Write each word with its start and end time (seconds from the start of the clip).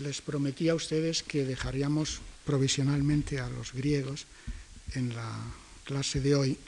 les 0.00 0.20
prometí 0.20 0.68
a 0.68 0.74
ustedes 0.74 1.22
que 1.22 1.44
dejaríamos 1.44 2.20
provisionalmente 2.44 3.40
a 3.40 3.48
los 3.48 3.72
griegos 3.72 4.26
en 4.94 5.14
la 5.14 5.30
clase 5.84 6.20
de 6.20 6.34
hoy 6.34 6.58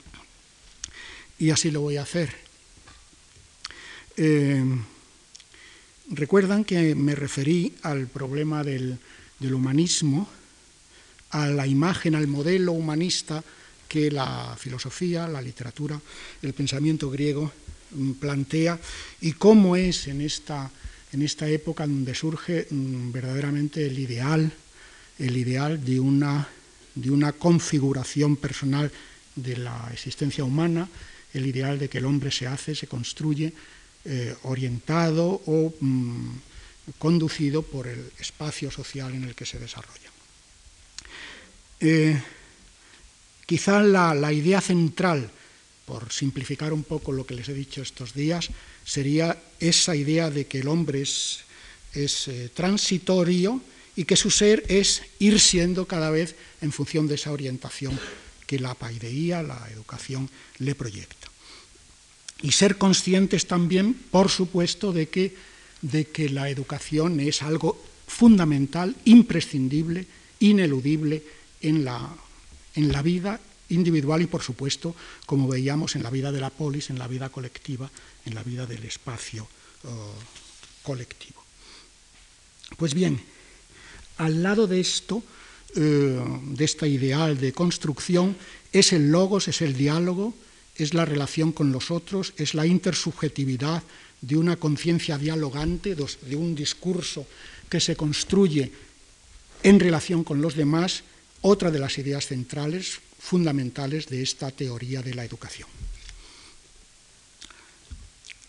y 1.39 1.51
así 1.51 1.71
lo 1.71 1.81
voy 1.81 1.97
a 1.97 2.03
hacer. 2.03 2.33
Eh, 4.15 4.63
recuerdan 6.09 6.63
que 6.63 6.95
me 6.95 7.15
referí 7.15 7.75
al 7.83 8.07
problema 8.07 8.63
del, 8.63 8.97
del 9.39 9.53
humanismo, 9.53 10.27
a 11.31 11.47
la 11.47 11.67
imagen, 11.67 12.15
al 12.15 12.27
modelo 12.27 12.71
humanista 12.71 13.43
que 13.87 14.09
la 14.11 14.55
filosofía, 14.57 15.27
la 15.27 15.41
literatura, 15.41 15.99
el 16.41 16.53
pensamiento 16.53 17.09
griego 17.09 17.51
mm, 17.91 18.11
plantea 18.13 18.79
y 19.21 19.33
cómo 19.33 19.75
es 19.75 20.07
en 20.07 20.21
esta, 20.21 20.71
en 21.13 21.21
esta 21.21 21.47
época 21.47 21.87
donde 21.87 22.13
surge 22.15 22.67
mm, 22.69 23.11
verdaderamente 23.11 23.85
el 23.85 23.97
ideal, 23.99 24.51
el 25.19 25.37
ideal 25.37 25.83
de 25.83 25.99
una, 25.99 26.47
de 26.95 27.11
una 27.11 27.31
configuración 27.33 28.35
personal 28.35 28.91
de 29.35 29.57
la 29.57 29.89
existencia 29.93 30.43
humana, 30.43 30.89
el 31.33 31.45
ideal 31.45 31.79
de 31.79 31.89
que 31.89 31.99
el 31.99 32.05
hombre 32.05 32.31
se 32.31 32.47
hace, 32.47 32.75
se 32.75 32.87
construye, 32.87 33.53
eh, 34.05 34.35
orientado 34.43 35.41
o 35.45 35.73
mm, 35.79 36.93
conducido 36.97 37.61
por 37.61 37.87
el 37.87 38.11
espacio 38.19 38.71
social 38.71 39.13
en 39.13 39.25
el 39.25 39.35
que 39.35 39.45
se 39.45 39.59
desarrolla. 39.59 40.09
Eh, 41.79 42.19
quizá 43.45 43.81
la, 43.83 44.31
idea 44.31 44.61
central, 44.61 45.29
por 45.85 46.11
simplificar 46.11 46.73
un 46.73 46.83
poco 46.83 47.11
lo 47.11 47.25
que 47.25 47.35
les 47.35 47.49
he 47.49 47.53
dicho 47.53 47.81
estos 47.81 48.13
días, 48.13 48.49
sería 48.87 49.37
esa 49.59 49.95
idea 49.95 50.31
de 50.31 50.47
que 50.47 50.59
el 50.61 50.69
hombre 50.69 51.01
es, 51.01 51.43
eh, 51.93 52.49
transitorio 52.53 53.61
y 53.95 54.05
que 54.05 54.15
su 54.15 54.31
ser 54.31 54.63
es 54.69 55.01
ir 55.19 55.41
siendo 55.41 55.85
cada 55.85 56.09
vez 56.09 56.35
en 56.61 56.71
función 56.71 57.07
de 57.07 57.15
esa 57.15 57.33
orientación 57.33 57.99
que 58.45 58.59
la 58.59 58.75
paideía, 58.75 59.43
la 59.43 59.67
educación, 59.73 60.29
le 60.59 60.73
proyecta. 60.73 61.27
Y 62.41 62.51
ser 62.53 62.77
conscientes 62.77 63.45
también, 63.45 63.93
por 63.93 64.29
supuesto, 64.29 64.93
de 64.93 65.09
que, 65.09 65.35
la 66.29 66.49
educación 66.49 67.19
es 67.19 67.41
algo 67.41 67.83
fundamental, 68.07 68.95
imprescindible, 69.03 70.07
ineludible 70.39 71.23
en 71.61 71.83
la 71.83 73.01
vida 73.03 73.41
individual 73.69 74.21
y, 74.21 74.27
por 74.27 74.41
supuesto, 74.41 74.95
como 75.25 75.47
veíamos, 75.47 75.95
en 75.95 76.03
la 76.03 76.09
vida 76.09 76.31
de 76.31 76.41
la 76.41 76.49
polis, 76.49 76.89
en 76.89 76.99
la 76.99 77.07
vida 77.07 77.29
colectiva, 77.29 77.89
en 78.25 78.35
la 78.35 78.43
vida 78.43 78.65
del 78.65 78.83
espacio 78.83 79.47
oh, 79.83 80.13
colectivo. 80.83 81.43
Pues 82.77 82.93
bien, 82.93 83.21
al 84.17 84.43
lado 84.43 84.67
de 84.67 84.79
esto, 84.79 85.23
eh, 85.75 86.19
de 86.43 86.65
esta 86.65 86.87
ideal 86.87 87.39
de 87.39 87.53
construcción, 87.53 88.35
es 88.71 88.93
el 88.93 89.11
logos, 89.11 89.47
es 89.47 89.61
el 89.61 89.75
diálogo, 89.75 90.33
es 90.75 90.93
la 90.93 91.05
relación 91.05 91.51
con 91.51 91.71
los 91.71 91.91
otros, 91.91 92.33
es 92.37 92.53
la 92.53 92.65
intersubjetividad 92.65 93.83
de 94.21 94.37
una 94.37 94.55
conciencia 94.57 95.17
dialogante, 95.17 95.95
de 95.95 96.35
un 96.35 96.55
discurso 96.55 97.25
que 97.69 97.79
se 97.79 97.95
construye 97.95 98.71
en 99.63 99.79
relación 99.79 100.23
con 100.23 100.41
los 100.41 100.55
demás 100.55 101.03
otra 101.41 101.71
de 101.71 101.79
las 101.79 101.97
ideas 101.97 102.27
centrales, 102.27 102.99
fundamentales 103.19 104.07
de 104.07 104.21
esta 104.21 104.51
teoría 104.51 105.01
de 105.01 105.13
la 105.13 105.25
educación. 105.25 105.67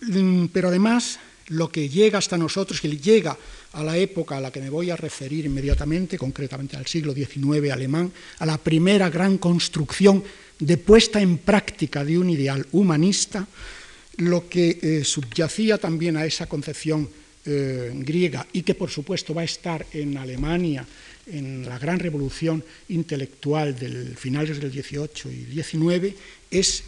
Mm, 0.01 0.47
pero 0.47 0.69
además, 0.69 1.19
lo 1.49 1.71
que 1.71 1.89
llega 1.89 2.19
hasta 2.19 2.39
nosotros, 2.39 2.81
que 2.81 2.97
llega 2.97 3.37
a 3.73 3.83
la 3.83 3.97
época 3.97 4.37
a 4.37 4.41
la 4.41 4.51
que 4.51 4.61
me 4.61 4.71
voy 4.71 4.91
a 4.91 4.97
referir 4.97 5.47
inmediatamente, 5.47 6.19
concretamente 6.19 6.77
al 6.77 6.87
siglo 6.87 7.13
XIX 7.13 7.71
alemán, 7.73 8.13
a 8.39 8.47
la 8.47 8.59
primera 8.59 9.11
gran 9.11 9.39
construcción 9.39 10.23
de 10.59 10.77
puesta 10.77 11.21
en 11.21 11.39
práctica 11.39 12.05
de 12.05 12.19
un 12.19 12.31
ideal 12.31 12.67
humanista, 12.73 13.47
lo 14.19 14.49
que 14.49 14.79
eh, 14.83 15.05
subyacía 15.05 15.79
también 15.79 16.17
a 16.17 16.27
esa 16.27 16.47
concepción 16.47 17.09
eh, 17.45 17.93
griega 17.95 18.47
y 18.53 18.63
que 18.63 18.75
por 18.75 18.91
supuesto 18.91 19.33
va 19.33 19.43
a 19.43 19.45
estar 19.45 19.87
en 19.93 20.19
Alemania 20.19 20.85
en 21.33 21.69
la 21.69 21.79
gran 21.79 21.99
revolución 21.99 22.65
intelectual 22.89 23.79
del 23.79 24.17
finales 24.17 24.61
del 24.61 24.71
18 24.71 25.31
y 25.31 25.45
19 25.45 26.15
es 26.51 26.85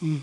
mm, 0.00 0.16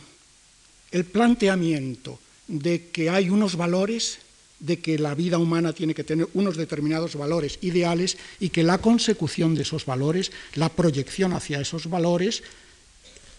el 0.91 1.05
planteamiento 1.05 2.19
de 2.47 2.89
que 2.91 3.09
hay 3.09 3.29
unos 3.29 3.55
valores, 3.55 4.19
de 4.59 4.79
que 4.79 4.99
la 4.99 5.15
vida 5.15 5.37
humana 5.37 5.73
tiene 5.73 5.93
que 5.93 6.03
tener 6.03 6.27
unos 6.33 6.57
determinados 6.57 7.15
valores 7.15 7.57
ideales 7.61 8.17
y 8.39 8.49
que 8.49 8.63
la 8.63 8.77
consecución 8.77 9.55
de 9.55 9.63
esos 9.63 9.85
valores, 9.85 10.31
la 10.55 10.69
proyección 10.69 11.33
hacia 11.33 11.61
esos 11.61 11.89
valores, 11.89 12.43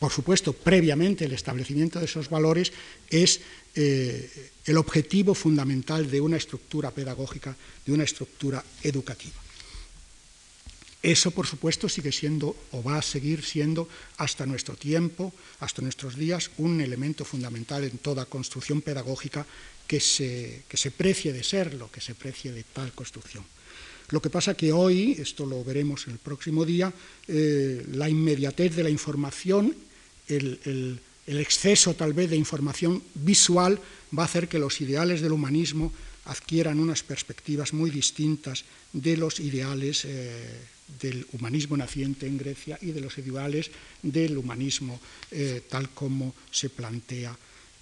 por 0.04 0.12
supuesto, 0.12 0.52
previamente 0.52 1.24
el 1.24 1.32
establecimiento 1.32 1.98
de 1.98 2.04
esos 2.04 2.28
valores, 2.28 2.74
es 3.08 3.40
eh, 3.74 4.50
el 4.66 4.76
objetivo 4.76 5.34
fundamental 5.34 6.10
de 6.10 6.20
una 6.20 6.36
estructura 6.36 6.90
pedagógica, 6.90 7.56
de 7.86 7.90
una 7.90 8.04
estructura 8.04 8.62
educativa. 8.82 9.40
Eso, 11.02 11.30
por 11.30 11.46
supuesto, 11.46 11.88
sigue 11.88 12.12
siendo 12.12 12.54
o 12.72 12.82
va 12.82 12.98
a 12.98 13.02
seguir 13.02 13.42
siendo 13.42 13.88
hasta 14.18 14.44
nuestro 14.44 14.76
tiempo, 14.76 15.32
hasta 15.60 15.80
nuestros 15.80 16.16
días, 16.16 16.50
un 16.58 16.82
elemento 16.82 17.24
fundamental 17.24 17.84
en 17.84 17.96
toda 17.96 18.26
construcción 18.26 18.82
pedagógica 18.82 19.46
que 19.88 20.00
se, 20.00 20.64
que 20.68 20.76
se 20.76 20.90
precie 20.90 21.32
de 21.32 21.42
serlo, 21.42 21.90
que 21.90 22.02
se 22.02 22.14
precie 22.14 22.52
de 22.52 22.64
tal 22.64 22.92
construcción. 22.92 23.46
Lo 24.10 24.20
que 24.20 24.28
pasa 24.28 24.52
que 24.52 24.70
hoy, 24.70 25.16
esto 25.18 25.46
lo 25.46 25.64
veremos 25.64 26.06
el 26.08 26.18
próximo 26.18 26.66
día, 26.66 26.92
eh, 27.26 27.86
la 27.92 28.10
inmediatez 28.10 28.76
de 28.76 28.82
la 28.82 28.90
información, 28.90 29.74
el 30.28 31.00
exceso 31.26 31.94
tal 31.94 32.12
vez 32.12 32.30
de 32.30 32.36
información 32.36 33.02
visual 33.14 33.80
va 34.16 34.22
a 34.22 34.26
hacer 34.26 34.48
que 34.48 34.58
los 34.58 34.80
ideales 34.80 35.20
del 35.20 35.32
humanismo 35.32 35.92
adquieran 36.26 36.80
unas 36.80 37.02
perspectivas 37.02 37.72
muy 37.72 37.90
distintas 37.90 38.64
de 38.92 39.16
los 39.16 39.40
ideales 39.40 40.04
eh, 40.04 40.60
del 41.00 41.26
humanismo 41.32 41.76
naciente 41.76 42.26
en 42.26 42.38
Grecia 42.38 42.78
y 42.80 42.92
de 42.92 43.00
los 43.00 43.18
ideales 43.18 43.70
del 44.02 44.38
humanismo 44.38 45.00
eh, 45.30 45.62
tal 45.68 45.90
como 45.90 46.34
se 46.50 46.70
plantea 46.70 47.36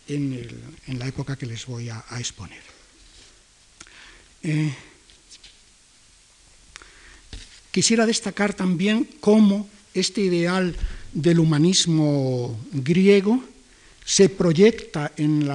en, 0.08 0.98
la 0.98 1.06
época 1.06 1.36
que 1.36 1.47
les 1.47 1.66
voy 1.66 1.88
a, 1.88 2.04
exponer. 2.19 2.62
Eh, 4.42 4.75
quisiera 7.70 8.06
destacar 8.06 8.54
también 8.54 9.08
cómo 9.20 9.69
este 9.94 10.22
ideal 10.22 10.75
del 11.12 11.38
humanismo 11.38 12.58
griego 12.72 13.42
se 14.04 14.28
proyecta 14.28 15.12
en, 15.16 15.48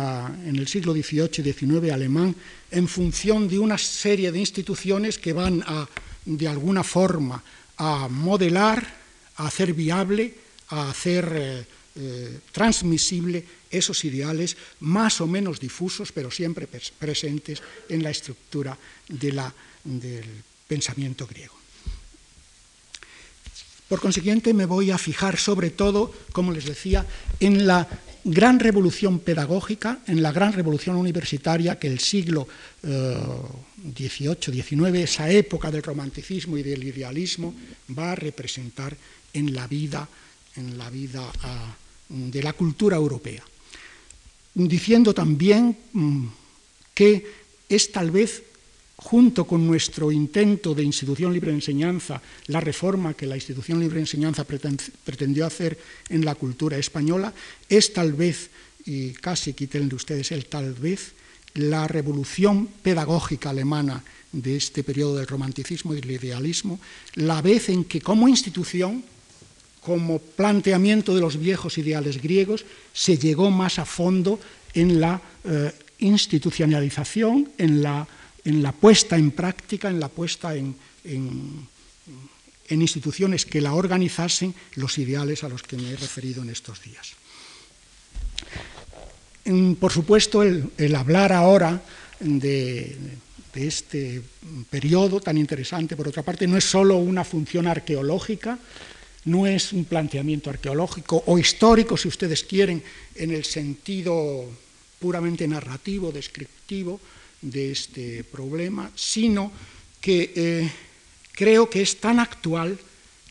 el 0.46 0.68
siglo 0.68 0.94
XVIII 0.94 1.30
y 1.38 1.54
XIX 1.54 1.92
alemán 1.92 2.36
en 2.72 2.88
función 2.88 3.48
de 3.48 3.60
una 3.60 3.78
serie 3.78 4.32
de 4.32 4.40
instituciones 4.40 5.18
que 5.18 5.34
van 5.34 5.64
a, 5.68 5.88
de 6.26 6.48
alguna 6.48 6.84
forma, 6.84 7.44
a 7.78 8.08
modelar, 8.08 8.86
a 9.36 9.48
hacer 9.48 9.74
viable, 9.74 10.34
a 10.70 10.90
hacer 10.90 11.32
eh, 11.34 11.66
eh, 11.96 12.40
transmisible 12.52 13.44
esos 13.70 14.04
ideales 14.06 14.56
más 14.80 15.20
o 15.20 15.28
menos 15.28 15.60
difusos, 15.60 16.12
pero 16.12 16.32
siempre 16.32 16.68
presentes 16.68 17.62
en 17.90 18.04
la 18.04 18.12
estructura 18.12 18.78
del 19.08 20.24
pensamiento 20.68 21.28
griego. 21.28 21.56
Por 23.88 24.02
consiguiente, 24.02 24.54
me 24.54 24.66
voy 24.66 24.92
a 24.92 24.98
fijar 24.98 25.38
sobre 25.38 25.70
todo, 25.70 26.14
como 26.34 26.52
les 26.52 26.66
decía, 26.66 27.06
en 27.40 27.68
la 27.68 27.88
gran 28.26 28.60
revolución 28.60 29.20
pedagógica, 29.20 30.00
en 30.08 30.22
la 30.22 30.34
gran 30.34 30.52
revolución 30.52 30.98
universitaria 30.98 31.80
que 31.80 31.88
el 31.88 32.00
siglo 32.00 32.48
XVIII, 32.84 34.88
eh, 34.88 35.04
esa 35.04 35.32
época 35.32 35.72
del 35.72 35.84
romanticismo 35.84 36.58
y 36.58 36.64
del 36.64 36.84
idealismo, 36.84 37.56
va 37.98 38.12
a 38.12 38.16
representar 38.16 38.98
en 39.34 39.54
la 39.54 39.68
vida, 39.68 40.10
en 40.58 40.78
la 40.78 40.90
vida 40.90 41.24
ah, 41.44 41.74
de 42.10 42.44
la 42.44 42.52
cultura 42.52 42.98
europea. 42.98 43.44
Diciendo 44.54 45.14
también 45.14 45.78
mm, 45.94 46.26
que 46.94 47.26
es 47.70 47.92
tal 47.92 48.12
vez 48.12 48.44
junto 49.08 49.46
con 49.46 49.66
nuestro 49.66 50.12
intento 50.12 50.76
de 50.76 50.84
institución 50.84 51.32
libre 51.32 51.52
de 51.52 51.64
enseñanza, 51.64 52.22
la 52.48 52.60
reforma 52.60 53.14
que 53.14 53.26
la 53.26 53.38
institución 53.38 53.80
libre 53.80 53.96
de 53.96 54.02
enseñanza 54.02 54.44
pretendió 54.44 55.46
hacer 55.46 55.80
en 56.10 56.26
la 56.26 56.36
cultura 56.36 56.76
española, 56.78 57.32
es 57.70 57.94
tal 57.94 58.12
vez, 58.12 58.50
y 58.84 59.14
casi 59.14 59.54
quiten 59.54 59.88
de 59.88 59.96
ustedes 59.96 60.34
el 60.34 60.48
tal 60.48 60.74
vez, 60.74 61.14
la 61.54 61.88
revolución 61.88 62.68
pedagógica 62.84 63.52
alemana 63.52 64.04
de 64.34 64.58
este 64.58 64.84
periodo 64.84 65.16
del 65.16 65.28
romanticismo 65.28 65.94
y 65.94 66.02
del 66.02 66.12
idealismo, 66.12 66.78
la 67.16 67.42
vez 67.42 67.70
en 67.70 67.86
que 67.86 68.02
como 68.02 68.28
institución, 68.28 69.06
como 69.80 70.20
planteamiento 70.20 71.16
de 71.16 71.22
los 71.22 71.40
viejos 71.40 71.78
ideales 71.78 72.22
griegos, 72.22 72.66
se 72.92 73.18
llegó 73.18 73.52
más 73.52 73.80
a 73.80 73.86
fondo 73.86 74.38
en 74.74 75.00
la 75.00 75.22
eh, 75.46 75.72
institucionalización, 76.00 77.52
en 77.58 77.82
la 77.82 78.06
en 78.48 78.64
la 78.64 78.72
puesta 78.72 79.18
en 79.18 79.32
práctica, 79.32 79.90
en 79.90 80.00
la 80.00 80.08
puesta 80.08 80.56
en, 80.56 80.74
instituciones 82.70 83.46
que 83.46 83.60
la 83.60 83.74
organizasen 83.74 84.56
los 84.76 84.98
ideales 84.98 85.44
a 85.44 85.50
los 85.50 85.64
que 85.64 85.76
me 85.76 85.92
he 85.92 85.96
referido 85.98 86.44
en 86.44 86.50
estos 86.50 86.82
días. 86.82 87.12
Por 89.80 89.92
supuesto, 89.92 90.44
el, 90.44 90.96
hablar 90.96 91.34
ahora 91.34 91.82
de, 92.22 92.96
de 93.54 93.68
este 93.68 94.22
periodo 94.70 95.20
tan 95.20 95.38
interesante, 95.38 95.98
por 95.98 96.08
otra 96.08 96.24
parte, 96.24 96.48
no 96.48 96.56
es 96.56 96.64
solo 96.64 96.96
una 96.98 97.26
función 97.26 97.68
arqueológica, 97.68 98.60
no 99.26 99.46
es 99.46 99.74
un 99.74 99.84
planteamiento 99.84 100.50
arqueológico 100.50 101.22
o 101.26 101.38
histórico, 101.38 101.98
si 101.98 102.08
ustedes 102.08 102.46
quieren, 102.46 102.82
en 103.16 103.32
el 103.32 103.44
sentido 103.44 104.46
puramente 105.00 105.46
narrativo, 105.50 106.14
descriptivo 106.14 107.02
de 107.42 107.72
este 107.72 108.24
problema, 108.24 108.92
sino 108.96 109.52
que 110.02 110.34
eh, 110.36 110.72
creo 111.32 111.70
que 111.70 111.82
es 111.82 111.98
tan 111.98 112.20
actual, 112.20 112.78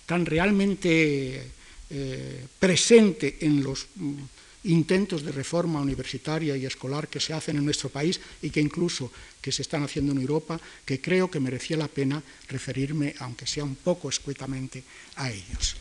tan 0.06 0.26
realmente 0.26 1.42
eh, 1.90 2.44
presente 2.58 3.38
en 3.40 3.62
los 3.62 3.86
intentos 4.64 5.22
de 5.22 5.30
reforma 5.30 5.80
universitaria 5.80 6.56
y 6.56 6.66
escolar 6.66 7.08
que 7.08 7.20
se 7.20 7.32
hacen 7.32 7.56
en 7.56 7.64
nuestro 7.64 7.88
país 7.88 8.20
y 8.42 8.50
que 8.50 8.60
incluso 8.60 9.10
que 9.40 9.52
se 9.52 9.62
están 9.62 9.84
haciendo 9.84 10.12
en 10.12 10.20
Europa, 10.20 10.60
que 10.84 11.00
creo 11.00 11.30
que 11.30 11.40
merecía 11.40 11.76
la 11.76 11.88
pena 11.88 12.22
referirme, 12.48 13.14
aunque 13.20 13.46
sea 13.46 13.64
un 13.64 13.76
poco 13.76 14.08
escuetamente, 14.08 14.82
a 15.16 15.30
ellos. 15.30 15.76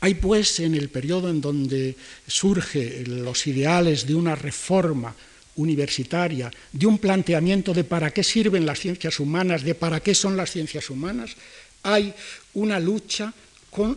Hay 0.00 0.14
pues 0.14 0.60
en 0.60 0.74
el 0.74 0.88
periodo 0.88 1.30
en 1.30 1.40
donde 1.40 1.96
surgen 2.26 3.24
los 3.24 3.46
ideales 3.46 4.06
de 4.06 4.14
una 4.14 4.36
reforma 4.36 5.14
universitaria, 5.56 6.50
de 6.72 6.86
un 6.86 6.98
planteamiento 6.98 7.72
de 7.72 7.84
para 7.84 8.10
qué 8.10 8.22
sirven 8.22 8.66
las 8.66 8.80
ciencias 8.80 9.20
humanas, 9.20 9.62
de 9.62 9.74
para 9.74 10.00
qué 10.00 10.14
son 10.14 10.36
las 10.36 10.50
ciencias 10.50 10.90
humanas, 10.90 11.36
hay 11.82 12.14
una 12.54 12.80
lucha 12.80 13.32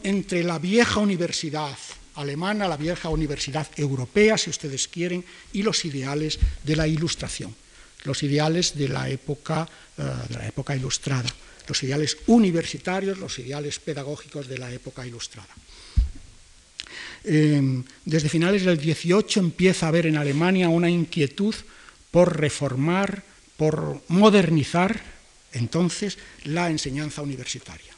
entre 0.03 0.43
la 0.43 0.59
vieja 0.59 0.99
universidad 0.99 1.77
alemana, 2.15 2.67
la 2.67 2.77
vieja 2.77 3.09
universidad 3.09 3.67
europea, 3.77 4.37
si 4.37 4.49
ustedes 4.49 4.87
quieren, 4.87 5.23
y 5.53 5.63
los 5.63 5.85
ideales 5.85 6.37
de 6.63 6.75
la 6.75 6.87
ilustración, 6.87 7.55
los 8.03 8.23
ideales 8.23 8.75
de 8.77 8.89
la 8.89 9.09
época, 9.09 9.67
eh, 9.97 10.03
de 10.29 10.35
la 10.35 10.47
época 10.47 10.75
ilustrada, 10.75 11.29
los 11.67 11.81
ideales 11.83 12.17
universitarios, 12.27 13.19
los 13.19 13.39
ideales 13.39 13.79
pedagógicos 13.79 14.47
de 14.47 14.57
la 14.57 14.71
época 14.71 15.07
ilustrada. 15.07 15.53
Em, 17.23 17.83
desde 18.05 18.29
finales 18.29 18.63
del 18.63 18.77
18 18.77 19.39
empieza 19.39 19.85
a 19.85 19.89
haber 19.89 20.05
en 20.05 20.17
Alemania 20.17 20.69
una 20.69 20.89
inquietud 20.89 21.55
por 22.11 22.39
reformar, 22.39 23.23
por 23.57 24.01
modernizar 24.07 25.01
entonces 25.53 26.17
la 26.43 26.69
enseñanza 26.69 27.21
universitaria. 27.21 27.93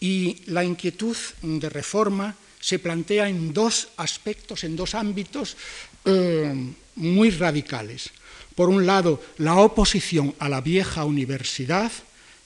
Y 0.00 0.42
la 0.46 0.64
inquietud 0.64 1.16
de 1.42 1.68
reforma 1.68 2.36
se 2.60 2.78
plantea 2.78 3.28
en 3.28 3.52
dos 3.52 3.88
aspectos, 3.96 4.64
en 4.64 4.76
dos 4.76 4.94
ámbitos 4.94 5.56
em, 6.04 6.74
muy 6.96 7.30
radicales. 7.30 8.10
Por 8.54 8.68
un 8.68 8.86
lado, 8.86 9.22
la 9.38 9.56
oposición 9.56 10.34
a 10.38 10.48
la 10.48 10.60
vieja 10.60 11.04
universidad 11.04 11.92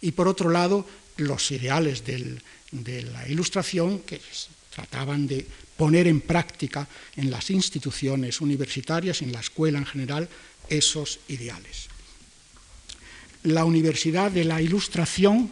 y 0.00 0.12
por 0.12 0.28
otro 0.28 0.50
lado, 0.50 0.86
los 1.16 1.50
ideales 1.50 2.04
de 2.04 3.02
la 3.02 3.28
ilustración 3.28 4.00
que 4.00 4.20
trataban 4.70 5.26
de 5.26 5.46
poner 5.76 6.06
en 6.06 6.20
práctica 6.20 6.87
en 7.17 7.31
las 7.31 7.50
instituciones 7.50 8.40
universitarias, 8.40 9.22
en 9.22 9.32
la 9.32 9.40
escuela 9.40 9.78
en 9.78 9.87
general, 9.87 10.28
esos 10.69 11.20
ideales. 11.28 11.88
La 13.44 13.64
Universidad 13.64 14.31
de 14.31 14.44
la 14.44 14.61
Ilustración 14.61 15.50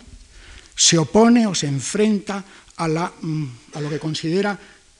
se 0.76 0.99
opone 0.99 1.47
o 1.47 1.55
se 1.55 1.67
enfrenta 1.67 2.44
a, 2.76 2.88
mm, 2.88 3.81
lo 3.81 3.91
que 3.91 3.99
considera 3.99 4.59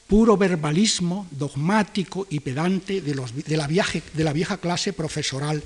puro 0.09 0.37
verbalismo 0.37 1.29
dogmático 1.31 2.27
y 2.31 2.41
pedante 2.41 3.03
de, 3.03 3.15
la, 3.15 3.67
vieja, 4.33 4.57
clase 4.57 4.95
profesoral 4.95 5.63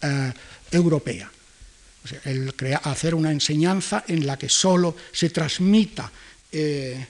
eh, 0.00 0.32
europea. 0.72 1.30
el 2.24 2.52
hacer 2.82 3.14
una 3.14 3.30
enseñanza 3.30 4.02
en 4.08 4.26
la 4.26 4.36
que 4.36 4.48
solo 4.48 4.96
se 5.12 5.30
transmita 5.30 6.10
eh, 6.50 7.06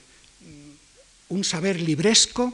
un 1.32 1.44
saber 1.44 1.80
libresco, 1.80 2.52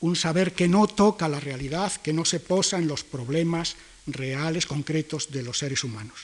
un 0.00 0.14
saber 0.14 0.52
que 0.52 0.68
no 0.68 0.86
toca 0.86 1.28
la 1.28 1.40
realidad, 1.40 1.92
que 1.98 2.12
no 2.12 2.24
se 2.24 2.38
posa 2.38 2.78
en 2.78 2.86
los 2.86 3.02
problemas 3.02 3.74
reales, 4.06 4.66
concretos 4.66 5.32
de 5.32 5.42
los 5.42 5.58
seres 5.58 5.82
humanos. 5.82 6.22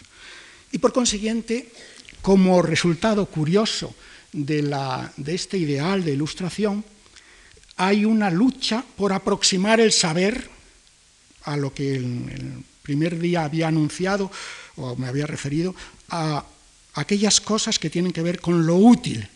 Y 0.70 0.78
por 0.78 0.92
consiguiente, 0.92 1.72
como 2.22 2.62
resultado 2.62 3.26
curioso 3.26 3.94
de, 4.32 4.62
este 5.26 5.58
ideal 5.58 6.04
de 6.04 6.12
ilustración, 6.12 6.84
hay 7.76 8.04
una 8.04 8.30
lucha 8.30 8.84
por 8.96 9.12
aproximar 9.12 9.80
el 9.80 9.90
saber 9.90 10.48
a 11.42 11.56
lo 11.56 11.74
que 11.74 11.96
el, 11.96 12.04
el 12.30 12.64
primer 12.82 13.18
día 13.18 13.42
había 13.42 13.66
anunciado 13.66 14.30
o 14.76 14.94
me 14.94 15.08
había 15.08 15.26
referido, 15.26 15.74
a 16.10 16.46
aquellas 16.94 17.40
cosas 17.40 17.80
que 17.80 17.90
tienen 17.90 18.12
que 18.12 18.22
ver 18.22 18.40
con 18.40 18.66
lo 18.66 18.76
útil, 18.76 19.26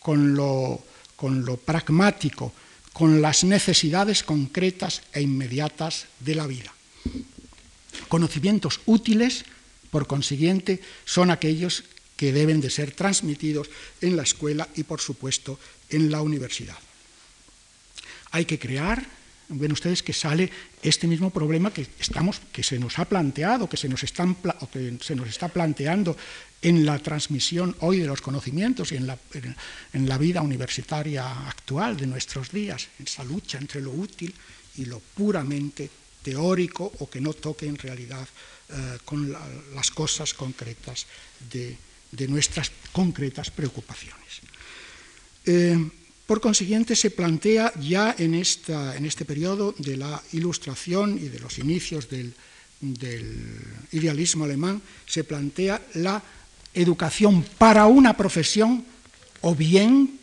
con 0.00 0.34
lo 0.34 0.82
con 1.16 1.44
lo 1.44 1.56
pragmático, 1.56 2.52
con 2.92 3.20
las 3.20 3.44
necesidades 3.44 4.22
concretas 4.22 5.02
e 5.12 5.20
inmediatas 5.20 6.06
de 6.20 6.34
la 6.34 6.46
vida. 6.46 6.72
Conocimientos 8.08 8.80
útiles, 8.86 9.44
por 9.90 10.06
consiguiente, 10.06 10.80
son 11.04 11.30
aquellos 11.30 11.84
que 12.16 12.32
deben 12.32 12.60
de 12.60 12.70
ser 12.70 12.92
transmitidos 12.92 13.68
en 14.00 14.16
la 14.16 14.22
escuela 14.22 14.68
y, 14.76 14.84
por 14.84 15.00
supuesto, 15.00 15.58
en 15.90 16.10
la 16.10 16.22
universidad. 16.22 16.78
Hay 18.30 18.44
que 18.44 18.58
crear 18.58 19.16
ven 19.48 19.72
ustedes 19.72 20.02
que 20.02 20.12
sale 20.12 20.50
este 20.82 21.06
mismo 21.06 21.30
problema 21.30 21.72
que, 21.72 21.86
estamos, 22.00 22.40
que 22.52 22.62
se 22.62 22.78
nos 22.78 22.98
ha 22.98 23.04
planteado, 23.04 23.68
que 23.68 23.76
se 23.76 23.88
nos, 23.88 24.02
están, 24.02 24.36
que 24.72 24.98
se 25.00 25.14
nos 25.14 25.28
está 25.28 25.48
planteando 25.48 26.16
en 26.62 26.86
la 26.86 26.98
transmisión 26.98 27.76
hoy 27.80 28.00
de 28.00 28.06
los 28.06 28.20
conocimientos 28.20 28.92
y 28.92 28.96
en 28.96 29.06
la, 29.06 29.18
en 29.92 30.08
la, 30.08 30.18
vida 30.18 30.42
universitaria 30.42 31.48
actual 31.48 31.96
de 31.96 32.06
nuestros 32.06 32.50
días, 32.50 32.88
en 32.98 33.06
esa 33.06 33.24
lucha 33.24 33.58
entre 33.58 33.80
lo 33.80 33.92
útil 33.92 34.34
y 34.76 34.86
lo 34.86 35.00
puramente 35.00 35.90
teórico 36.22 36.90
o 36.98 37.08
que 37.08 37.20
no 37.20 37.34
toque 37.34 37.66
en 37.66 37.76
realidad 37.76 38.26
eh, 38.68 38.98
con 39.04 39.30
las 39.30 39.90
cosas 39.90 40.34
concretas 40.34 41.06
de, 41.52 41.76
de, 42.10 42.28
nuestras 42.28 42.72
concretas 42.92 43.50
preocupaciones. 43.50 44.42
Eh, 45.44 45.78
por 46.26 46.40
consiguiente, 46.40 46.96
se 46.96 47.14
plantea 47.14 47.72
ya 47.78 48.14
en, 48.18 48.34
este 48.34 49.24
periodo 49.24 49.74
de 49.78 49.96
la 49.96 50.20
ilustración 50.32 51.16
y 51.22 51.28
de 51.28 51.38
los 51.38 51.58
inicios 51.58 52.10
del, 52.10 52.34
idealismo 53.92 54.44
alemán, 54.44 54.82
se 55.06 55.22
plantea 55.22 55.80
la 55.94 56.20
educación 56.76 57.44
para 57.58 57.86
una 57.86 58.16
profesión 58.16 58.84
o 59.40 59.54
bien 59.54 60.18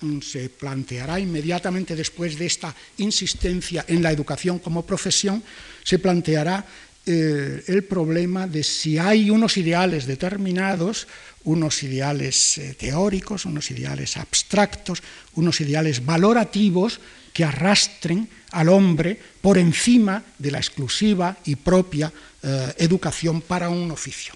mm, 0.00 0.20
se 0.20 0.48
planteará 0.48 1.20
inmediatamente 1.20 1.94
después 1.94 2.38
de 2.38 2.46
esta 2.46 2.74
insistencia 2.98 3.84
en 3.88 4.02
la 4.02 4.12
educación 4.12 4.58
como 4.58 4.86
profesión, 4.86 5.42
se 5.84 5.98
planteará 5.98 6.64
eh, 7.06 7.64
el 7.66 7.84
problema 7.84 8.46
de 8.46 8.62
si 8.62 8.98
hay 8.98 9.30
unos 9.30 9.56
ideales 9.56 10.06
determinados 10.06 11.06
unos 11.48 11.82
ideales 11.82 12.58
eh, 12.58 12.74
teóricos, 12.78 13.46
unos 13.46 13.70
ideales 13.70 14.16
abstractos, 14.16 15.02
unos 15.34 15.60
ideales 15.60 16.04
valorativos 16.04 17.00
que 17.32 17.44
arrastren 17.44 18.28
al 18.50 18.68
hombre 18.68 19.18
por 19.40 19.56
encima 19.56 20.22
de 20.38 20.50
la 20.50 20.58
exclusiva 20.58 21.36
y 21.44 21.56
propia 21.56 22.12
eh, 22.42 22.74
educación 22.78 23.40
para 23.40 23.70
un 23.70 23.90
oficio, 23.90 24.34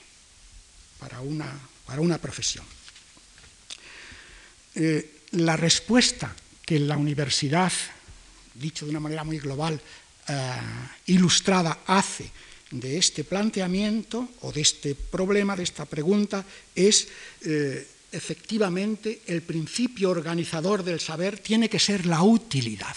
para 1.02 1.20
una, 1.20 1.50
para 1.84 2.00
una 2.00 2.18
profesión. 2.18 2.64
Eh, 4.76 5.26
la 5.32 5.56
respuesta 5.56 6.32
que 6.64 6.78
la 6.78 6.96
universidad, 6.96 7.72
dicho 8.54 8.84
de 8.84 8.92
una 8.92 9.00
manera 9.00 9.24
muy 9.24 9.40
global, 9.40 9.80
ilustrada, 11.06 11.80
hace 11.86 12.30
de 12.70 12.96
este 12.96 13.24
planteamiento 13.24 14.30
o 14.42 14.52
de 14.52 14.60
este 14.60 14.94
problema, 14.94 15.56
de 15.56 15.64
esta 15.64 15.84
pregunta, 15.84 16.44
es 16.72 17.08
eh, 17.42 17.84
efectivamente 18.12 19.22
el 19.26 19.42
principio 19.42 20.10
organizador 20.10 20.84
del 20.84 21.00
saber 21.00 21.40
tiene 21.40 21.68
que 21.68 21.80
ser 21.80 22.06
la 22.06 22.22
utilidad. 22.22 22.96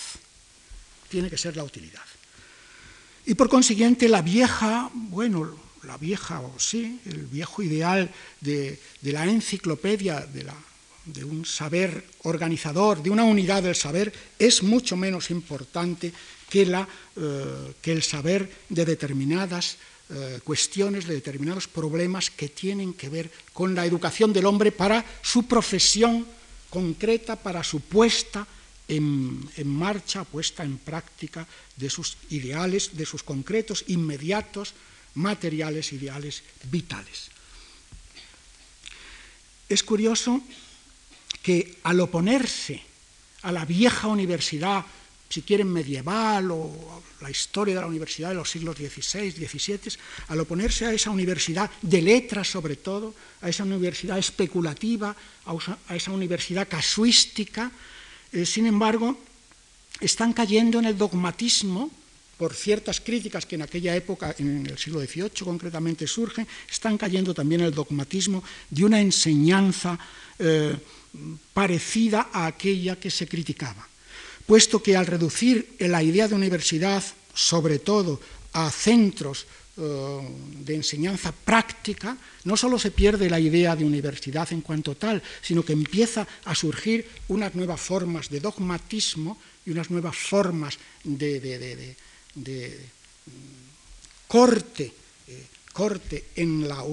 Tiene 1.09 1.29
que 1.29 1.37
ser 1.37 1.57
la 1.57 1.63
utilidad. 1.63 2.05
Y 3.25 3.33
por 3.33 3.49
consiguiente 3.49 4.07
la 4.07 4.21
vieja, 4.21 4.91
bueno, 4.93 5.64
la 5.85 5.97
vieja, 5.97 6.41
o 6.41 6.59
sí, 6.59 6.99
el 7.05 7.25
viejo 7.25 7.61
ideal 7.61 8.11
de, 8.41 8.79
la 9.03 9.25
enciclopedia, 9.25 10.21
de, 10.21 10.45
de 11.05 11.23
un 11.23 11.45
saber 11.45 12.03
organizador, 12.23 13.01
de 13.01 13.09
una 13.09 13.23
unidad 13.23 13.63
del 13.63 13.75
saber, 13.75 14.11
es 14.39 14.63
mucho 14.63 14.97
menos 14.97 15.29
importante 15.29 16.11
que, 16.49 16.65
la, 16.65 16.87
eh, 17.15 17.73
que 17.81 17.91
el 17.91 18.03
saber 18.03 18.49
de 18.69 18.85
determinadas 18.85 19.77
eh, 20.09 20.39
cuestiones, 20.43 21.07
de 21.07 21.15
determinados 21.15 21.67
problemas 21.67 22.29
que 22.29 22.49
tienen 22.49 22.93
que 22.93 23.09
ver 23.09 23.31
con 23.53 23.73
la 23.73 23.85
educación 23.85 24.31
del 24.33 24.45
hombre 24.45 24.71
para 24.71 25.03
su 25.21 25.47
profesión 25.47 26.27
concreta, 26.69 27.35
para 27.35 27.63
su 27.63 27.79
puesta 27.79 28.45
en, 28.87 29.49
marcha, 29.65 30.23
puesta 30.23 30.63
en 30.63 30.77
práctica 30.77 31.47
de 31.75 31.89
sus 31.89 32.17
ideales, 32.29 32.95
de 32.95 33.05
sus 33.05 33.23
concretos, 33.23 33.83
inmediatos, 33.87 34.73
materiales, 35.15 35.91
ideales, 35.93 36.43
vitales. 36.71 37.29
Es 39.67 39.83
curioso 39.83 40.41
que 41.41 41.77
al 41.83 41.99
oponerse 41.99 42.81
a 43.41 43.51
la 43.51 43.65
vieja 43.65 44.07
universidad 44.07 44.85
si 45.29 45.41
quieren, 45.41 45.67
medieval 45.67 46.51
o 46.51 47.01
la 47.21 47.29
historia 47.29 47.75
de 47.75 47.81
la 47.81 47.87
universidad 47.87 48.29
de 48.29 48.35
los 48.35 48.49
siglos 48.49 48.77
XVI, 48.77 49.31
XVII, 49.31 49.97
al 50.29 50.39
oponerse 50.39 50.85
a 50.85 50.93
esa 50.93 51.09
universidad 51.09 51.69
de 51.81 52.01
letras 52.01 52.47
sobre 52.47 52.75
todo, 52.77 53.13
a 53.41 53.49
esa 53.49 53.63
universidad 53.63 54.17
especulativa, 54.17 55.15
a 55.45 55.95
esa 55.95 56.11
universidad 56.11 56.67
casuística, 56.67 57.71
eh, 58.31 58.45
sin 58.45 58.65
embargo, 58.65 59.17
están 59.99 60.33
cayendo 60.33 60.79
en 60.79 60.85
el 60.85 60.97
dogmatismo 60.97 61.89
por 62.37 62.53
ciertas 62.53 63.01
críticas 63.01 63.45
que 63.45 63.55
en 63.55 63.61
aquella 63.61 63.95
época, 63.95 64.35
en 64.37 64.65
el 64.65 64.77
siglo 64.77 64.99
XVIII 64.99 65.43
concretamente, 65.43 66.07
surgen, 66.07 66.47
están 66.69 66.97
cayendo 66.97 67.33
también 67.33 67.61
el 67.61 67.73
dogmatismo 67.73 68.43
de 68.69 68.85
una 68.85 68.99
enseñanza 68.99 69.97
eh, 70.39 70.75
parecida 71.53 72.29
a 72.31 72.47
aquella 72.47 72.99
que 72.99 73.11
se 73.11 73.27
criticaba. 73.27 73.87
Puesto 74.45 74.83
que 74.83 74.95
al 74.95 75.07
reducir 75.07 75.75
la 75.79 76.03
idea 76.03 76.27
de 76.27 76.35
universidad, 76.35 77.03
sobre 77.33 77.79
todo 77.79 78.19
a 78.53 78.69
centros 78.69 79.47
eh, 79.77 80.29
de 80.63 80.75
enseñanza 80.75 81.33
práctica, 81.33 82.17
no 82.43 82.55
solo 82.55 82.79
se 82.79 82.91
pierde 82.91 83.29
la 83.29 83.39
idea 83.39 83.75
de 83.75 83.83
universidad 83.83 84.47
en 84.53 84.61
cuanto 84.61 84.95
tal, 84.95 85.21
sino 85.41 85.65
que 85.65 85.73
empieza 85.73 86.27
a 86.45 86.55
surgir 86.55 87.07
unas 87.27 87.55
nuevas 87.55 87.81
formas 87.81 88.29
de 88.29 88.39
dogmatismo 88.39 89.37
y 89.65 89.71
unas 89.71 89.89
nuevas 89.89 90.15
formas 90.15 90.77
de, 91.03 91.95
corte, 94.27 94.93
eh, 95.27 95.45
corte 95.73 96.25
en 96.35 96.67
la 96.67 96.83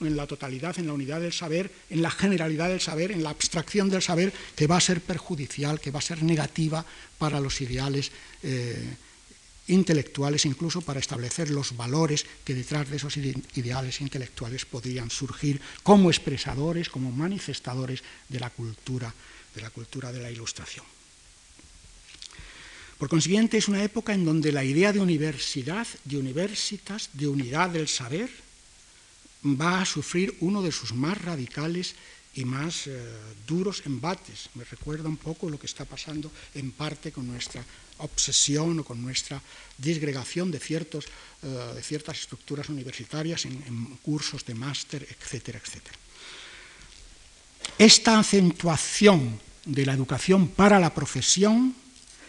en 0.00 0.16
la 0.16 0.26
totalidad, 0.26 0.78
en 0.78 0.86
la 0.86 0.94
unidad 0.94 1.20
del 1.20 1.32
saber, 1.32 1.70
en 1.90 2.00
la 2.00 2.10
generalidad 2.10 2.68
del 2.68 2.80
saber, 2.80 3.12
en 3.12 3.22
la 3.22 3.30
abstracción 3.30 3.90
del 3.90 4.02
saber, 4.02 4.32
que 4.56 4.66
va 4.66 4.78
a 4.78 4.80
ser 4.80 5.02
perjudicial, 5.02 5.78
que 5.78 5.90
va 5.90 5.98
a 5.98 6.02
ser 6.02 6.22
negativa 6.22 6.84
para 7.18 7.38
los 7.38 7.60
ideales 7.60 8.10
eh, 8.42 8.96
intelectuales, 9.68 10.46
incluso 10.46 10.80
para 10.80 11.00
establecer 11.00 11.50
los 11.50 11.76
valores 11.76 12.24
que 12.44 12.54
detrás 12.54 12.88
de 12.88 12.96
esos 12.96 13.16
ideales 13.16 14.00
intelectuales 14.00 14.64
podrían 14.64 15.10
surgir 15.10 15.60
como 15.82 16.10
expresadores, 16.10 16.88
como 16.88 17.12
manifestadores 17.12 18.02
de 18.28 18.40
la 18.40 18.50
cultura, 18.50 19.12
de 19.54 19.60
la 19.60 19.70
cultura 19.70 20.12
de 20.12 20.20
la 20.20 20.30
ilustración. 20.30 20.84
Por 23.00 23.08
consiguiente, 23.08 23.56
es 23.56 23.66
una 23.66 23.82
época 23.82 24.12
en 24.12 24.26
donde 24.26 24.52
la 24.52 24.62
idea 24.62 24.92
de 24.92 25.00
universidad, 25.00 25.88
de 26.04 26.18
universitas, 26.18 27.08
de 27.14 27.28
unidad 27.28 27.70
del 27.70 27.88
saber, 27.88 28.28
va 29.42 29.80
a 29.80 29.86
sufrir 29.86 30.36
uno 30.40 30.60
de 30.60 30.70
sus 30.70 30.92
más 30.92 31.16
radicales 31.16 31.94
y 32.34 32.44
más 32.44 32.86
eh, 32.86 33.00
duros 33.48 33.84
embates. 33.86 34.50
Me 34.52 34.64
recuerda 34.64 35.08
un 35.08 35.16
poco 35.16 35.48
lo 35.48 35.58
que 35.58 35.64
está 35.64 35.86
pasando 35.86 36.30
en 36.54 36.72
parte 36.72 37.10
con 37.10 37.26
nuestra 37.26 37.64
obsesión 38.04 38.80
o 38.80 38.84
con 38.84 39.00
nuestra 39.00 39.40
disgregación 39.78 40.50
de, 40.50 40.60
eh, 40.60 41.80
ciertas 41.80 42.20
estructuras 42.20 42.68
universitarias 42.68 43.46
en, 43.46 43.64
en 43.66 43.96
cursos 44.02 44.44
de 44.44 44.52
máster, 44.52 45.08
etcétera, 45.08 45.58
etcétera. 45.58 45.96
Esta 47.78 48.18
acentuación 48.18 49.40
de 49.64 49.86
la 49.86 49.94
educación 49.94 50.48
para 50.48 50.78
la 50.78 50.92
profesión, 50.92 51.74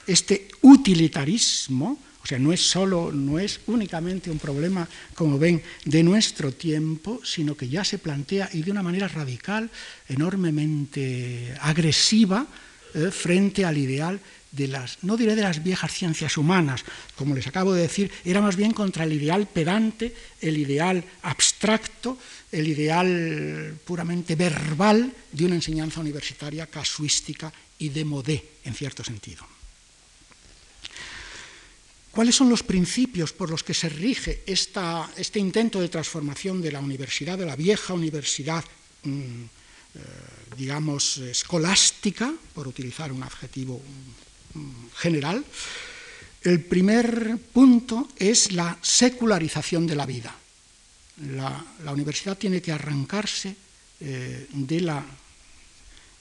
este 0.08 0.48
utilitarismo, 0.62 2.00
o 2.24 2.26
sea, 2.26 2.38
no 2.38 2.54
es 2.54 2.62
solo, 2.62 3.12
no 3.12 3.40
es 3.40 3.62
únicamente 3.68 4.30
un 4.30 4.38
problema, 4.38 4.88
como 5.16 5.40
ven, 5.40 5.62
de 5.86 6.04
nuestro 6.04 6.52
tiempo, 6.52 7.20
sino 7.24 7.58
que 7.58 7.68
ya 7.68 7.84
se 7.84 7.98
plantea 7.98 8.50
y 8.54 8.62
de 8.62 8.72
una 8.72 8.84
manera 8.84 9.08
radical, 9.08 9.70
enormemente 10.08 11.56
agresiva, 11.62 12.46
eh, 12.94 13.10
frente 13.10 13.66
al 13.66 13.78
ideal 13.78 14.20
de 14.52 14.68
las, 14.68 15.02
no 15.04 15.16
diré 15.16 15.36
de 15.36 15.42
las 15.42 15.64
viejas 15.64 15.94
ciencias 15.94 16.38
humanas, 16.38 16.84
como 17.16 17.34
les 17.34 17.48
acabo 17.48 17.74
de 17.74 17.84
decir, 17.84 18.12
era 18.26 18.42
más 18.42 18.56
bien 18.56 18.72
contra 18.72 19.06
el 19.06 19.14
ideal 19.14 19.48
pedante, 19.48 20.14
el 20.42 20.58
ideal 20.58 21.04
abstracto, 21.24 22.18
el 22.52 22.68
ideal 22.68 23.80
puramente 23.86 24.36
verbal 24.36 25.14
de 25.32 25.46
una 25.46 25.56
enseñanza 25.56 26.02
universitaria 26.02 26.68
casuística 26.68 27.52
y 27.80 27.90
de 27.90 28.04
modé, 28.04 28.44
en 28.66 28.74
cierto 28.74 29.04
sentido. 29.04 29.46
¿Cuáles 32.12 32.36
son 32.36 32.50
los 32.50 32.64
principios 32.64 33.32
por 33.32 33.50
los 33.50 33.64
que 33.64 33.74
se 33.74 33.88
rige 33.88 34.44
este 34.46 35.40
intento 35.40 35.80
de 35.80 35.88
transformación 35.88 36.62
de 36.62 36.72
la 36.72 36.80
universidad, 36.80 37.38
de 37.38 37.46
la 37.46 37.56
vieja 37.56 37.94
universidad, 37.94 38.66
mm, 39.04 39.12
eh, 39.12 40.00
digamos, 40.58 41.18
escolástica, 41.18 42.34
por 42.54 42.68
utilizar 42.68 43.12
un 43.14 43.24
adjetivo 43.24 43.82
mm, 44.54 44.70
general? 44.96 45.46
El 46.44 46.60
primer 46.66 47.38
punto 47.54 48.10
es 48.18 48.52
la 48.52 48.78
secularización 48.82 49.88
de 49.88 49.96
la 49.96 50.06
vida. 50.06 50.36
La, 51.32 51.64
universidad 51.94 52.38
tiene 52.38 52.62
que 52.62 52.72
arrancarse 52.72 53.56
eh, 54.02 54.48
de 54.52 54.82
la 54.82 55.06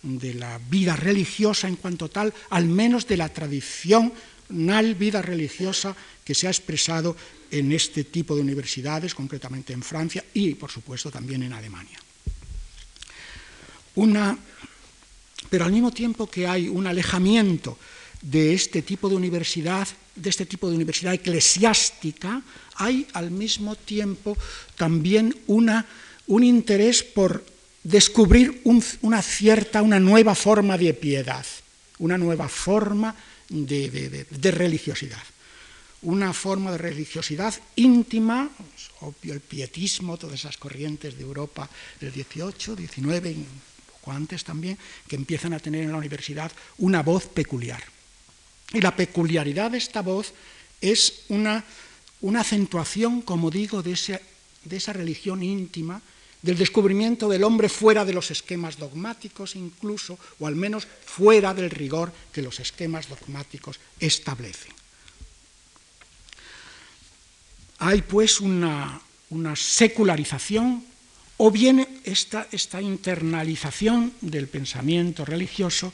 de 0.02 0.32
la 0.32 0.58
vida 0.58 0.96
religiosa 0.96 1.68
en 1.68 1.76
cuanto 1.76 2.08
tal, 2.08 2.32
al 2.50 2.64
menos 2.64 3.06
de 3.06 3.18
la 3.18 3.28
tradición 3.28 4.12
vida 4.50 5.22
religiosa 5.22 5.94
que 6.24 6.34
se 6.34 6.46
ha 6.46 6.50
expresado 6.50 7.16
en 7.50 7.72
este 7.72 8.04
tipo 8.04 8.34
de 8.34 8.42
universidades, 8.42 9.14
concretamente 9.14 9.72
en 9.72 9.82
Francia 9.82 10.24
y, 10.34 10.54
por 10.54 10.70
supuesto, 10.70 11.10
también 11.10 11.42
en 11.42 11.52
Alemania. 11.52 11.98
Una, 13.96 14.38
pero 15.48 15.64
al 15.64 15.72
mismo 15.72 15.90
tiempo 15.90 16.28
que 16.28 16.46
hay 16.46 16.68
un 16.68 16.86
alejamiento 16.86 17.78
de 18.22 18.54
este 18.54 18.82
tipo 18.82 19.08
de 19.08 19.16
universidad, 19.16 19.88
de 20.14 20.30
este 20.30 20.46
tipo 20.46 20.68
de 20.68 20.76
universidad 20.76 21.14
eclesiástica, 21.14 22.42
hay 22.76 23.06
al 23.14 23.30
mismo 23.30 23.74
tiempo 23.74 24.36
también 24.76 25.34
una, 25.46 25.86
un 26.26 26.44
interés 26.44 27.02
por 27.02 27.44
descubrir 27.82 28.62
una 29.02 29.22
cierta, 29.22 29.82
una 29.82 29.98
nueva 29.98 30.34
forma 30.34 30.76
de 30.76 30.94
piedad, 30.94 31.46
una 31.98 32.18
nueva 32.18 32.48
forma 32.48 33.14
de, 33.14 33.20
religiosidad. 34.52 35.22
Una 36.02 36.32
forma 36.32 36.72
de 36.72 36.78
religiosidad 36.78 37.54
íntima, 37.76 38.48
obvio 39.00 39.34
el 39.34 39.40
pietismo, 39.40 40.16
todas 40.16 40.40
esas 40.40 40.56
corrientes 40.56 41.16
de 41.16 41.22
Europa 41.22 41.68
del 42.00 42.12
18, 42.12 42.76
19 42.76 43.30
y 43.30 43.34
un 43.34 43.60
poco 43.92 44.12
antes 44.12 44.44
también, 44.44 44.78
que 45.06 45.16
empiezan 45.16 45.52
a 45.52 45.60
tener 45.60 45.84
en 45.84 45.92
la 45.92 45.98
universidad 45.98 46.50
una 46.78 47.02
voz 47.02 47.26
peculiar. 47.26 47.82
Y 48.72 48.80
la 48.80 48.96
peculiaridad 48.96 49.72
de 49.72 49.78
esta 49.78 50.00
voz 50.00 50.32
es 50.80 51.24
una, 51.28 51.64
una 52.22 52.40
acentuación, 52.40 53.20
como 53.20 53.50
digo, 53.50 53.82
de, 53.82 54.20
de 54.64 54.76
esa 54.76 54.92
religión 54.92 55.42
íntima 55.42 56.00
del 56.42 56.56
descubrimiento 56.56 57.28
del 57.28 57.44
hombre 57.44 57.68
fuera 57.68 58.04
de 58.04 58.12
los 58.12 58.30
esquemas 58.30 58.78
dogmáticos 58.78 59.56
incluso, 59.56 60.18
o 60.38 60.46
al 60.46 60.56
menos 60.56 60.86
fuera 61.04 61.52
del 61.54 61.70
rigor 61.70 62.12
que 62.32 62.42
los 62.42 62.60
esquemas 62.60 63.08
dogmáticos 63.08 63.78
establecen. 63.98 64.72
Hay 67.78 68.02
pues 68.02 68.40
una, 68.40 69.00
secularización 69.54 70.84
o 71.36 71.50
bien 71.50 72.00
esta, 72.04 72.48
esta, 72.52 72.82
internalización 72.82 74.12
del 74.20 74.48
pensamiento 74.48 75.24
religioso, 75.24 75.92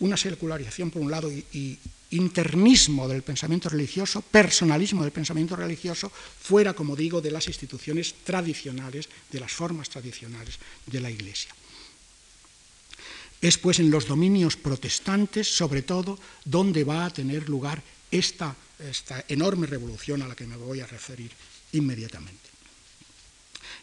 una 0.00 0.16
secularización 0.16 0.90
por 0.90 1.02
un 1.02 1.10
lado 1.10 1.30
y 1.30 1.78
internismo 2.10 3.08
del 3.08 3.22
pensamiento 3.22 3.68
religioso, 3.68 4.22
personalismo 4.22 5.02
del 5.02 5.12
pensamiento 5.12 5.56
religioso, 5.56 6.10
fuera, 6.10 6.74
como 6.74 6.94
digo, 6.94 7.20
de 7.20 7.30
las 7.30 7.48
instituciones 7.48 8.14
tradicionales, 8.24 9.08
de 9.30 9.40
las 9.40 9.52
formas 9.52 9.90
tradicionales 9.90 10.58
de 10.86 11.00
la 11.00 11.10
Iglesia. 11.10 11.50
Es 13.40 13.58
pues 13.58 13.80
en 13.80 13.90
los 13.90 14.06
dominios 14.06 14.56
protestantes, 14.56 15.48
sobre 15.48 15.82
todo, 15.82 16.18
donde 16.44 16.84
va 16.84 17.04
a 17.04 17.12
tener 17.12 17.48
lugar 17.48 17.82
esta, 18.10 18.56
esta 18.78 19.24
enorme 19.28 19.66
revolución 19.66 20.22
a 20.22 20.28
la 20.28 20.34
que 20.34 20.46
me 20.46 20.56
voy 20.56 20.80
a 20.80 20.86
referir 20.86 21.30
inmediatamente. 21.72 22.48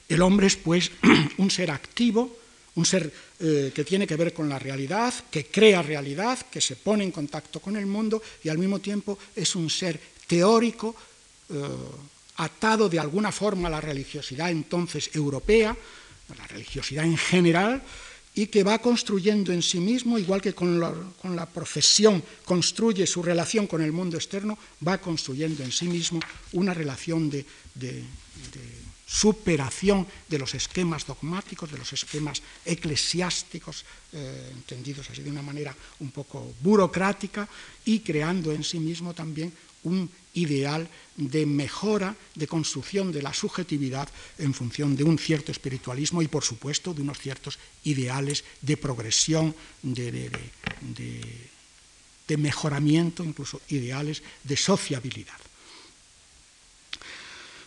El 0.09 0.21
hombre 0.21 0.47
es 0.47 0.55
pues 0.55 0.91
un 1.37 1.51
ser 1.51 1.71
activo, 1.71 2.35
un 2.75 2.85
ser 2.85 3.11
eh, 3.39 3.71
que 3.73 3.83
tiene 3.83 4.07
que 4.07 4.15
ver 4.15 4.33
con 4.33 4.49
la 4.49 4.57
realidad, 4.57 5.13
que 5.29 5.45
crea 5.45 5.81
realidad, 5.81 6.39
que 6.49 6.61
se 6.61 6.75
pone 6.75 7.03
en 7.03 7.11
contacto 7.11 7.59
con 7.59 7.77
el 7.77 7.85
mundo 7.85 8.21
y 8.43 8.49
al 8.49 8.57
mismo 8.57 8.79
tiempo 8.79 9.17
es 9.35 9.55
un 9.55 9.69
ser 9.69 9.99
teórico, 10.27 10.95
eh, 11.49 11.55
atado 12.37 12.89
de 12.89 12.99
alguna 12.99 13.31
forma 13.31 13.67
a 13.67 13.71
la 13.71 13.81
religiosidad 13.81 14.49
entonces 14.49 15.11
europea, 15.13 15.69
a 15.71 16.35
la 16.35 16.47
religiosidad 16.47 17.05
en 17.05 17.17
general, 17.17 17.83
y 18.35 18.47
que 18.47 18.63
va 18.63 18.79
construyendo 18.79 19.53
en 19.53 19.61
sí 19.61 19.79
mismo, 19.79 20.17
igual 20.17 20.41
que 20.41 20.55
con 20.55 20.79
la, 20.79 21.45
profesión 21.45 22.23
construye 22.45 23.05
su 23.05 23.21
relación 23.21 23.67
con 23.67 23.81
el 23.81 23.91
mundo 23.91 24.17
externo, 24.17 24.57
va 24.85 24.97
construyendo 24.97 25.63
en 25.63 25.71
sí 25.71 25.85
mismo 25.85 26.19
una 26.53 26.73
relación 26.73 27.29
de, 27.29 27.45
superación 29.13 30.07
de 30.27 30.39
los 30.39 30.55
esquemas 30.55 31.05
dogmáticos, 31.05 31.69
de 31.69 31.77
los 31.77 31.93
esquemas 31.93 32.41
eclesiásticos, 32.65 33.85
eh, 34.11 34.49
entendidos 34.57 35.07
así 35.09 35.21
de 35.21 35.29
una 35.29 35.45
manera 35.45 35.75
un 35.99 36.09
poco 36.09 36.49
burocrática, 36.61 37.47
y 37.85 37.99
creando 37.99 38.51
en 38.51 38.63
sí 38.63 38.79
mismo 38.79 39.13
también 39.13 39.53
un 39.83 40.09
ideal 40.33 40.89
de 41.15 41.45
mejora, 41.45 42.15
de 42.33 42.47
construcción 42.47 43.11
de 43.11 43.21
la 43.21 43.35
subjetividad 43.35 44.09
en 44.39 44.55
función 44.55 44.95
de 44.95 45.03
un 45.03 45.19
cierto 45.19 45.51
espiritualismo 45.51 46.23
y, 46.23 46.27
por 46.27 46.43
supuesto, 46.43 46.93
de 46.95 47.03
unos 47.03 47.19
ciertos 47.19 47.59
ideales 47.83 48.43
de 48.61 48.77
progresión, 48.77 49.53
de, 49.83 50.31
mejoramiento, 52.33 53.23
incluso 53.23 53.61
ideales 53.69 54.23
de 54.43 54.57
sociabilidad. 54.57 55.37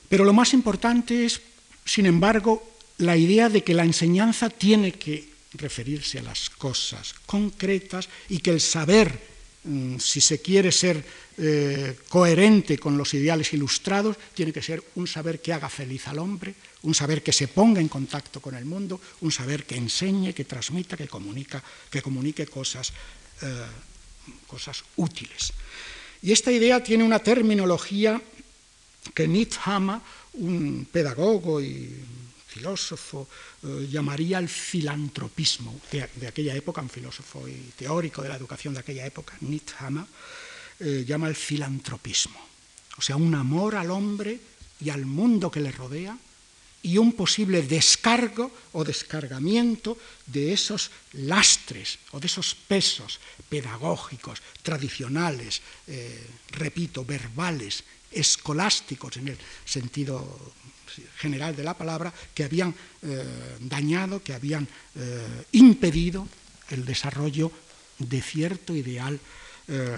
Pero 0.09 0.25
lo 0.25 0.33
más 0.33 0.53
importante 0.55 1.27
es, 1.27 1.41
sin 1.85 2.07
embargo, 2.07 2.63
la 2.99 3.17
idea 3.17 3.49
de 3.49 3.63
que 3.63 3.75
la 3.75 3.85
enseñanza 3.85 4.51
tiene 4.51 4.93
que 4.93 5.29
referirse 5.55 6.19
a 6.19 6.23
las 6.23 6.51
cosas 6.51 7.15
concretas 7.27 8.09
y 8.29 8.39
que 8.39 8.51
el 8.51 8.61
saber 8.61 9.37
Mm, 9.67 9.99
si 9.99 10.21
se 10.21 10.41
quiere 10.41 10.71
ser 10.71 11.03
eh, 11.39 11.99
coherente 12.09 12.79
con 12.79 12.97
los 12.97 13.13
ideales 13.15 13.53
ilustrados, 13.53 14.17
tiene 14.33 14.53
que 14.53 14.63
ser 14.63 14.83
un 14.95 15.09
saber 15.09 15.43
que 15.43 15.53
haga 15.53 15.69
feliz 15.69 16.07
al 16.07 16.21
hombre, 16.21 16.55
un 16.83 16.95
saber 16.95 17.21
que 17.21 17.33
se 17.33 17.49
ponga 17.49 17.81
en 17.81 17.89
contacto 17.89 18.41
con 18.41 18.55
el 18.55 18.65
mundo, 18.65 19.01
un 19.23 19.33
saber 19.33 19.67
que 19.67 19.75
enseñe, 19.75 20.33
que 20.33 20.45
transmita, 20.45 20.97
que, 20.97 21.09
comunica, 21.09 21.63
que 21.91 22.01
comunique 22.01 22.47
cosas, 22.47 22.93
eh, 23.43 23.67
cosas 24.47 24.85
útiles. 24.97 25.53
Y 26.23 26.31
esta 26.31 26.53
idea 26.53 26.81
tiene 26.83 27.03
una 27.03 27.19
terminología 27.19 28.23
que 29.15 29.29
Nietzsche 29.29 29.61
un 30.35 30.87
pedagogo 30.91 31.61
y 31.61 31.95
filósofo 32.47 33.29
eh, 33.63 33.89
llamaría 33.91 34.39
el 34.39 34.49
filantropismo 34.49 35.81
de, 35.91 36.27
aquella 36.27 36.55
época, 36.55 36.81
un 36.81 36.91
filósofo 36.91 37.49
y 37.49 37.73
teórico 37.77 38.23
de 38.23 38.29
la 38.29 38.37
educación 38.37 38.75
de 38.75 38.81
aquella 38.81 39.07
época, 39.07 39.37
Nietzsche 39.41 39.77
llama 41.07 41.29
el 41.29 41.35
filantropismo, 41.35 42.39
o 42.99 43.03
sea, 43.03 43.17
un 43.17 43.35
amor 43.35 43.77
al 43.77 43.91
hombre 43.91 44.39
y 44.81 44.91
al 44.91 45.07
mundo 45.07 45.51
que 45.51 45.61
le 45.61 45.73
rodea 45.73 46.19
y 46.87 46.99
un 46.99 47.15
posible 47.15 47.63
descargo 47.63 48.47
o 48.71 48.85
descargamiento 48.85 49.99
de 50.31 50.53
esos 50.53 50.95
lastres 51.19 51.99
o 52.15 52.21
de 52.21 52.31
esos 52.31 52.55
pesos 52.55 53.19
pedagógicos, 53.51 54.39
tradicionales, 54.63 55.63
eh, 55.91 56.15
repito, 56.55 57.05
verbales, 57.05 57.83
escolásticos 58.11 59.17
en 59.17 59.29
el 59.29 59.39
sentido 59.65 60.55
general 61.17 61.55
de 61.55 61.65
la 61.65 61.77
palabra, 61.77 62.13
que 62.35 62.45
habían 62.45 62.75
eh, 63.03 63.25
dañado, 63.61 64.23
que 64.23 64.35
habían 64.35 64.67
eh, 64.95 65.45
impedido 65.53 66.27
el 66.71 66.85
desarrollo 66.85 67.51
de 67.99 68.23
cierto 68.23 68.75
ideal, 68.75 69.19
eh, 69.69 69.97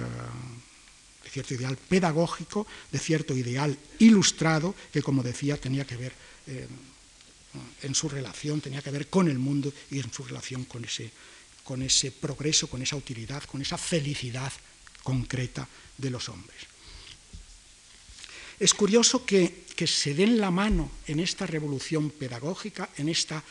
de 1.25 1.31
cierto 1.31 1.55
ideal 1.55 1.77
pedagógico, 1.77 2.67
de 2.91 2.99
cierto 2.99 3.35
ideal 3.35 3.77
ilustrado, 3.99 4.75
que 4.93 5.03
como 5.03 5.23
decía 5.23 5.57
tenía 5.57 5.87
que 5.87 5.97
ver 5.97 6.13
en 7.83 7.95
su 7.95 8.09
relación, 8.09 8.61
tenía 8.61 8.81
que 8.81 8.91
ver 8.91 9.09
con 9.09 9.29
el 9.29 9.39
mundo 9.39 9.73
y 9.91 9.99
en 10.01 10.11
su 10.13 10.25
relación 10.25 10.65
con 10.65 10.85
ese, 10.85 11.11
con 11.63 11.83
ese 11.83 12.13
progreso, 12.13 12.69
con 12.69 12.81
esa 12.81 12.97
utilidad, 12.97 13.43
con 13.45 13.61
esa 13.61 13.77
felicidad 13.77 14.53
concreta 15.03 15.69
de 15.99 16.11
los 16.11 16.29
hombres. 16.29 16.68
Es 18.61 18.75
curioso 18.75 19.25
que, 19.25 19.67
se 19.87 20.15
den 20.15 20.41
la 20.41 20.51
mano 20.51 20.91
en 21.07 21.21
esta 21.21 21.47
revolución 21.47 22.11
pedagógica, 22.11 22.89
en 22.99 23.09
esta, 23.09 23.43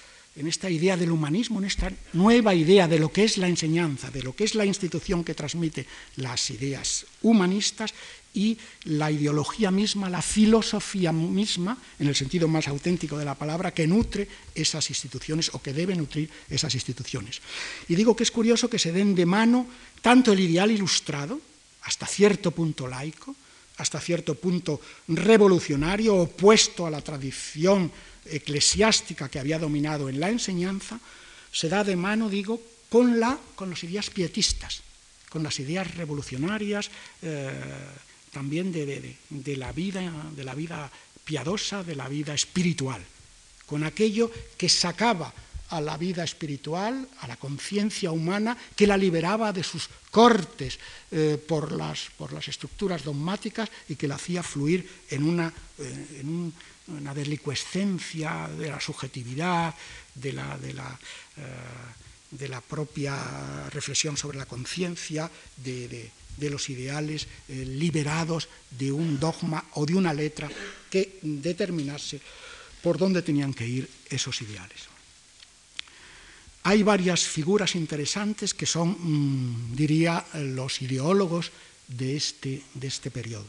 idea 0.69 0.97
del 0.97 1.11
humanismo, 1.11 1.59
en 1.59 1.65
esta 1.65 1.89
nueva 2.11 2.53
idea 2.53 2.89
de 2.89 2.99
lo 2.99 3.11
que 3.13 3.23
es 3.23 3.37
la 3.37 3.47
enseñanza, 3.47 4.11
de 4.11 4.21
lo 4.21 4.35
que 4.35 4.43
es 4.43 4.53
la 4.53 4.65
institución 4.65 5.23
que 5.23 5.33
transmite 5.33 5.87
las 6.17 6.49
ideas 6.49 7.05
humanistas 7.21 7.93
y 8.33 8.57
la 8.83 9.09
ideología 9.09 9.71
misma, 9.71 10.09
la 10.09 10.21
filosofía 10.21 11.13
misma, 11.13 11.77
en 11.97 12.07
el 12.07 12.15
sentido 12.15 12.49
más 12.49 12.67
auténtico 12.67 13.17
de 13.17 13.25
la 13.25 13.35
palabra, 13.35 13.73
que 13.73 13.87
nutre 13.87 14.27
esas 14.53 14.89
instituciones 14.89 15.49
o 15.53 15.61
que 15.61 15.71
debe 15.71 15.95
nutrir 15.95 16.29
esas 16.49 16.75
instituciones. 16.75 17.39
Y 17.87 17.95
digo 17.95 18.17
que 18.17 18.23
es 18.23 18.31
curioso 18.31 18.69
que 18.69 18.79
se 18.79 18.91
den 18.91 19.15
de 19.15 19.25
mano 19.25 19.65
tanto 20.01 20.33
el 20.33 20.41
ideal 20.41 20.69
ilustrado, 20.69 21.39
hasta 21.83 22.05
cierto 22.05 22.51
punto 22.51 22.85
laico, 22.85 23.33
hasta 23.77 23.99
cierto 23.99 24.35
punto 24.35 24.81
revolucionario, 25.07 26.15
opuesto 26.15 26.85
a 26.85 26.91
la 26.91 27.01
tradición 27.01 27.91
eclesiástica 28.25 29.29
que 29.29 29.39
había 29.39 29.59
dominado 29.59 30.09
en 30.09 30.19
la 30.19 30.29
enseñanza, 30.29 30.99
se 31.51 31.69
da 31.69 31.83
de 31.83 31.95
mano, 31.95 32.29
digo, 32.29 32.61
con, 32.89 33.19
la, 33.19 33.37
con 33.55 33.69
las 33.69 33.83
ideas 33.83 34.09
pietistas, 34.09 34.81
con 35.29 35.43
las 35.43 35.59
ideas 35.59 35.95
revolucionarias 35.95 36.89
eh, 37.21 37.51
también 38.31 38.71
de, 38.71 39.55
la 39.57 39.71
vida, 39.71 40.01
de 40.35 40.43
la 40.43 40.55
vida 40.55 40.91
piadosa, 41.23 41.83
de 41.83 41.95
la 41.95 42.07
vida 42.07 42.33
espiritual, 42.33 43.01
con 43.65 43.83
aquello 43.83 44.31
que 44.57 44.69
sacaba 44.69 45.33
a 45.69 45.81
la 45.81 45.97
vida 45.97 46.23
espiritual, 46.23 47.07
a 47.21 47.27
la 47.27 47.37
conciencia 47.37 48.11
humana, 48.11 48.57
que 48.75 48.87
la 48.87 48.97
liberaba 48.97 49.51
de 49.51 49.63
sus 49.63 49.89
cortes 50.11 50.79
eh, 51.11 51.37
por, 51.37 51.71
las, 51.71 52.09
por, 52.17 52.33
las, 52.33 52.47
estructuras 52.47 53.03
dogmáticas 53.03 53.69
y 53.89 53.95
que 53.95 54.07
la 54.07 54.15
hacía 54.15 54.43
fluir 54.43 54.87
en 55.09 55.23
una, 55.23 55.51
eh, 55.79 56.21
en 56.21 56.53
una 56.87 57.13
de 57.13 57.25
la 57.25 58.79
subjetividad, 58.79 59.75
de 60.15 60.33
la, 60.33 60.57
de 60.57 60.73
la, 60.73 60.99
eh, 61.37 61.41
de 62.31 62.47
la 62.47 62.61
propia 62.61 63.69
reflexión 63.69 64.15
sobre 64.15 64.37
la 64.37 64.45
conciencia, 64.45 65.29
de, 65.57 66.11
de, 66.37 66.49
los 66.49 66.69
ideales 66.69 67.27
liberados 67.47 68.47
de 68.69 68.91
un 68.91 69.19
dogma 69.19 69.65
o 69.73 69.85
de 69.85 69.95
una 69.95 70.13
letra 70.13 70.47
que 70.89 71.19
determinase 71.21 72.21
por 72.81 72.97
dónde 72.97 73.21
tenían 73.21 73.53
que 73.53 73.67
ir 73.67 73.89
esos 74.09 74.41
ideales. 74.41 74.96
Hay 76.67 76.83
varias 76.83 77.23
figuras 77.23 77.75
interesantes 77.75 78.53
que 78.53 78.65
son, 78.65 78.89
mm, 78.99 79.73
diría, 79.73 80.25
los 80.33 80.81
ideólogos 80.81 81.49
de 81.87 82.17
este, 82.17 82.61
de 82.73 82.87
este 82.87 83.09
periodo. 83.09 83.47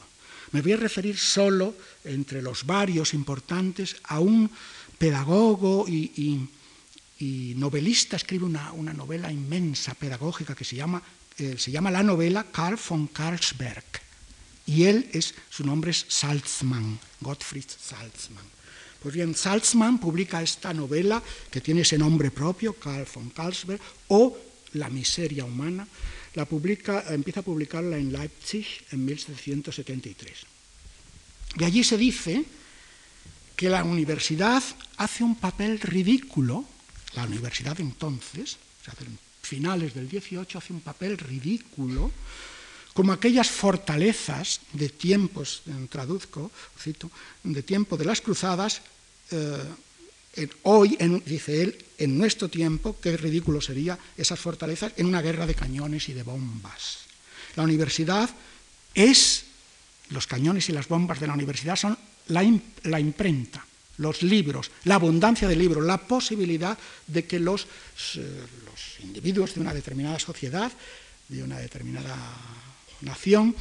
Me 0.52 0.62
voy 0.62 0.74
a 0.74 0.76
referir 0.76 1.18
solo, 1.18 1.74
entre 2.04 2.42
los 2.42 2.64
varios 2.64 3.14
importantes, 3.14 3.96
a 4.04 4.20
un 4.20 4.48
pedagogo 4.98 5.86
y, 5.88 6.46
novelista, 7.56 8.14
escribe 8.14 8.44
una, 8.44 8.92
novela 8.94 9.32
inmensa, 9.32 9.94
pedagógica, 9.94 10.54
que 10.54 10.64
se 10.64 10.76
llama, 10.76 11.02
eh, 11.38 11.56
se 11.58 11.72
llama 11.72 11.90
la 11.90 12.04
novela 12.04 12.46
Karl 12.52 12.78
von 12.78 13.08
Karlsberg. 13.08 13.98
Y 14.64 14.84
él 14.84 15.10
es, 15.12 15.34
su 15.50 15.64
nombre 15.64 15.90
es 15.90 16.06
Salzmann, 16.06 17.00
Gottfried 17.20 17.66
Salzmann. 17.66 18.57
Pues 19.02 19.14
bien, 19.14 19.34
Salzmann 19.34 19.98
publica 19.98 20.42
esta 20.42 20.74
novela 20.74 21.22
que 21.50 21.60
tiene 21.60 21.82
ese 21.82 21.98
nombre 21.98 22.30
propio, 22.30 22.74
Karl 22.74 23.06
von 23.12 23.30
Karlsberg, 23.30 23.80
o 24.08 24.36
La 24.74 24.90
miseria 24.90 25.44
humana. 25.44 25.86
La 26.34 26.44
publica, 26.44 27.04
empieza 27.08 27.40
a 27.40 27.42
publicarla 27.42 27.96
en 27.96 28.12
Leipzig 28.12 28.66
en 28.90 29.04
1773. 29.04 30.46
De 31.56 31.64
allí 31.64 31.82
se 31.82 31.96
dice 31.96 32.44
que 33.56 33.70
la 33.70 33.82
universidad 33.82 34.62
hace 34.98 35.24
un 35.24 35.36
papel 35.36 35.80
ridículo, 35.80 36.64
la 37.14 37.24
universidad 37.24 37.80
entonces, 37.80 38.58
o 38.82 38.84
sea, 38.84 38.94
finales 39.42 39.94
del 39.94 40.08
18, 40.08 40.58
hace 40.58 40.72
un 40.72 40.80
papel 40.80 41.16
ridículo, 41.16 42.12
como 42.98 43.12
aquellas 43.12 43.46
fortalezas 43.46 44.58
de 44.74 44.88
tiempos, 44.88 45.62
traduzco, 45.88 46.50
cito, 46.74 47.06
de 47.44 47.62
tiempo 47.62 47.94
de 47.96 48.04
las 48.04 48.20
cruzadas, 48.20 48.82
eh, 49.30 50.48
hoy, 50.64 50.98
dice 51.24 51.62
él, 51.62 51.78
en 51.96 52.18
nuestro 52.18 52.50
tiempo, 52.50 52.98
qué 53.00 53.16
ridículo 53.16 53.60
sería 53.60 53.96
esas 54.16 54.40
fortalezas 54.40 54.94
en 54.96 55.06
una 55.06 55.22
guerra 55.22 55.46
de 55.46 55.54
cañones 55.54 56.08
y 56.08 56.12
de 56.12 56.24
bombas. 56.24 57.06
La 57.54 57.62
universidad 57.62 58.28
es, 58.92 59.44
los 60.10 60.26
cañones 60.26 60.68
y 60.68 60.72
las 60.72 60.88
bombas 60.88 61.20
de 61.20 61.28
la 61.28 61.34
universidad 61.34 61.76
son 61.76 61.96
la, 62.26 62.42
imprenta, 62.42 63.64
los 63.98 64.24
libros, 64.24 64.72
la 64.82 64.96
abundancia 64.96 65.46
de 65.46 65.54
libros, 65.54 65.86
la 65.86 65.98
posibilidad 65.98 66.76
de 67.06 67.24
que 67.26 67.38
los, 67.38 67.62
eh, 68.16 68.42
los 68.66 69.04
individuos 69.04 69.54
de 69.54 69.60
una 69.60 69.72
determinada 69.72 70.18
sociedad, 70.18 70.72
de 71.28 71.44
una 71.44 71.60
determinada 71.60 72.16
nación 73.00 73.54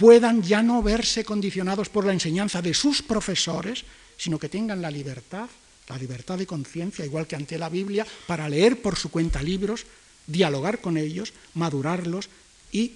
puedan 0.00 0.42
ya 0.42 0.62
no 0.62 0.82
verse 0.82 1.24
condicionados 1.24 1.90
por 1.90 2.06
la 2.06 2.14
enseñanza 2.14 2.62
de 2.62 2.72
sus 2.72 3.02
profesores, 3.02 3.84
sino 4.16 4.38
que 4.38 4.48
tengan 4.48 4.80
la 4.80 4.90
libertad, 4.90 5.48
la 5.88 5.98
libertad 5.98 6.38
de 6.38 6.46
conciencia, 6.46 7.04
igual 7.04 7.26
que 7.26 7.36
ante 7.36 7.58
la 7.58 7.68
Biblia, 7.68 8.06
para 8.26 8.48
leer 8.48 8.80
por 8.80 8.96
su 8.96 9.10
cuenta 9.10 9.42
libros, 9.42 9.84
dialogar 10.26 10.80
con 10.80 10.96
ellos, 10.96 11.34
madurarlos 11.52 12.30
y, 12.72 12.94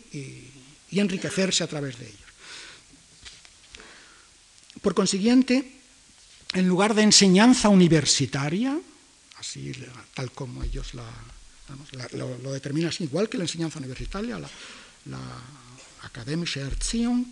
enriquecerse 0.93 1.63
a 1.63 1.67
través 1.67 1.99
de 1.99 2.07
ellos. 2.07 2.21
Por 4.81 4.95
consiguiente, 4.95 5.73
en 6.55 6.69
lugar 6.69 6.95
de 6.95 7.03
enseñanza 7.03 7.69
universitaria, 7.69 8.79
así 9.37 9.73
tal 10.15 10.31
como 10.31 10.63
ellos 10.63 10.95
la, 10.95 11.05
lo, 12.13 12.53
determinan 12.53 12.93
igual 13.01 13.29
que 13.29 13.37
la 13.37 13.45
enseñanza 13.45 13.79
universitaria, 13.79 14.39
la 14.39 14.49
Akademische 16.05 16.61
Erziehung, 16.61 17.27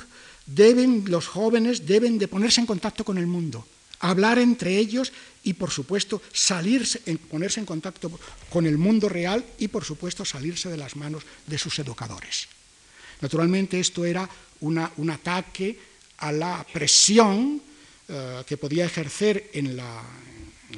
deben, 0.46 1.04
los 1.06 1.28
jóvenes 1.28 1.86
deben 1.86 2.18
de 2.18 2.28
ponerse 2.28 2.60
en 2.60 2.66
contacto 2.66 3.04
con 3.04 3.18
el 3.18 3.26
mundo, 3.26 3.66
hablar 4.00 4.38
entre 4.38 4.76
ellos 4.76 5.12
y, 5.44 5.54
por 5.54 5.70
supuesto, 5.70 6.22
salirse, 6.32 7.00
ponerse 7.30 7.60
en 7.60 7.66
contacto 7.66 8.10
con 8.50 8.66
el 8.66 8.78
mundo 8.78 9.08
real 9.08 9.44
y, 9.58 9.68
por 9.68 9.84
supuesto, 9.84 10.24
salirse 10.24 10.68
de 10.68 10.76
las 10.76 10.96
manos 10.96 11.22
de 11.46 11.58
sus 11.58 11.78
educadores. 11.78 12.48
Naturalmente, 13.20 13.78
esto 13.78 14.04
era 14.04 14.28
un 14.60 15.10
ataque 15.10 15.78
a 16.18 16.32
la 16.32 16.66
presión 16.72 17.62
eh, 18.08 18.42
que 18.46 18.56
podía 18.56 18.84
ejercer 18.84 19.50
en, 19.52 19.78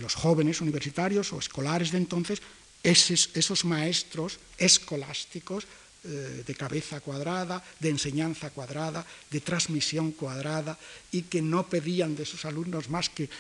los 0.01 0.15
jóvenes 0.15 0.61
universitarios 0.61 1.33
o 1.33 1.39
escolares 1.39 1.93
de 1.93 1.99
entonces 1.99 2.43
esos, 2.83 3.65
maestros 3.65 4.39
escolásticos 4.59 5.67
eh, 6.05 6.45
de 6.47 6.55
cabeza 6.55 7.01
cuadrada, 7.01 7.65
de 7.81 7.89
enseñanza 7.89 8.51
cuadrada, 8.51 9.07
de 9.31 9.41
transmisión 9.41 10.13
cuadrada, 10.13 10.79
y 11.13 11.23
que 11.23 11.41
no 11.41 11.67
pedían 11.67 12.15
de 12.15 12.27
sus 12.27 12.45
alumnos 12.45 12.91
más 12.91 13.09
que 13.09 13.31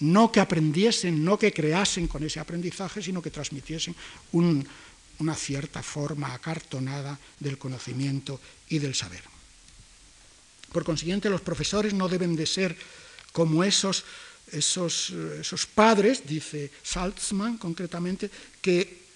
no 0.00 0.30
que 0.32 0.40
aprendiesen, 0.40 1.24
no 1.24 1.38
que 1.38 1.52
creasen 1.52 2.08
con 2.08 2.22
ese 2.24 2.40
aprendizaje, 2.40 3.00
sino 3.00 3.22
que 3.22 3.30
transmitiesen 3.30 3.94
una 4.32 5.34
cierta 5.34 5.82
forma 5.82 6.34
acartonada 6.34 7.18
del 7.40 7.58
conocimiento 7.58 8.40
y 8.68 8.78
del 8.78 8.94
saber. 8.94 9.22
Por 10.72 10.84
consiguiente, 10.84 11.30
los 11.30 11.40
profesores 11.40 11.94
no 11.94 12.08
deben 12.08 12.36
de 12.36 12.46
ser 12.46 12.76
como 13.32 13.64
esos, 13.64 14.04
esos, 14.52 15.10
esos 15.40 15.66
padres, 15.66 16.26
dice 16.26 16.70
Salzman 16.82 17.56
concretamente, 17.56 18.30
que, 18.60 19.07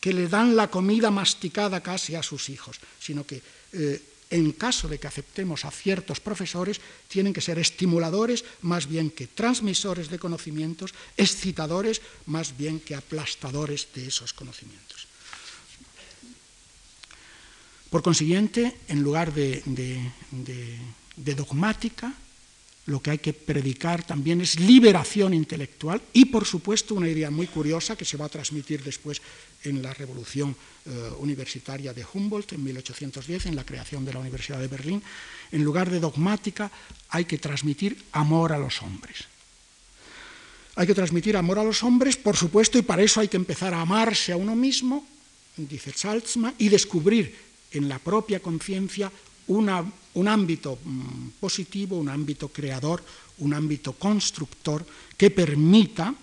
que, 0.00 0.12
le 0.12 0.28
dan 0.28 0.56
la 0.56 0.70
comida 0.70 1.10
masticada 1.10 1.82
casi 1.82 2.14
a 2.14 2.22
sus 2.22 2.48
hijos, 2.48 2.80
sino 2.98 3.26
que 3.26 3.42
eh, 3.72 4.02
en 4.30 4.52
caso 4.52 4.86
de 4.86 4.98
que 4.98 5.10
aceptemos 5.10 5.64
a 5.64 5.74
ciertos 5.74 6.20
profesores, 6.20 6.80
tienen 7.08 7.34
que 7.34 7.42
ser 7.42 7.58
estimuladores 7.58 8.44
más 8.62 8.86
bien 8.86 9.10
que 9.10 9.26
transmisores 9.26 10.08
de 10.08 10.22
conocimientos, 10.22 10.94
excitadores 11.16 12.00
más 12.26 12.56
bien 12.56 12.78
que 12.78 12.94
aplastadores 12.94 13.88
de 13.92 14.06
esos 14.06 14.32
conocimientos. 14.32 15.08
Por 17.90 18.02
consiguiente, 18.06 18.78
en 18.86 19.02
lugar 19.02 19.34
de, 19.34 19.66
de 19.66 21.34
dogmática, 21.34 22.14
lo 22.86 23.02
que 23.02 23.10
hay 23.10 23.18
que 23.18 23.32
predicar 23.32 24.06
también 24.06 24.40
es 24.40 24.58
liberación 24.58 25.34
intelectual 25.34 26.00
y, 26.12 26.26
por 26.26 26.44
supuesto, 26.44 26.94
una 26.94 27.08
idea 27.08 27.30
muy 27.30 27.46
curiosa 27.46 27.96
que 27.96 28.04
se 28.04 28.16
va 28.16 28.26
a 28.26 28.30
transmitir 28.30 28.82
después 28.82 29.20
en 29.64 29.82
la 29.82 29.92
revolución 29.92 30.56
eh, 30.86 31.10
universitaria 31.18 31.92
de 31.92 32.04
Humboldt 32.04 32.52
en 32.52 32.64
1810, 32.64 33.46
en 33.46 33.56
la 33.56 33.64
creación 33.64 34.04
de 34.04 34.12
la 34.12 34.20
Universidad 34.20 34.58
de 34.58 34.68
Berlín. 34.68 35.02
En 35.52 35.64
lugar 35.64 35.90
de 35.90 36.00
dogmática, 36.00 36.70
hay 37.10 37.24
que 37.24 37.38
transmitir 37.38 38.04
amor 38.12 38.52
a 38.52 38.58
los 38.58 38.82
hombres. 38.82 39.24
Hay 40.76 40.86
que 40.86 40.94
transmitir 40.94 41.36
amor 41.36 41.58
a 41.58 41.64
los 41.64 41.82
hombres, 41.82 42.16
por 42.16 42.36
supuesto, 42.36 42.78
y 42.78 42.82
para 42.82 43.02
eso 43.02 43.20
hay 43.20 43.28
que 43.28 43.36
empezar 43.36 43.74
a 43.74 43.82
amarse 43.82 44.32
a 44.32 44.36
uno 44.36 44.56
mismo, 44.56 45.06
dice 45.56 45.92
Salzman, 45.92 46.54
y 46.58 46.68
descubrir 46.68 47.36
en 47.72 47.88
la 47.88 47.98
propia 47.98 48.40
conciencia 48.40 49.12
un 49.48 50.28
ámbito 50.28 50.78
mm, 50.82 51.28
positivo, 51.40 51.98
un 51.98 52.08
ámbito 52.08 52.48
creador, 52.48 53.02
un 53.38 53.52
ámbito 53.52 53.92
constructor 53.92 54.86
que 55.16 55.30
permita 55.30 56.14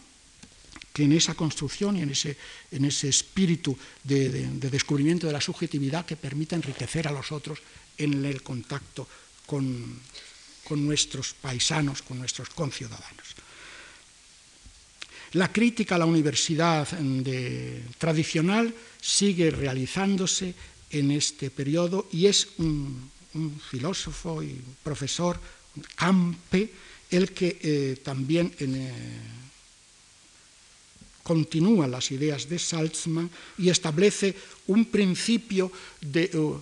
en 0.97 1.11
esa 1.11 1.33
construcción 1.33 1.97
y 1.97 2.01
en 2.01 2.09
ese, 2.09 2.37
en 2.71 2.85
ese 2.85 3.09
espíritu 3.09 3.77
de, 4.03 4.29
descubrimiento 4.69 5.27
de 5.27 5.33
la 5.33 5.41
subjetividad 5.41 6.05
que 6.05 6.15
permita 6.15 6.55
enriquecer 6.55 7.07
a 7.07 7.11
los 7.11 7.31
otros 7.31 7.59
en 7.97 8.25
el 8.25 8.41
contacto 8.43 9.07
con, 9.45 9.99
nuestros 10.71 11.33
paisanos, 11.33 12.01
con 12.01 12.19
nuestros 12.19 12.49
conciudadanos. 12.49 13.35
La 15.33 15.51
crítica 15.51 15.95
a 15.95 15.97
la 15.97 16.05
universidad 16.05 16.87
mm, 16.99 17.21
tradicional 17.97 18.73
sigue 18.99 19.51
realizándose 19.51 20.53
en 20.89 21.11
este 21.11 21.49
periodo 21.49 22.07
y 22.11 22.27
es 22.27 22.47
un, 22.57 23.11
un 23.33 23.59
filósofo 23.59 24.41
y 24.41 24.59
profesor, 24.83 25.39
Campe, 25.95 26.71
el 27.11 27.31
que 27.31 27.57
eh, 27.61 27.97
también 28.03 28.51
eh, 28.59 28.91
continúa 31.27 31.91
las 31.91 32.07
ideas 32.15 32.47
de 32.47 32.55
Salzman 32.55 33.27
y 33.59 33.67
establece 33.67 34.31
un 34.71 34.87
principio 34.87 35.67
de, 35.99 36.31
uh, 36.31 36.55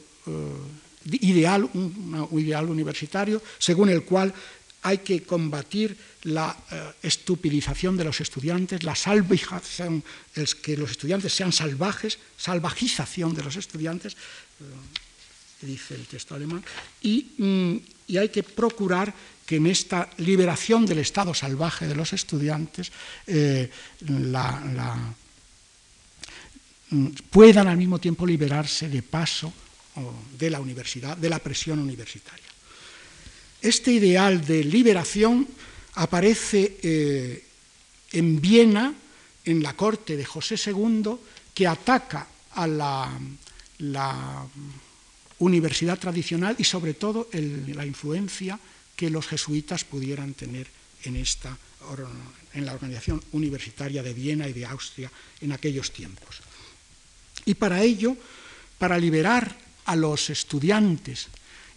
ideal, 1.21 1.69
un, 1.69 2.33
ideal 2.33 2.65
universitario, 2.65 3.37
según 3.61 3.93
el 3.93 4.01
cual 4.01 4.33
hay 4.81 5.05
que 5.05 5.21
combatir 5.21 5.93
la 6.25 6.49
uh, 6.49 6.97
estupidización 7.05 7.93
de 7.93 8.09
los 8.09 8.17
estudiantes, 8.25 8.81
la 8.81 8.97
salvajización, 8.97 10.01
el 10.33 10.49
que 10.57 10.73
los 10.73 10.89
estudiantes 10.97 11.29
sean 11.29 11.53
salvajes, 11.53 12.17
salvajización 12.33 13.37
de 13.37 13.43
los 13.45 13.57
estudiantes. 13.61 14.17
Dice 15.61 15.93
el 15.93 16.09
texto 16.09 16.33
alemán, 16.33 16.65
mm, 17.05 17.75
y, 18.09 18.17
hay 18.17 18.29
que 18.29 18.41
procurar 18.41 19.13
que 19.45 19.57
en 19.57 19.67
esta 19.67 20.09
liberación 20.17 20.85
del 20.85 20.99
estado 20.99 21.33
salvaje 21.33 21.87
de 21.87 21.95
los 21.95 22.13
estudiantes 22.13 22.91
eh, 23.27 23.69
mm, 26.89 27.07
puedan 27.29 27.67
al 27.67 27.77
mismo 27.77 27.99
tiempo 27.99 28.25
liberarse 28.25 28.89
de 28.89 29.03
paso 29.03 29.53
de 30.37 30.49
la 30.49 30.59
universidad, 30.59 31.15
de 31.15 31.29
la 31.29 31.39
presión 31.39 31.79
universitaria. 31.79 32.43
Este 33.61 33.93
ideal 33.93 34.45
de 34.45 34.63
liberación 34.63 35.47
aparece 35.95 36.77
eh, 36.83 37.45
en 38.11 38.41
Viena, 38.41 38.93
en 39.45 39.63
la 39.63 39.73
corte 39.73 40.17
de 40.17 40.25
José 40.25 40.55
II, 40.69 41.15
que 41.53 41.67
ataca 41.67 42.27
a 42.55 42.67
la 42.67 43.09
universidad 45.39 45.97
tradicional 45.97 46.55
y 46.57 46.63
sobre 46.63 46.95
todo 46.95 47.29
la 47.31 47.85
influencia 47.85 48.59
que 48.95 49.09
los 49.09 49.27
jesuitas 49.27 49.83
pudieran 49.83 50.33
tener 50.33 50.67
en, 51.03 51.15
esta, 51.15 51.57
en 52.53 52.65
la 52.65 52.73
organización 52.73 53.21
universitaria 53.31 54.01
de 54.01 54.13
Viena 54.13 54.47
y 54.47 54.53
de 54.53 54.65
Austria 54.65 55.11
en 55.41 55.51
aquellos 55.51 55.91
tiempos. 55.91 56.41
Y 57.45 57.53
para 57.53 57.81
ello, 57.83 58.15
para 58.77 58.97
liberar 58.97 59.55
a 59.85 59.95
los 59.95 60.29
estudiantes 60.29 61.27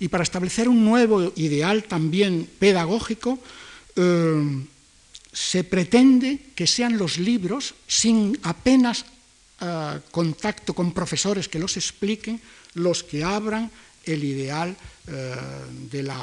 y 0.00 0.09
para 0.09 0.22
establecer 0.22 0.68
un 0.68 0.85
nuevo 0.85 1.33
ideal 1.37 1.85
también 1.85 2.48
pedagógico, 2.59 3.38
eh, 3.96 4.64
se 5.33 5.64
pretende 5.64 6.50
que 6.54 6.66
sean 6.66 6.96
los 6.96 7.18
libros, 7.18 7.74
sin 7.87 8.38
apenas 8.42 9.04
eh, 9.61 10.00
contacto 10.11 10.72
con 10.72 10.94
profesores 10.94 11.48
que 11.48 11.59
los 11.59 11.76
expliquen, 11.76 12.40
los 12.74 13.02
que 13.02 13.24
abran 13.24 13.70
el 14.04 14.24
ideal 14.24 14.74
eh, 15.07 15.35
de, 15.90 16.02
la, 16.02 16.16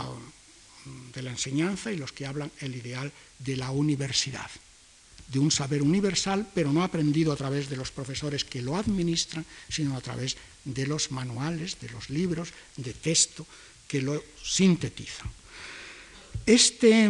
de 1.14 1.22
la 1.22 1.32
enseñanza 1.32 1.92
y 1.92 1.98
los 1.98 2.12
que 2.12 2.26
hablan 2.26 2.52
el 2.62 2.76
ideal 2.76 3.12
de 3.40 3.58
la 3.58 3.72
universidad 3.72 4.50
de 5.28 5.40
un 5.40 5.52
saber 5.52 5.82
universal, 5.82 6.48
pero 6.54 6.72
no 6.72 6.84
aprendido 6.84 7.34
a 7.34 7.36
través 7.36 7.70
de 7.70 7.78
los 7.78 7.92
profesores 7.92 8.46
que 8.46 8.62
lo 8.62 8.78
administran, 8.78 9.46
sino 9.70 9.98
a 9.98 10.02
través 10.02 10.38
de 10.64 10.86
los 10.86 11.12
manuales, 11.12 11.80
de 11.82 11.90
los 11.90 12.10
libros, 12.10 12.50
de 12.78 12.94
texto 12.94 13.46
que 13.88 14.02
lo 14.02 14.22
sintetizan. 14.42 15.30
Este, 16.46 17.10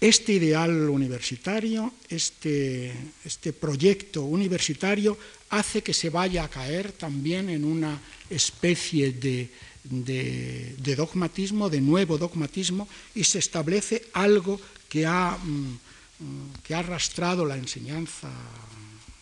este 0.00 0.32
ideal 0.32 0.90
universitario, 0.90 1.94
este, 2.08 2.92
este 3.24 3.52
proyecto 3.52 4.22
universitario 4.22 5.16
hace 5.50 5.82
que 5.82 5.94
se 5.94 6.10
vaya 6.10 6.44
a 6.44 6.50
caer 6.50 6.92
también 6.92 7.50
en 7.50 7.64
una 7.64 8.00
especie 8.30 9.12
de, 9.12 9.50
dogmatismo, 9.84 11.70
de 11.70 11.80
nuevo 11.80 12.18
dogmatismo, 12.18 12.88
y 13.14 13.24
se 13.24 13.38
establece 13.38 14.08
algo 14.12 14.60
que 14.88 15.06
ha, 15.06 15.36
mm, 15.36 16.62
que 16.62 16.74
ha 16.74 16.80
arrastrado 16.80 17.44
la 17.44 17.56
enseñanza 17.56 18.30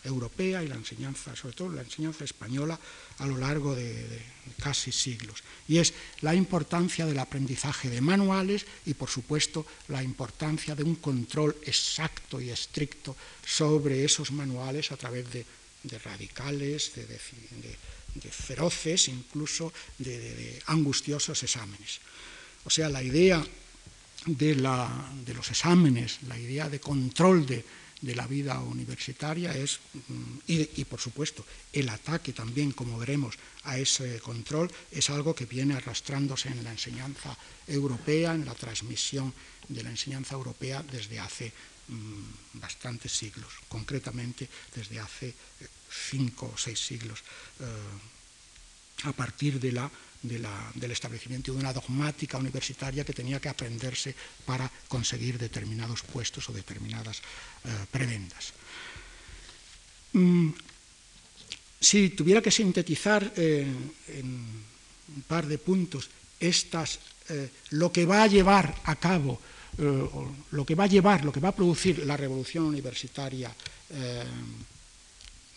europea 0.05 0.63
y 0.63 0.69
la 0.69 0.75
enseñanza, 0.75 1.37
sobre 1.37 1.55
todo 1.55 1.69
la 1.71 1.83
enseñanza 1.83 2.25
española, 2.25 2.79
a 3.19 3.27
lo 3.27 3.37
largo 3.37 3.75
de, 3.75 4.23
casi 4.59 4.91
siglos. 4.91 5.43
Y 5.69 5.79
es 5.79 5.93
la 6.21 6.35
importancia 6.35 7.07
del 7.07 7.19
aprendizaje 7.19 7.91
de 7.91 8.01
manuales 8.01 8.67
y, 8.87 8.95
por 8.95 9.11
supuesto, 9.11 9.67
la 9.89 10.03
importancia 10.03 10.75
de 10.75 10.83
un 10.83 10.97
control 10.97 11.57
exacto 11.63 12.41
y 12.41 12.51
estricto 12.51 13.17
sobre 13.45 14.05
esos 14.05 14.33
manuales 14.33 14.91
a 14.91 14.97
través 14.97 15.31
de, 15.31 15.45
radicales, 16.05 16.93
de, 16.95 17.07
feroces, 18.21 19.09
incluso 19.09 19.73
de, 19.99 20.61
angustiosos 20.67 21.43
exámenes. 21.43 22.01
O 22.65 22.71
sea, 22.71 22.89
la 22.89 23.03
idea 23.03 23.45
de 24.27 24.55
los 24.55 25.51
exámenes, 25.51 26.19
la 26.27 26.39
idea 26.39 26.69
de 26.69 26.81
control 26.81 27.47
de 27.47 27.65
de 28.01 28.15
la 28.15 28.27
vida 28.27 28.61
universitaria 28.61 29.53
es, 29.57 29.81
mm, 30.09 30.39
y, 30.47 30.85
por 30.85 31.01
supuesto, 31.01 31.45
el 31.73 31.89
ataque 31.89 32.33
también, 32.33 32.73
como 32.73 32.99
veremos, 32.99 33.37
a 33.65 33.79
ese 33.79 34.21
control 34.21 34.71
es 34.93 35.11
algo 35.11 35.35
que 35.35 35.47
viene 35.47 35.75
arrastrándose 35.75 36.49
en 36.49 36.63
la 36.63 36.71
enseñanza 36.71 37.37
europea, 37.67 38.35
en 38.35 38.45
la 38.45 38.55
transmisión 38.55 39.35
de 39.69 39.83
la 39.83 39.91
enseñanza 39.91 40.35
europea 40.35 40.83
desde 40.83 41.19
hace 41.19 41.53
mm, 41.89 42.61
bastantes 42.61 43.13
siglos, 43.13 43.53
concretamente 43.69 44.49
desde 44.75 45.01
hace 45.01 45.29
eh, 45.29 45.35
cinco 45.89 46.53
o 46.53 46.59
seis 46.59 46.79
siglos, 46.79 47.25
eh, 47.61 49.09
a 49.09 49.13
partir 49.13 49.61
de 49.61 49.73
la 49.73 49.91
del 50.19 50.91
establecimiento 50.91 51.53
de 51.55 51.63
una 51.63 51.73
dogmática 51.73 52.43
universitaria 52.43 53.07
que 53.07 53.15
tenía 53.15 53.39
que 53.39 53.49
aprenderse 53.49 54.17
para 54.43 54.67
conseguir 54.91 55.39
determinados 55.39 56.03
puestos 56.03 56.51
o 56.51 56.53
determinadas 56.53 57.23
eh, 57.63 57.71
prebendas. 57.87 58.51
Mm, 60.19 60.51
si 61.79 62.11
tuviera 62.19 62.43
que 62.43 62.51
sintetizar 62.51 63.31
en 63.39 63.95
un 64.11 65.23
par 65.31 65.47
de 65.47 65.63
puntos 65.63 66.11
estas, 66.43 66.99
lo 67.71 67.95
que 67.95 68.03
va 68.03 68.25
a 68.25 68.27
llevar 68.27 68.75
a 68.83 68.99
cabo, 68.99 69.39
lo 69.79 70.67
que 70.67 70.75
va 70.75 70.85
a 70.85 70.89
llevar, 70.89 71.25
lo 71.25 71.33
que 71.33 71.41
va 71.41 71.51
a 71.51 71.55
producir 71.55 72.05
la 72.05 72.17
revolución 72.17 72.65
universitaria 72.65 73.55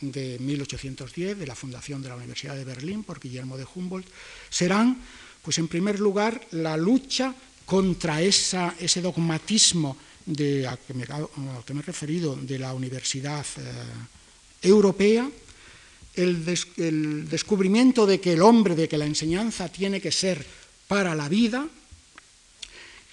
de 0.02 0.38
1810, 0.40 1.38
de 1.38 1.48
la 1.48 1.56
fundación 1.56 2.02
de 2.02 2.10
la 2.10 2.16
Universidad 2.16 2.56
de 2.56 2.66
Berlín 2.66 3.04
por 3.04 3.20
Guillermo 3.20 3.58
de 3.58 3.66
Humboldt, 3.74 4.08
serán, 4.50 5.02
pues 5.42 5.58
en 5.58 5.68
primer 5.68 6.00
lugar, 6.00 6.42
la 6.52 6.78
lucha 6.78 7.34
contra 7.66 8.22
ese 8.22 9.02
dogmatismo 9.02 9.98
de, 10.26 10.68
al, 10.68 10.78
que 10.80 10.94
me, 10.94 11.04
he 11.04 11.84
referido 11.84 12.36
de 12.36 12.60
la 12.60 12.74
Universidad 12.74 13.46
eh, 13.58 14.68
Europea, 14.68 15.30
el 16.16 17.30
descubrimiento 17.30 18.06
de 18.06 18.20
que 18.20 18.34
el 18.34 18.42
hombre, 18.42 18.76
de 18.76 18.90
que 18.90 18.98
la 18.98 19.06
enseñanza 19.06 19.70
tiene 19.70 20.02
que 20.02 20.12
ser 20.12 20.46
para 20.88 21.16
la 21.16 21.30
vida 21.30 21.66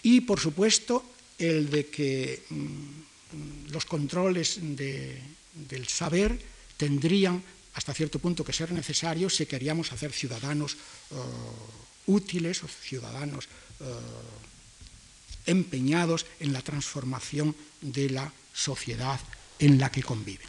y, 0.02 0.20
por 0.22 0.40
supuesto, 0.40 1.04
el 1.38 1.70
de 1.70 1.86
que 1.86 2.42
mm, 2.50 3.70
los 3.70 3.84
controles 3.84 4.58
de, 4.60 5.20
del 5.54 5.88
saber 5.88 6.38
tendrían 6.76 7.42
hasta 7.74 7.94
cierto 7.94 8.18
punto 8.18 8.44
que 8.44 8.52
ser 8.52 8.72
necesarios 8.72 9.36
si 9.36 9.46
queríamos 9.46 9.92
hacer 9.92 10.12
ciudadanos 10.12 10.74
eh, 10.74 11.14
útiles 12.06 12.64
o 12.64 12.68
ciudadanos 12.68 13.46
eh, 13.80 13.84
empeñados 15.46 16.26
en 16.40 16.52
la 16.52 16.62
transformación 16.62 17.54
de 17.80 18.10
la 18.10 18.32
sociedad 18.52 19.20
en 19.58 19.78
la 19.78 19.90
que 19.90 20.02
conviven. 20.02 20.46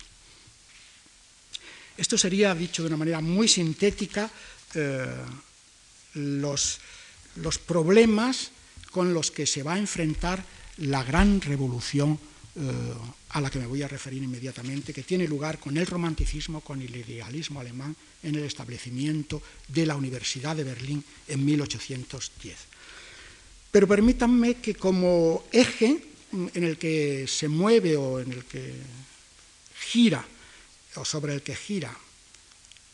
Esto 1.97 2.17
sería, 2.17 2.55
dicho 2.55 2.81
de 2.81 2.87
una 2.87 2.97
manera 2.97 3.21
muy 3.21 3.47
sintética, 3.47 4.31
eh, 4.73 5.05
los 6.15 6.79
problemas 7.67 8.51
con 8.91 9.13
los 9.13 9.31
que 9.31 9.45
se 9.45 9.63
va 9.63 9.73
a 9.73 9.79
enfrentar 9.79 10.43
la 10.77 11.03
gran 11.03 11.41
revolución 11.41 12.19
eh, 12.55 12.93
a 13.29 13.41
la 13.41 13.49
que 13.49 13.59
me 13.59 13.67
voy 13.67 13.83
a 13.83 13.87
referir 13.87 14.23
inmediatamente, 14.23 14.93
que 14.93 15.03
tiene 15.03 15.27
lugar 15.27 15.59
con 15.59 15.77
el 15.77 15.85
romanticismo, 15.85 16.61
con 16.61 16.81
el 16.81 16.95
idealismo 16.95 17.59
alemán 17.59 17.95
en 18.23 18.35
el 18.35 18.43
establecimiento 18.43 19.41
de 19.67 19.85
la 19.85 19.95
Universidad 19.95 20.55
de 20.55 20.63
Berlín 20.63 21.03
en 21.27 21.45
1810. 21.45 22.57
Pero 23.71 23.87
permítanme 23.87 24.55
que 24.55 24.73
como 24.73 25.45
eje 25.51 26.03
en 26.31 26.63
el 26.63 26.77
que 26.77 27.27
se 27.27 27.47
mueve 27.47 27.95
o 27.97 28.19
en 28.19 28.31
el 28.33 28.45
que 28.45 28.73
gira, 29.79 30.25
o 30.95 31.05
sobre 31.05 31.35
el 31.35 31.41
que 31.41 31.55
gira 31.55 31.95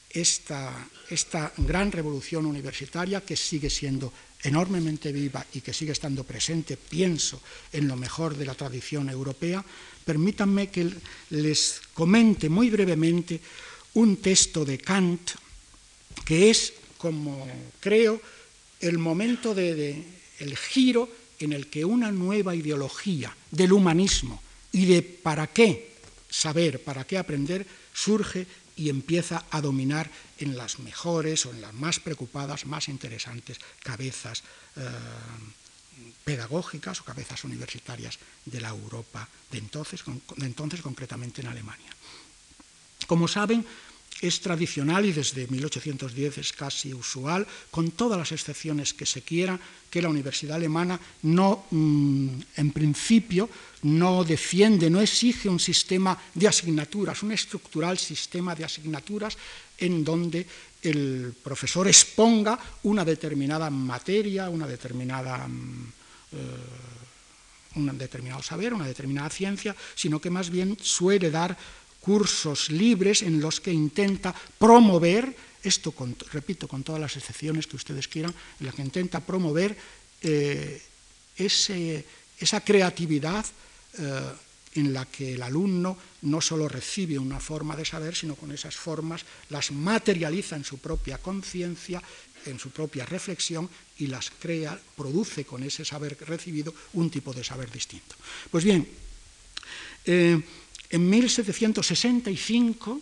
esta, 0.10 0.88
esta 1.10 1.54
gran 1.58 1.92
revolución 1.92 2.46
universitaria 2.46 3.22
que 3.22 3.36
sigue 3.36 3.70
siendo 3.70 4.12
enormemente 4.46 5.12
viva 5.12 5.46
y 5.54 5.62
que 5.62 5.74
sigue 5.74 5.92
estando 5.92 6.24
presente, 6.24 6.78
pienso, 6.78 7.42
en 7.74 7.88
lo 7.88 7.96
mejor 7.96 8.38
de 8.38 8.46
la 8.46 8.54
tradición 8.54 9.10
europea, 9.10 9.66
permítanme 10.06 10.70
que 10.70 10.90
les 11.32 11.82
comente 11.94 12.48
muy 12.48 12.70
brevemente 12.70 13.42
un 13.96 14.18
texto 14.18 14.64
de 14.64 14.78
Kant 14.78 15.32
que 16.24 16.50
es, 16.50 16.74
como 16.98 17.48
creo, 17.80 18.22
el 18.80 18.98
momento 18.98 19.54
de, 19.54 20.04
el 20.40 20.58
giro 20.58 21.10
en 21.40 21.54
el 21.54 21.68
que 21.68 21.84
una 21.84 22.12
nueva 22.12 22.56
ideología 22.56 23.36
del 23.52 23.74
humanismo 23.74 24.42
y 24.72 24.86
de 24.86 25.02
para 25.02 25.48
qué 25.48 25.96
saber, 26.30 26.84
para 26.84 27.06
qué 27.06 27.18
aprender, 27.18 27.66
surge 27.94 28.46
y 28.76 28.90
empieza 28.90 29.46
a 29.50 29.62
dominar 29.62 30.10
en 30.40 30.58
las 30.58 30.80
mejores 30.80 31.46
o 31.46 31.52
en 31.52 31.62
las 31.62 31.74
más 31.74 32.00
preocupadas, 32.00 32.66
más 32.66 32.90
interesantes 32.90 33.60
cabezas 33.84 34.44
eh, 34.76 34.82
pedagógicas 36.24 37.00
o 37.02 37.06
cabezas 37.06 37.44
universitarias 37.44 38.20
de 38.46 38.60
la 38.60 38.70
Europa 38.70 39.28
de 39.52 39.60
entonces, 39.60 40.04
de 40.36 40.46
entonces, 40.46 40.82
concretamente 40.82 41.42
en 41.42 41.48
Alemania. 41.48 41.92
Como 43.08 43.28
saben, 43.28 43.66
es 44.22 44.40
tradicional 44.40 45.06
y 45.06 45.12
desde 45.12 45.48
1810 45.48 46.38
es 46.38 46.54
casi 46.54 46.94
usual, 46.94 47.46
con 47.70 47.92
todas 47.92 48.18
las 48.18 48.32
excepciones 48.32 48.94
que 48.94 49.06
se 49.06 49.22
quieran, 49.22 49.60
que 49.90 50.02
la 50.02 50.10
universidad 50.10 50.56
alemana 50.56 51.00
no, 51.24 51.66
mm, 51.72 52.28
en 52.58 52.72
principio, 52.72 53.50
no 53.84 54.24
defiende, 54.24 54.90
no 54.90 55.02
exige 55.02 55.50
un 55.50 55.60
sistema 55.60 56.18
de 56.34 56.48
asignaturas, 56.48 57.24
un 57.24 57.34
estructural 57.34 57.98
sistema 57.98 58.56
de 58.56 58.66
asignaturas 58.66 59.38
en 59.78 60.04
donde 60.04 60.46
el 60.82 61.34
profesor 61.44 61.88
exponga 61.88 62.58
una 62.84 63.04
determinada 63.04 63.70
materia, 63.70 64.50
una 64.50 64.68
determinada, 64.68 65.48
mm, 65.48 65.92
eh, 66.32 66.38
un 67.76 67.98
determinado 67.98 68.42
saber, 68.42 68.74
una 68.74 68.88
determinada 68.88 69.30
ciencia, 69.30 69.76
sino 69.96 70.22
que 70.22 70.30
más 70.30 70.50
bien 70.50 70.78
suele 70.82 71.30
dar 71.30 71.58
cursos 72.06 72.70
libres 72.70 73.26
en 73.26 73.42
los 73.42 73.58
que 73.58 73.74
intenta 73.74 74.30
promover, 74.62 75.34
esto 75.66 75.90
repito 76.32 76.68
con 76.70 76.86
todas 76.86 77.02
las 77.02 77.18
excepciones 77.18 77.66
que 77.66 77.82
ustedes 77.82 78.08
quieran, 78.08 78.30
en 78.60 78.66
los 78.68 78.76
que 78.76 78.86
intenta 78.86 79.26
promover 79.26 79.74
eh, 80.22 80.78
esa 81.36 82.62
creatividad 82.62 83.44
eh, 83.98 84.22
en 84.76 84.94
la 84.94 85.10
que 85.10 85.34
el 85.34 85.42
alumno 85.42 85.98
no 86.30 86.42
solo 86.42 86.70
recibe 86.70 87.18
una 87.18 87.40
forma 87.40 87.76
de 87.76 87.86
saber, 87.90 88.14
sino 88.14 88.36
con 88.36 88.52
esas 88.52 88.76
formas 88.76 89.26
las 89.50 89.72
materializa 89.72 90.56
en 90.56 90.64
su 90.64 90.78
propia 90.78 91.18
conciencia, 91.18 92.04
en 92.46 92.60
su 92.60 92.70
propia 92.70 93.06
reflexión 93.08 93.68
y 93.98 94.08
las 94.08 94.30
crea, 94.30 94.78
produce 94.96 95.44
con 95.44 95.64
ese 95.64 95.84
saber 95.84 96.18
recibido 96.28 96.70
un 96.94 97.10
tipo 97.10 97.34
de 97.34 97.44
saber 97.44 97.72
distinto. 97.72 98.14
Pues 98.52 98.64
bien, 98.64 98.86
eh, 100.06 100.38
en 100.90 101.10
1765, 101.10 103.02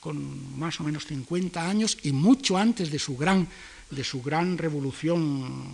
con 0.00 0.58
más 0.58 0.78
o 0.80 0.84
menos 0.84 1.06
50 1.06 1.68
años 1.68 1.98
y 2.02 2.12
mucho 2.12 2.56
antes 2.56 2.90
de 2.90 2.98
su 2.98 3.16
gran, 3.16 3.48
de 3.90 4.04
su 4.04 4.22
gran 4.22 4.56
revolución 4.56 5.64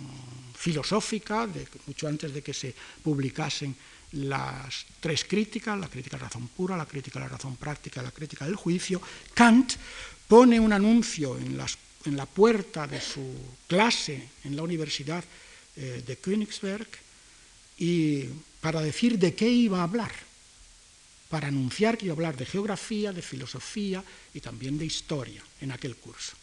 filosófica, 0.55 1.47
mucho 1.87 2.07
antes 2.07 2.33
de 2.33 2.41
que 2.41 2.53
se 2.53 2.73
publicasen 3.03 3.75
las 4.13 4.85
tres 4.99 5.25
críticas, 5.25 5.77
la 5.79 5.89
crítica 5.89 6.17
de 6.17 6.23
la 6.23 6.29
razón 6.29 6.47
pura, 6.47 6.77
la 6.77 6.85
crítica 6.85 7.19
de 7.19 7.25
la 7.25 7.35
razón 7.35 7.55
práctica 7.57 8.01
la 8.01 8.11
crítica 8.11 8.45
del 8.45 8.55
juicio, 8.55 9.01
Kant 9.33 9.73
pone 10.27 10.59
un 10.59 10.71
anuncio 10.71 11.37
en, 11.37 11.57
la 11.57 12.25
puerta 12.25 12.87
de 12.87 13.01
su 13.01 13.23
clase 13.67 14.29
en 14.43 14.55
la 14.55 14.63
Universidad 14.63 15.23
eh, 15.75 16.03
de 16.05 16.17
Königsberg 16.17 16.87
y 17.77 18.25
para 18.61 18.81
decir 18.81 19.17
de 19.17 19.33
qué 19.33 19.49
iba 19.49 19.79
a 19.79 19.83
hablar 19.83 20.11
para 21.33 21.47
anunciar 21.47 21.97
que 21.97 22.05
iba 22.05 22.13
a 22.13 22.21
hablar 22.21 22.37
de 22.37 22.45
geografía, 22.45 23.09
de 23.09 23.25
filosofía 23.25 24.05
y 24.35 24.39
también 24.39 24.77
de 24.77 24.85
historia 24.85 25.41
en 25.65 25.71
aquel 25.71 25.97
curso. 25.97 26.37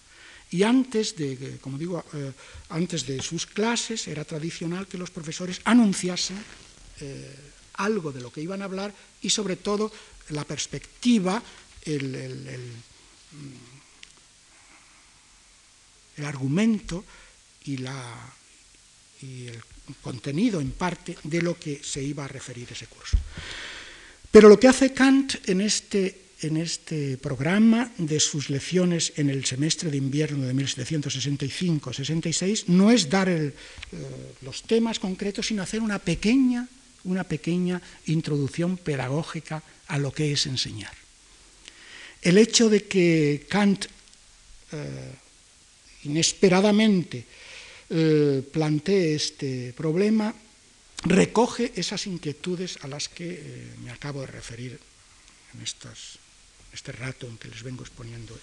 Y 0.50 0.64
antes 0.64 1.14
de, 1.14 1.62
como 1.62 1.78
digo, 1.78 2.02
eh, 2.12 2.32
antes 2.70 3.06
de 3.06 3.22
sus 3.22 3.46
clases 3.46 4.08
era 4.08 4.26
tradicional 4.26 4.90
que 4.90 4.98
los 4.98 5.14
profesores 5.14 5.62
anunciasen 5.62 6.42
eh, 6.98 7.38
algo 7.74 8.10
de 8.10 8.20
lo 8.20 8.32
que 8.32 8.42
iban 8.42 8.62
a 8.62 8.64
hablar 8.64 8.90
y 9.22 9.30
sobre 9.30 9.54
todo 9.54 9.92
la 10.30 10.42
perspectiva 10.42 11.40
el, 11.86 12.10
el 16.16 16.24
argumento 16.24 17.04
y 17.62 17.76
el 17.86 19.62
contenido 20.02 20.60
en 20.60 20.72
parte 20.72 21.16
de 21.22 21.42
lo 21.42 21.54
que 21.54 21.78
se 21.78 22.02
iba 22.02 22.24
a 22.24 22.34
referir 22.34 22.66
ese 22.72 22.88
curso. 22.88 23.16
Pero 24.30 24.48
lo 24.48 24.60
que 24.60 24.68
hace 24.68 24.94
Kant 24.94 25.34
en 25.48 25.60
este, 25.60 26.20
en 26.42 26.56
este 26.56 27.18
programa 27.18 27.90
de 27.98 28.20
sus 28.20 28.48
lecciones 28.48 29.12
en 29.16 29.28
el 29.28 29.44
semestre 29.44 29.90
de 29.90 29.96
invierno 29.96 30.46
de 30.46 30.54
1765-66 30.54 32.66
no 32.68 32.92
es 32.92 33.10
dar 33.10 33.28
eh, 33.28 33.52
los 34.42 34.62
temas 34.62 35.00
concretos, 35.00 35.48
sino 35.48 35.62
hacer 35.62 35.82
una 35.82 35.98
pequeña, 35.98 36.68
una 37.04 37.24
pequeña 37.24 37.82
introducción 38.06 38.76
pedagógica 38.76 39.64
a 39.88 39.98
lo 39.98 40.12
que 40.12 40.30
es 40.30 40.46
enseñar. 40.46 40.92
El 42.22 42.38
hecho 42.38 42.70
de 42.70 42.84
que 42.84 43.46
Kant 43.48 43.86
eh, 44.70 45.12
inesperadamente 46.04 47.24
eh, 47.90 48.46
plantee 48.52 49.16
este 49.16 49.74
problema 49.74 50.32
recoge 51.02 51.72
esas 51.76 52.06
inquietudes 52.06 52.78
a 52.82 52.88
las 52.88 53.08
que 53.08 53.40
eh, 53.40 53.74
me 53.82 53.90
acabo 53.90 54.20
de 54.20 54.28
referir 54.28 54.78
en 55.54 55.62
este 55.62 56.92
rato 56.92 57.26
en 57.26 57.38
que 57.38 57.48
les 57.48 57.62
vengo 57.62 57.82
exponiendo 57.82 58.38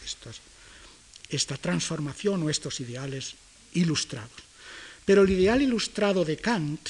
esta 1.29 1.57
transformación 1.57 2.43
o 2.43 2.49
estos 2.49 2.79
ideales 2.79 3.35
ilustrados. 3.73 4.47
Pero 5.05 5.23
el 5.23 5.29
ideal 5.29 5.61
ilustrado 5.61 6.25
de 6.25 6.35
Kant, 6.35 6.89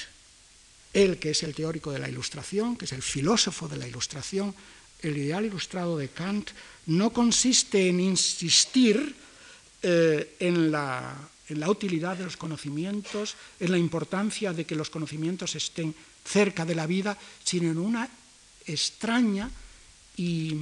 él 0.94 1.20
que 1.20 1.32
es 1.32 1.44
el 1.44 1.54
teórico 1.54 1.92
de 1.92 2.00
la 2.00 2.10
ilustración, 2.10 2.76
que 2.76 2.86
es 2.86 2.94
el 2.94 3.04
filósofo 3.04 3.68
de 3.68 3.78
la 3.78 3.88
ilustración, 3.88 4.56
el 5.02 5.18
ideal 5.18 5.46
ilustrado 5.46 5.98
de 5.98 6.10
Kant 6.10 6.50
no 6.88 7.14
consiste 7.14 7.88
en 7.88 8.00
insistir 8.00 9.16
eh, 9.84 10.36
en, 10.40 10.72
la, 10.72 11.16
en 11.50 11.60
la 11.60 11.70
utilidad 11.70 12.18
de 12.18 12.26
los 12.26 12.38
conocimientos, 12.38 13.36
en 13.60 13.72
la 13.72 13.78
importancia 13.78 14.54
de 14.54 14.66
que 14.66 14.76
los 14.76 14.90
conocimientos 14.90 15.56
estén 15.56 15.96
cerca 16.26 16.66
de 16.66 16.76
la 16.76 16.88
vida, 16.88 17.18
sino 17.44 17.72
en 17.72 17.78
una 17.78 18.10
extraña 18.66 19.50
y 20.18 20.54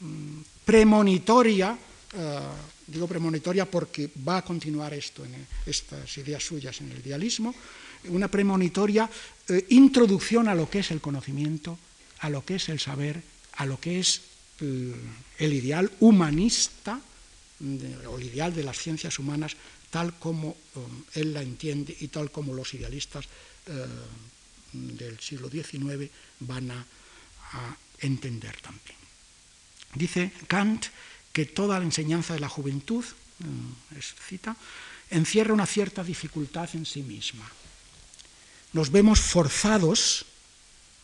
mm, 0.00 0.40
premonitoria, 0.64 1.78
eh, 2.12 2.40
digo 2.86 3.08
premonitoria 3.08 3.64
porque 3.64 4.10
va 4.26 4.38
a 4.38 4.44
continuar 4.44 4.92
esto 4.92 5.24
en 5.24 5.46
estas 5.64 6.18
ideas 6.18 6.44
suyas 6.44 6.80
en 6.80 6.92
el 6.92 6.98
idealismo, 6.98 7.54
una 8.08 8.28
premonitoria 8.28 9.08
eh, 9.48 9.66
introducción 9.70 10.48
a 10.48 10.54
lo 10.54 10.68
que 10.68 10.80
es 10.80 10.90
el 10.90 11.00
conocimiento, 11.00 11.78
a 12.20 12.28
lo 12.28 12.44
que 12.44 12.56
es 12.56 12.68
el 12.68 12.80
saber, 12.80 13.22
a 13.56 13.66
lo 13.66 13.80
que 13.80 13.98
es 13.98 14.20
eh, 14.60 14.94
el 15.38 15.52
ideal 15.52 15.90
humanista 16.00 17.00
o 18.06 18.18
el 18.18 18.24
ideal 18.24 18.54
de 18.54 18.62
las 18.62 18.78
ciencias 18.78 19.18
humanas 19.18 19.56
tal 19.90 20.14
como 20.18 20.56
um, 20.74 21.04
él 21.14 21.32
la 21.32 21.42
entiende 21.42 21.96
y 22.00 22.08
tal 22.08 22.30
como 22.30 22.54
los 22.54 22.74
idealistas 22.74 23.26
eh, 23.66 23.86
del 24.72 25.18
siglo 25.20 25.50
XIX 25.50 26.10
van 26.40 26.70
a, 26.70 26.86
entender 28.00 28.54
también. 28.60 28.96
Dice 29.94 30.30
Kant 30.46 30.86
que 31.32 31.46
toda 31.46 31.78
la 31.78 31.84
enseñanza 31.84 32.34
de 32.34 32.40
la 32.40 32.48
juventud, 32.48 33.04
es 33.96 34.14
cita, 34.28 34.54
encierra 35.10 35.54
una 35.54 35.66
cierta 35.66 36.04
dificultad 36.04 36.68
en 36.74 36.84
sí 36.84 37.02
misma. 37.02 37.50
Nos 38.74 38.90
vemos 38.92 39.20
forzados, 39.20 40.26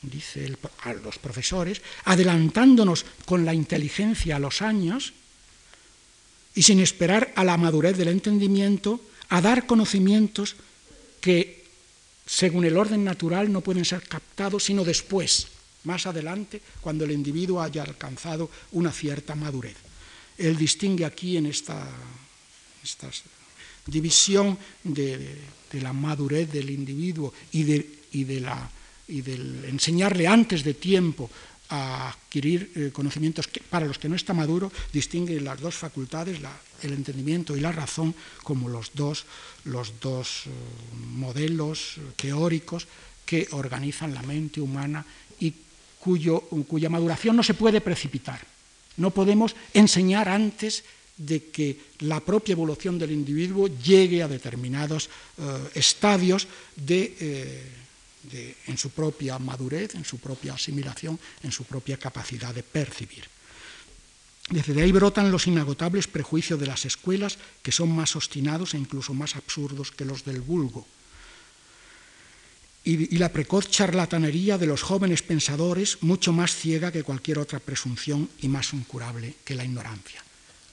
dice 0.02 0.56
a 0.82 0.92
los 0.92 1.18
profesores, 1.18 1.80
adelantándonos 2.04 3.06
con 3.24 3.44
la 3.44 3.54
inteligencia 3.54 4.36
a 4.36 4.40
los 4.40 4.60
años, 4.60 5.14
y 6.54 6.62
sin 6.62 6.80
esperar 6.80 7.32
a 7.36 7.44
la 7.44 7.56
madurez 7.56 7.96
del 7.96 8.08
entendimiento, 8.08 9.00
a 9.28 9.40
dar 9.40 9.66
conocimientos 9.66 10.56
que, 11.20 11.64
según 12.26 12.64
el 12.64 12.76
orden 12.76 13.02
natural, 13.02 13.50
no 13.50 13.60
pueden 13.60 13.84
ser 13.84 14.02
captados 14.06 14.64
sino 14.64 14.84
después, 14.84 15.48
más 15.84 16.06
adelante, 16.06 16.62
cuando 16.80 17.04
el 17.04 17.10
individuo 17.10 17.60
haya 17.60 17.82
alcanzado 17.82 18.50
una 18.72 18.92
cierta 18.92 19.34
madurez. 19.34 19.76
Él 20.38 20.56
distingue 20.56 21.04
aquí 21.04 21.36
en 21.36 21.46
esta, 21.46 21.88
división 23.86 24.58
de, 24.82 25.38
la 25.72 25.92
madurez 25.92 26.50
del 26.50 26.70
individuo 26.70 27.32
y, 27.52 27.64
de, 27.64 28.40
la, 28.40 28.70
y 29.08 29.20
del 29.22 29.64
enseñarle 29.66 30.26
antes 30.26 30.62
de 30.62 30.74
tiempo 30.74 31.30
a 31.70 32.10
adquirir 32.10 32.70
eh, 32.74 32.90
conocimientos 32.92 33.48
que, 33.48 33.60
para 33.60 33.86
los 33.86 33.98
que 33.98 34.08
no 34.08 34.16
está 34.16 34.34
maduro, 34.34 34.70
distingue 34.92 35.40
las 35.40 35.60
dos 35.60 35.74
facultades, 35.74 36.38
el 36.82 36.92
entendimiento 36.92 37.56
y 37.56 37.60
la 37.60 37.72
razón, 37.72 38.14
como 38.42 38.68
los 38.68 38.92
dos, 38.94 39.24
los 39.64 40.00
dos 40.00 40.44
eh, 40.46 40.50
modelos 41.16 41.96
teóricos 42.16 42.86
que 43.24 43.48
organizan 43.52 44.12
la 44.12 44.22
mente 44.22 44.60
humana 44.60 45.04
y 45.40 45.54
cuyo, 45.98 46.40
cuya 46.68 46.90
maduración 46.90 47.36
no 47.36 47.42
se 47.42 47.54
puede 47.54 47.80
precipitar. 47.80 48.40
No 48.96 49.10
podemos 49.10 49.56
enseñar 49.72 50.28
antes 50.28 50.84
de 51.16 51.48
que 51.48 51.78
la 52.00 52.20
propia 52.20 52.52
evolución 52.52 52.98
del 52.98 53.12
individuo 53.12 53.68
llegue 53.68 54.22
a 54.22 54.28
determinados 54.28 55.08
eh, 55.38 55.70
estadios 55.74 56.46
de 56.76 57.83
en 58.66 58.78
su 58.78 58.90
propia 58.90 59.38
madurez, 59.38 59.94
en 59.94 60.04
su 60.04 60.18
propia 60.18 60.54
asimilación, 60.54 61.18
en 61.42 61.52
su 61.52 61.64
propia 61.64 61.96
capacidad 61.98 62.54
de 62.54 62.62
percibir. 62.62 63.24
Desde 64.50 64.82
ahí 64.82 64.92
brotan 64.92 65.32
los 65.32 65.46
inagotables 65.46 66.06
prejuicios 66.06 66.60
de 66.60 66.66
las 66.66 66.84
escuelas, 66.84 67.38
que 67.62 67.72
son 67.72 67.94
más 67.94 68.14
obstinados 68.14 68.74
e 68.74 68.78
incluso 68.78 69.14
más 69.14 69.36
absurdos 69.36 69.90
que 69.90 70.04
los 70.04 70.24
del 70.24 70.40
vulgo. 70.40 70.86
Y, 72.84 73.16
la 73.16 73.32
precoz 73.32 73.70
charlatanería 73.70 74.58
de 74.58 74.66
los 74.66 74.82
jóvenes 74.82 75.22
pensadores, 75.22 76.02
mucho 76.02 76.34
más 76.34 76.54
ciega 76.54 76.92
que 76.92 77.02
cualquier 77.02 77.38
otra 77.38 77.58
presunción 77.58 78.28
y 78.42 78.48
más 78.48 78.74
incurable 78.74 79.36
que 79.42 79.54
la 79.54 79.64
ignorancia. 79.64 80.22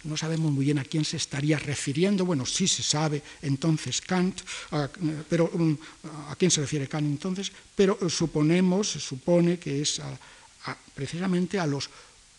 No 0.03 0.17
sabemos 0.17 0.51
muy 0.51 0.65
bien 0.65 0.79
a 0.79 0.83
quién 0.83 1.05
se 1.05 1.17
estaría 1.17 1.59
refiriendo, 1.59 2.25
bueno, 2.25 2.45
sí 2.45 2.67
se 2.67 2.81
sabe 2.81 3.21
entonces 3.41 4.01
Kant, 4.01 4.41
pero 5.29 5.49
um, 5.53 5.77
a 6.29 6.35
quién 6.35 6.49
se 6.49 6.61
refiere 6.61 6.87
Kant 6.87 7.05
entonces, 7.05 7.51
pero 7.75 7.97
suponemos, 8.09 8.91
se 8.91 8.99
supone 8.99 9.59
que 9.59 9.81
es 9.81 10.01
precisamente 10.95 11.59
a 11.59 11.67
los 11.67 11.89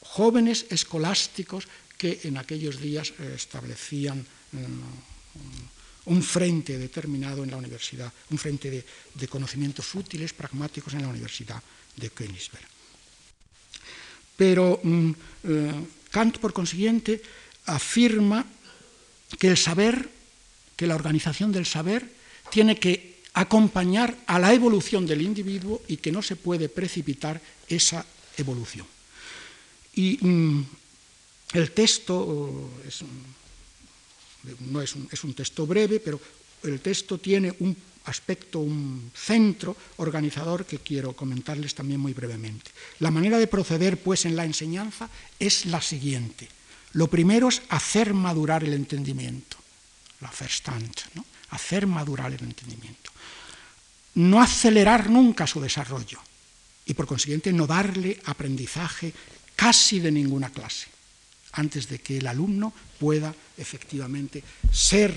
jóvenes 0.02 0.66
escolásticos 0.70 1.68
que 1.96 2.20
en 2.24 2.36
aquellos 2.36 2.80
días 2.80 3.14
eh, 3.18 3.34
establecían 3.36 4.18
mm, 4.18 6.10
un 6.10 6.22
frente 6.22 6.76
determinado 6.76 7.44
en 7.44 7.50
la 7.50 7.56
universidad, 7.56 8.12
un 8.30 8.38
frente 8.38 8.70
de, 8.70 8.84
de 9.14 9.28
conocimientos 9.28 9.94
útiles, 9.94 10.34
pragmáticos 10.34 10.94
en 10.94 11.02
la 11.02 11.08
Universidad 11.14 11.62
de 11.94 12.10
Königsberg. 12.10 12.66
Pero 14.36 14.80
mm, 14.82 15.10
eh, 15.44 15.86
Kant, 16.10 16.38
por 16.38 16.52
consiguiente, 16.52 17.22
afirma 17.66 18.46
que 19.38 19.48
el 19.48 19.56
saber, 19.56 20.08
que 20.76 20.86
la 20.86 20.94
organización 20.94 21.52
del 21.52 21.66
saber 21.66 22.10
tiene 22.50 22.78
que 22.78 23.22
acompañar 23.34 24.16
a 24.26 24.38
la 24.38 24.52
evolución 24.52 25.06
del 25.06 25.22
individuo 25.22 25.82
y 25.88 25.96
que 25.96 26.12
no 26.12 26.22
se 26.22 26.36
puede 26.36 26.68
precipitar 26.68 27.40
esa 27.68 28.04
evolución. 28.36 28.86
Y 29.94 30.18
mm, 30.20 30.66
el 31.54 31.70
texto 31.72 32.70
es, 32.86 33.04
no 34.60 34.82
es 34.82 34.94
un, 34.94 35.08
es 35.10 35.24
un 35.24 35.34
texto 35.34 35.66
breve, 35.66 36.00
pero 36.00 36.20
el 36.64 36.80
texto 36.80 37.18
tiene 37.18 37.54
un 37.60 37.76
aspecto, 38.04 38.58
un 38.58 39.10
centro 39.14 39.76
organizador 39.96 40.66
que 40.66 40.78
quiero 40.78 41.14
comentarles 41.14 41.74
también 41.74 42.00
muy 42.00 42.12
brevemente. 42.12 42.70
La 42.98 43.10
manera 43.10 43.38
de 43.38 43.46
proceder, 43.46 43.98
pues, 43.98 44.24
en 44.24 44.36
la 44.36 44.44
enseñanza 44.44 45.08
es 45.38 45.66
la 45.66 45.80
siguiente. 45.80 46.48
Lo 46.92 47.08
primero 47.08 47.48
es 47.48 47.62
hacer 47.68 48.14
madurar 48.14 48.64
el 48.64 48.74
entendimiento, 48.74 49.56
la 50.20 50.32
Verstand, 50.38 50.94
¿no? 51.14 51.24
hacer 51.50 51.86
madurar 51.86 52.32
el 52.32 52.42
entendimiento. 52.42 53.10
No 54.14 54.42
acelerar 54.42 55.08
nunca 55.08 55.46
su 55.46 55.60
desarrollo 55.60 56.20
y 56.84 56.94
por 56.94 57.06
consiguiente 57.06 57.52
no 57.52 57.66
darle 57.66 58.20
aprendizaje 58.26 59.12
casi 59.56 60.00
de 60.00 60.10
ninguna 60.10 60.50
clase 60.50 60.88
antes 61.52 61.88
de 61.88 62.00
que 62.00 62.18
el 62.18 62.26
alumno 62.26 62.72
pueda 62.98 63.34
efectivamente 63.56 64.42
ser, 64.72 65.12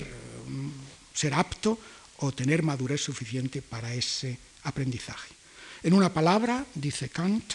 mm, 0.46 0.68
ser 1.14 1.34
apto 1.34 1.78
o 2.18 2.32
tener 2.32 2.62
madurez 2.62 3.02
suficiente 3.02 3.62
para 3.62 3.92
ese 3.94 4.38
aprendizaje. 4.64 5.32
En 5.82 5.92
una 5.92 6.12
palabra, 6.12 6.64
dice 6.74 7.08
Kant, 7.08 7.54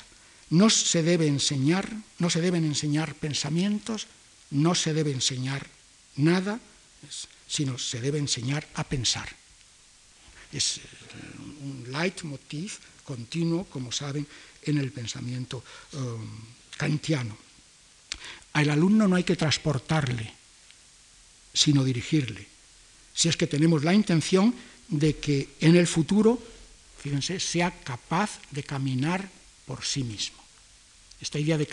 no 0.51 0.69
se 0.69 1.01
debe 1.01 1.27
enseñar, 1.27 1.89
no 2.19 2.29
se 2.29 2.41
deben 2.41 2.65
enseñar 2.65 3.15
pensamientos, 3.15 4.07
no 4.51 4.75
se 4.75 4.93
debe 4.93 5.11
enseñar 5.11 5.65
nada, 6.17 6.59
sino 7.47 7.79
se 7.79 8.01
debe 8.01 8.19
enseñar 8.19 8.67
a 8.75 8.83
pensar. 8.83 9.27
Es 10.51 10.77
eh, 10.77 10.81
un 11.63 11.87
leitmotiv 11.91 12.79
continuo, 13.03 13.63
como 13.65 13.91
saben, 13.91 14.27
en 14.63 14.77
el 14.77 14.91
pensamiento 14.91 15.63
um, 15.93 16.27
kantiano. 16.77 17.35
Al 18.53 18.69
alumno 18.69 19.07
no 19.07 19.15
hay 19.15 19.23
que 19.23 19.37
transportarle, 19.37 20.33
sino 21.53 21.83
dirigirle. 21.83 22.45
Si 23.13 23.29
es 23.29 23.37
que 23.37 23.47
tenemos 23.47 23.83
la 23.83 23.93
intención 23.93 24.53
de 24.89 25.17
que 25.17 25.55
en 25.61 25.75
el 25.77 25.87
futuro, 25.87 26.37
fíjense, 26.99 27.39
sea 27.39 27.71
capaz 27.83 28.39
de 28.51 28.63
caminar 28.63 29.29
por 29.65 29.83
sí 29.83 30.03
mismo. 30.03 30.40
Esta 31.21 31.37
idea 31.37 31.57
de, 31.57 31.67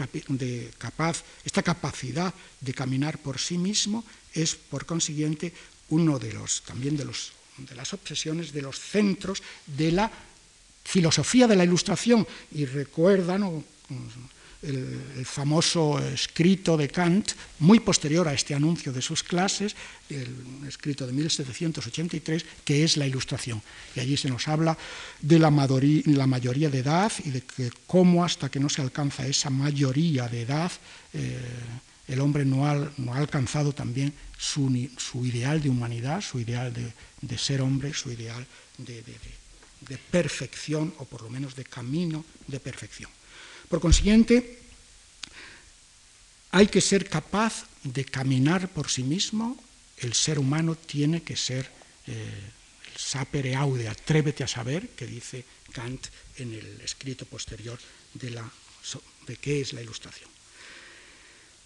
capaz, 0.76 1.24
esta 1.44 1.62
capacidad 1.62 2.34
de 2.60 2.74
caminar 2.74 3.18
por 3.18 3.38
sí 3.40 3.56
mismo 3.56 4.04
es, 4.34 4.54
por 4.54 4.84
consiguiente, 4.84 5.54
uno 5.88 6.18
de 6.18 6.34
los 6.34 6.62
también 6.62 6.96
de, 6.96 7.06
los, 7.06 7.32
de 7.56 7.74
las 7.74 7.94
obsesiones, 7.94 8.52
de 8.52 8.60
los 8.60 8.78
centros 8.78 9.42
de 9.66 9.92
la 9.92 10.12
filosofía 10.84 11.46
de 11.46 11.56
la 11.56 11.64
ilustración. 11.64 12.26
Y 12.52 12.66
recuerdan, 12.66 13.64
el, 14.62 15.24
famoso 15.24 15.98
escrito 15.98 16.76
de 16.76 16.88
Kant, 16.88 17.32
muy 17.60 17.80
posterior 17.80 18.26
a 18.26 18.34
este 18.34 18.54
anuncio 18.54 18.92
de 18.92 19.02
sus 19.02 19.22
clases, 19.22 19.76
el 20.10 20.34
escrito 20.66 21.06
de 21.06 21.12
1783, 21.12 22.44
que 22.64 22.84
es 22.84 22.96
la 22.96 23.06
ilustración. 23.06 23.62
Y 23.94 24.00
allí 24.00 24.16
se 24.16 24.28
nos 24.28 24.48
habla 24.48 24.76
de 25.20 25.38
la, 25.38 25.50
mayoría 25.50 26.70
de 26.70 26.78
edad 26.78 27.12
y 27.24 27.30
de 27.30 27.42
que 27.42 27.70
cómo 27.86 28.24
hasta 28.24 28.50
que 28.50 28.60
no 28.60 28.68
se 28.68 28.82
alcanza 28.82 29.26
esa 29.26 29.50
mayoría 29.50 30.28
de 30.28 30.42
edad, 30.42 30.72
eh, 31.12 31.38
el 32.08 32.20
hombre 32.20 32.44
no 32.44 32.66
ha, 32.66 32.90
no 32.96 33.14
ha 33.14 33.18
alcanzado 33.18 33.72
también 33.72 34.12
su, 34.36 34.88
su, 34.96 35.26
ideal 35.26 35.60
de 35.60 35.68
humanidad, 35.68 36.22
su 36.22 36.40
ideal 36.40 36.72
de, 36.72 36.92
de 37.20 37.38
ser 37.38 37.60
hombre, 37.60 37.92
su 37.92 38.10
ideal 38.10 38.46
de, 38.78 39.02
de 39.02 39.98
perfección, 40.10 40.94
o 40.98 41.04
por 41.04 41.22
lo 41.22 41.30
menos 41.30 41.54
de 41.54 41.64
camino 41.64 42.24
de 42.46 42.58
perfección. 42.60 43.10
Por 43.68 43.80
consiguiente, 43.80 44.58
hay 46.50 46.66
que 46.68 46.80
ser 46.80 47.08
capaz 47.08 47.66
de 47.84 48.04
caminar 48.04 48.68
por 48.68 48.90
sí 48.90 49.02
mismo, 49.02 49.56
el 49.98 50.14
ser 50.14 50.38
humano 50.38 50.76
tiene 50.76 51.22
que 51.22 51.36
ser 51.36 51.70
eh, 52.06 52.12
el 52.12 52.98
sapere 52.98 53.54
aude, 53.54 53.88
atrévete 53.88 54.44
a 54.44 54.48
saber, 54.48 54.90
que 54.90 55.06
dice 55.06 55.44
Kant 55.72 56.06
en 56.36 56.54
el 56.54 56.80
escrito 56.80 57.26
posterior 57.26 57.78
de, 58.14 58.30
la, 58.30 58.50
de 59.26 59.36
qué 59.36 59.60
es 59.60 59.72
la 59.72 59.82
ilustración. 59.82 60.30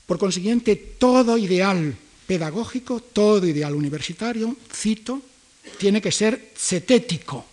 Por 0.07 0.19
consiguiente, 0.19 0.77
todo 0.77 1.39
ideal 1.39 1.97
pedagógico, 2.27 3.01
todo 3.01 3.47
ideal 3.47 3.75
universitario, 3.75 4.57
cito, 4.73 5.23
tiene 5.79 6.03
que 6.03 6.11
ser 6.11 6.53
cetético, 6.57 7.47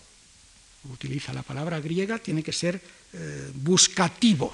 utiliza 0.92 1.34
la 1.34 1.44
palabra 1.44 1.80
griega, 1.80 2.18
tiene 2.18 2.42
que 2.42 2.54
ser 2.54 2.82
eh, 3.14 3.52
buscativo. 3.56 4.54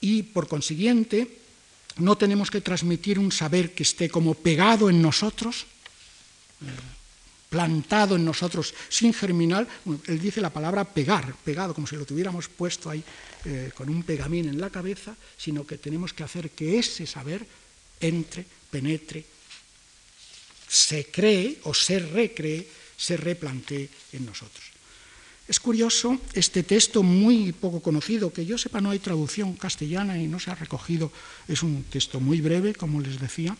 Y 0.00 0.22
por 0.22 0.48
consiguiente, 0.48 1.38
no 1.98 2.16
tenemos 2.16 2.50
que 2.50 2.60
transmitir 2.60 3.18
un 3.18 3.32
saber 3.32 3.74
que 3.74 3.82
esté 3.82 4.08
como 4.08 4.34
pegado 4.34 4.90
en 4.90 5.02
nosotros, 5.02 5.66
eh, 6.62 6.66
plantado 7.48 8.16
en 8.16 8.24
nosotros 8.24 8.74
sin 8.88 9.12
germinar. 9.12 9.66
él 10.06 10.20
dice 10.20 10.40
la 10.40 10.52
palabra 10.52 10.84
pegar, 10.84 11.34
pegado, 11.44 11.74
como 11.74 11.86
si 11.86 11.96
lo 11.96 12.04
tuviéramos 12.04 12.48
puesto 12.48 12.90
ahí 12.90 13.02
eh, 13.44 13.72
con 13.74 13.88
un 13.88 14.02
pegamín 14.02 14.48
en 14.48 14.60
la 14.60 14.70
cabeza, 14.70 15.16
sino 15.36 15.66
que 15.66 15.78
tenemos 15.78 16.12
que 16.12 16.24
hacer 16.24 16.50
que 16.50 16.78
ese 16.78 17.06
saber 17.06 17.46
entre, 18.00 18.44
penetre, 18.70 19.24
se 20.68 21.10
cree 21.10 21.58
o 21.64 21.72
se 21.72 21.98
recree, 21.98 22.68
se 22.96 23.16
replantee 23.16 23.88
en 24.12 24.26
nosotros. 24.26 24.77
Es 25.48 25.58
curioso 25.58 26.20
este 26.34 26.62
texto 26.62 27.02
muy 27.02 27.52
poco 27.52 27.80
conocido, 27.80 28.30
que 28.30 28.44
yo 28.44 28.58
sepa 28.58 28.82
no 28.82 28.90
hay 28.90 28.98
traducción 28.98 29.54
castellana 29.54 30.20
y 30.20 30.28
no 30.28 30.38
se 30.38 30.50
ha 30.50 30.54
recogido, 30.54 31.10
es 31.48 31.62
un 31.62 31.84
texto 31.84 32.20
muy 32.20 32.42
breve, 32.42 32.74
como 32.74 33.00
les 33.00 33.18
decía, 33.18 33.56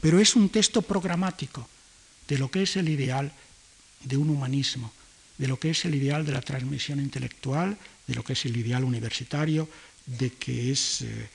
pero 0.00 0.18
es 0.18 0.34
un 0.34 0.48
texto 0.48 0.80
programático 0.80 1.68
de 2.26 2.38
lo 2.38 2.50
que 2.50 2.62
es 2.62 2.76
el 2.76 2.88
ideal 2.88 3.30
de 4.04 4.16
un 4.16 4.30
humanismo, 4.30 4.90
de 5.36 5.48
lo 5.48 5.58
que 5.58 5.70
es 5.70 5.84
el 5.84 5.94
ideal 5.94 6.24
de 6.24 6.32
la 6.32 6.40
transmisión 6.40 6.98
intelectual, 6.98 7.76
de 8.06 8.14
lo 8.14 8.24
que 8.24 8.32
es 8.32 8.46
el 8.46 8.56
ideal 8.56 8.82
universitario, 8.82 9.68
de 10.06 10.30
que 10.30 10.72
es 10.72 11.02
eh, 11.02 11.28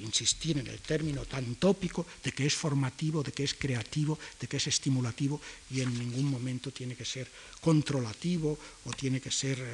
insistir 0.00 0.58
en 0.58 0.66
el 0.66 0.80
término 0.80 1.24
tan 1.24 1.56
tópico 1.56 2.06
de 2.22 2.32
que 2.32 2.46
es 2.46 2.54
formativo, 2.54 3.22
de 3.22 3.32
que 3.32 3.44
es 3.44 3.54
creativo, 3.54 4.18
de 4.40 4.46
que 4.46 4.58
es 4.58 4.66
estimulativo 4.66 5.40
y 5.70 5.80
en 5.80 5.92
ningún 5.98 6.30
momento 6.30 6.70
tiene 6.70 6.94
que 6.94 7.04
ser 7.04 7.28
controlativo 7.60 8.58
o 8.84 8.92
tiene 8.92 9.20
que 9.20 9.30
ser 9.30 9.58
eh, 9.58 9.64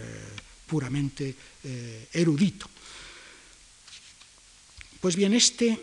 puramente 0.66 1.34
eh, 1.64 2.08
erudito. 2.12 2.68
Pues 5.00 5.16
bien, 5.16 5.34
este, 5.34 5.76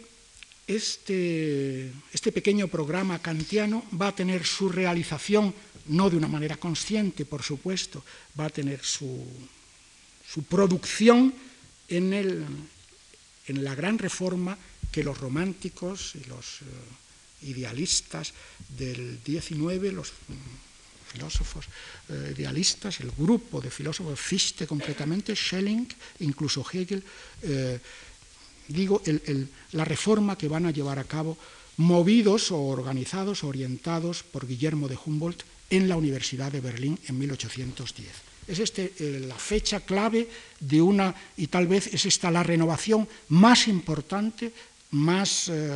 este, 0.66 1.92
este 2.12 2.32
pequeño 2.32 2.68
programa 2.68 3.20
kantiano 3.20 3.86
va 3.94 4.08
a 4.08 4.16
tener 4.16 4.46
su 4.46 4.70
realización, 4.70 5.54
no 5.88 6.10
de 6.10 6.18
una 6.18 6.28
manera 6.28 6.56
consciente, 6.58 7.26
por 7.26 7.44
supuesto, 7.44 8.04
va 8.40 8.46
a 8.46 8.50
tener 8.50 8.84
su, 8.84 9.26
su 10.26 10.44
producción 10.44 11.34
en 11.90 12.14
el, 12.14 12.46
en 13.50 13.64
la 13.64 13.76
gran 13.76 13.98
reforma 13.98 14.58
que 14.92 15.04
los 15.04 15.18
románticos 15.18 16.14
y 16.16 16.24
los 16.30 16.62
eh, 16.62 17.50
idealistas 17.50 18.34
del 18.78 19.20
XIX, 19.26 19.92
los 19.92 20.14
mm, 20.30 21.14
filósofos 21.14 21.66
eh, 22.10 22.34
idealistas, 22.38 23.00
el 23.02 23.12
grupo 23.12 23.60
de 23.60 23.72
filósofos 23.72 24.20
Fichte 24.20 24.68
concretamente, 24.68 25.36
Schelling, 25.36 25.88
incluso 26.20 26.66
Hegel, 26.72 27.04
eh, 27.42 27.80
digo, 28.68 29.02
la 29.72 29.86
reforma 29.86 30.38
que 30.38 30.48
van 30.48 30.68
a 30.68 30.72
llevar 30.72 31.00
a 31.00 31.10
cabo 31.10 31.38
movidos 31.78 32.52
o 32.52 32.62
organizados, 32.62 33.44
orientados 33.44 34.22
por 34.22 34.46
Guillermo 34.46 34.88
de 34.88 34.98
Humboldt 35.04 35.42
en 35.72 35.90
la 35.90 35.98
Universidad 35.98 36.52
de 36.52 36.62
Berlín 36.62 37.00
en 37.08 37.18
1810. 37.18 38.29
Es 38.50 38.58
este, 38.58 38.94
eh, 38.98 39.20
la 39.28 39.38
fecha 39.38 39.82
clave 39.82 40.28
de 40.60 40.82
una, 40.82 41.14
y 41.38 41.48
tal 41.48 41.68
vez 41.68 41.94
es 41.94 42.06
esta 42.06 42.32
la 42.32 42.42
renovación 42.42 43.08
más 43.30 43.68
importante, 43.68 44.52
más, 44.92 45.50
eh, 45.50 45.70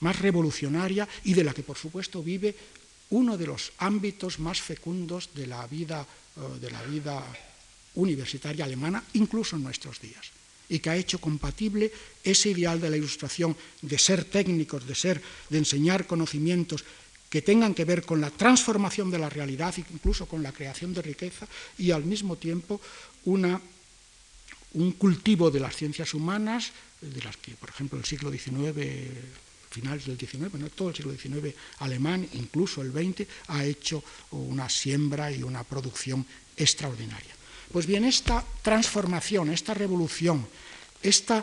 más 0.00 0.18
revolucionaria 0.18 1.06
y 1.22 1.32
de 1.32 1.44
la 1.44 1.54
que, 1.54 1.62
por 1.62 1.78
supuesto, 1.78 2.20
vive 2.20 2.54
uno 3.10 3.38
de 3.38 3.46
los 3.46 3.72
ámbitos 3.78 4.40
más 4.40 4.60
fecundos 4.60 5.30
de 5.32 5.46
la 5.46 5.64
vida, 5.68 6.04
eh, 6.36 6.58
de 6.60 6.70
la 6.72 6.82
vida 6.82 7.22
universitaria 7.94 8.64
alemana, 8.64 9.04
incluso 9.14 9.54
en 9.54 9.62
nuestros 9.62 10.00
días 10.00 10.32
y 10.72 10.78
que 10.78 10.88
ha 10.88 10.96
hecho 10.96 11.20
compatible 11.20 11.92
ese 12.24 12.48
ideal 12.48 12.80
de 12.80 12.88
la 12.88 12.96
ilustración 12.96 13.54
de 13.82 13.98
ser 13.98 14.24
técnicos, 14.24 14.86
de 14.86 14.94
ser, 14.94 15.20
de 15.50 15.58
enseñar 15.58 16.06
conocimientos 16.06 16.82
que 17.32 17.40
tengan 17.40 17.72
que 17.72 17.86
ver 17.86 18.04
con 18.04 18.20
la 18.20 18.28
transformación 18.28 19.10
de 19.10 19.18
la 19.18 19.30
realidad, 19.30 19.72
incluso 19.90 20.26
con 20.26 20.42
la 20.42 20.52
creación 20.52 20.92
de 20.92 21.00
riqueza, 21.00 21.48
y 21.78 21.90
al 21.90 22.04
mismo 22.04 22.36
tiempo 22.36 22.78
una, 23.24 23.58
un 24.74 24.92
cultivo 24.92 25.50
de 25.50 25.60
las 25.60 25.74
ciencias 25.74 26.12
humanas, 26.12 26.72
de 27.00 27.22
las 27.22 27.38
que, 27.38 27.52
por 27.52 27.70
ejemplo, 27.70 27.98
el 27.98 28.04
siglo 28.04 28.30
XIX, 28.30 28.76
finales 29.70 30.04
del 30.04 30.18
XIX, 30.18 30.52
no 30.60 30.68
todo 30.68 30.90
el 30.90 30.94
siglo 30.94 31.16
XIX 31.16 31.56
alemán, 31.78 32.28
incluso 32.34 32.82
el 32.82 32.92
XX, 32.92 33.26
ha 33.48 33.64
hecho 33.64 34.04
una 34.32 34.68
siembra 34.68 35.32
y 35.32 35.42
una 35.42 35.64
producción 35.64 36.26
extraordinaria. 36.54 37.32
Pues 37.72 37.86
bien, 37.86 38.04
esta 38.04 38.44
transformación, 38.60 39.48
esta 39.48 39.72
revolución, 39.72 40.46
esta, 41.02 41.42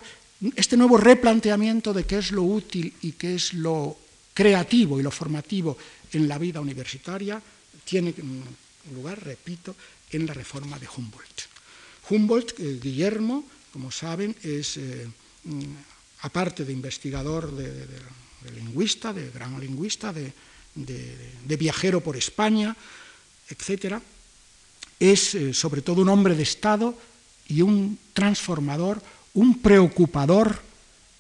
este 0.56 0.78
nuevo 0.78 0.98
replanteamiento 0.98 1.94
de 1.94 2.06
qué 2.06 2.20
es 2.20 2.30
lo 2.30 2.44
útil 2.44 2.94
y 3.02 3.14
qué 3.14 3.34
es 3.34 3.56
lo 3.56 3.98
creativo 4.34 4.99
y 4.99 5.03
lo 5.03 5.11
formativo 5.11 5.77
en 6.13 6.27
la 6.27 6.38
vida 6.38 6.61
universitaria 6.61 7.41
tiene 7.84 8.13
lugar, 8.93 9.23
repito, 9.23 9.75
en 10.11 10.25
la 10.25 10.34
reforma 10.34 10.80
de 10.80 10.88
Humboldt. 10.88 11.41
Humboldt, 12.09 12.59
eh, 12.59 12.80
Guillermo, 12.82 13.43
como 13.71 13.91
saben, 13.91 14.36
es, 14.41 14.77
eh, 14.77 15.07
mm, 15.43 15.63
aparte 16.21 16.65
de 16.65 16.73
investigador, 16.73 17.51
de, 17.55 17.86
lingüista, 18.55 19.13
de 19.13 19.30
gran 19.30 19.59
lingüista, 19.59 20.13
de, 20.13 20.32
viajero 21.57 22.01
por 22.01 22.15
España, 22.15 22.75
etc., 23.49 23.99
es 24.99 25.36
eh, 25.36 25.53
sobre 25.53 25.82
todo 25.82 26.01
un 26.01 26.09
hombre 26.09 26.36
de 26.36 26.43
Estado 26.43 26.97
y 27.47 27.61
un 27.61 27.97
transformador, 28.13 29.01
un 29.34 29.61
preocupador 29.61 30.61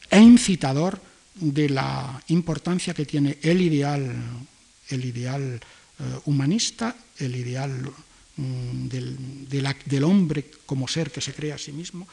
e 0.09 0.19
incitador 0.19 0.99
de 1.39 1.69
la 1.69 2.21
importancia 2.27 2.93
que 2.93 3.05
tiene 3.05 3.37
el 3.41 3.61
ideal, 3.61 4.15
el 4.89 5.05
ideal 5.05 5.59
eh, 5.99 6.03
humanista, 6.25 6.95
el 7.17 7.35
ideal 7.35 7.91
mm, 8.37 8.87
del, 8.87 10.03
hombre 10.03 10.51
como 10.65 10.87
ser 10.87 11.11
que 11.11 11.21
se 11.21 11.33
crea 11.33 11.55
a 11.55 11.59
sí 11.59 11.71
mismo, 11.71 12.07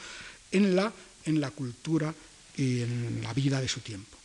en 0.51 0.75
la, 0.75 0.91
en 1.25 1.41
la 1.41 1.51
cultura 1.51 2.13
y 2.55 2.81
en 2.81 3.19
la 3.23 3.33
vida 3.33 3.61
de 3.61 3.67
su 3.67 3.81
tiempo. 3.81 4.17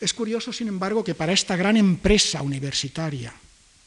Es 0.00 0.14
curioso, 0.14 0.52
sin 0.52 0.68
embargo, 0.68 1.02
que 1.02 1.14
para 1.14 1.32
esta 1.32 1.56
gran 1.56 1.76
empresa 1.76 2.42
universitaria 2.42 3.34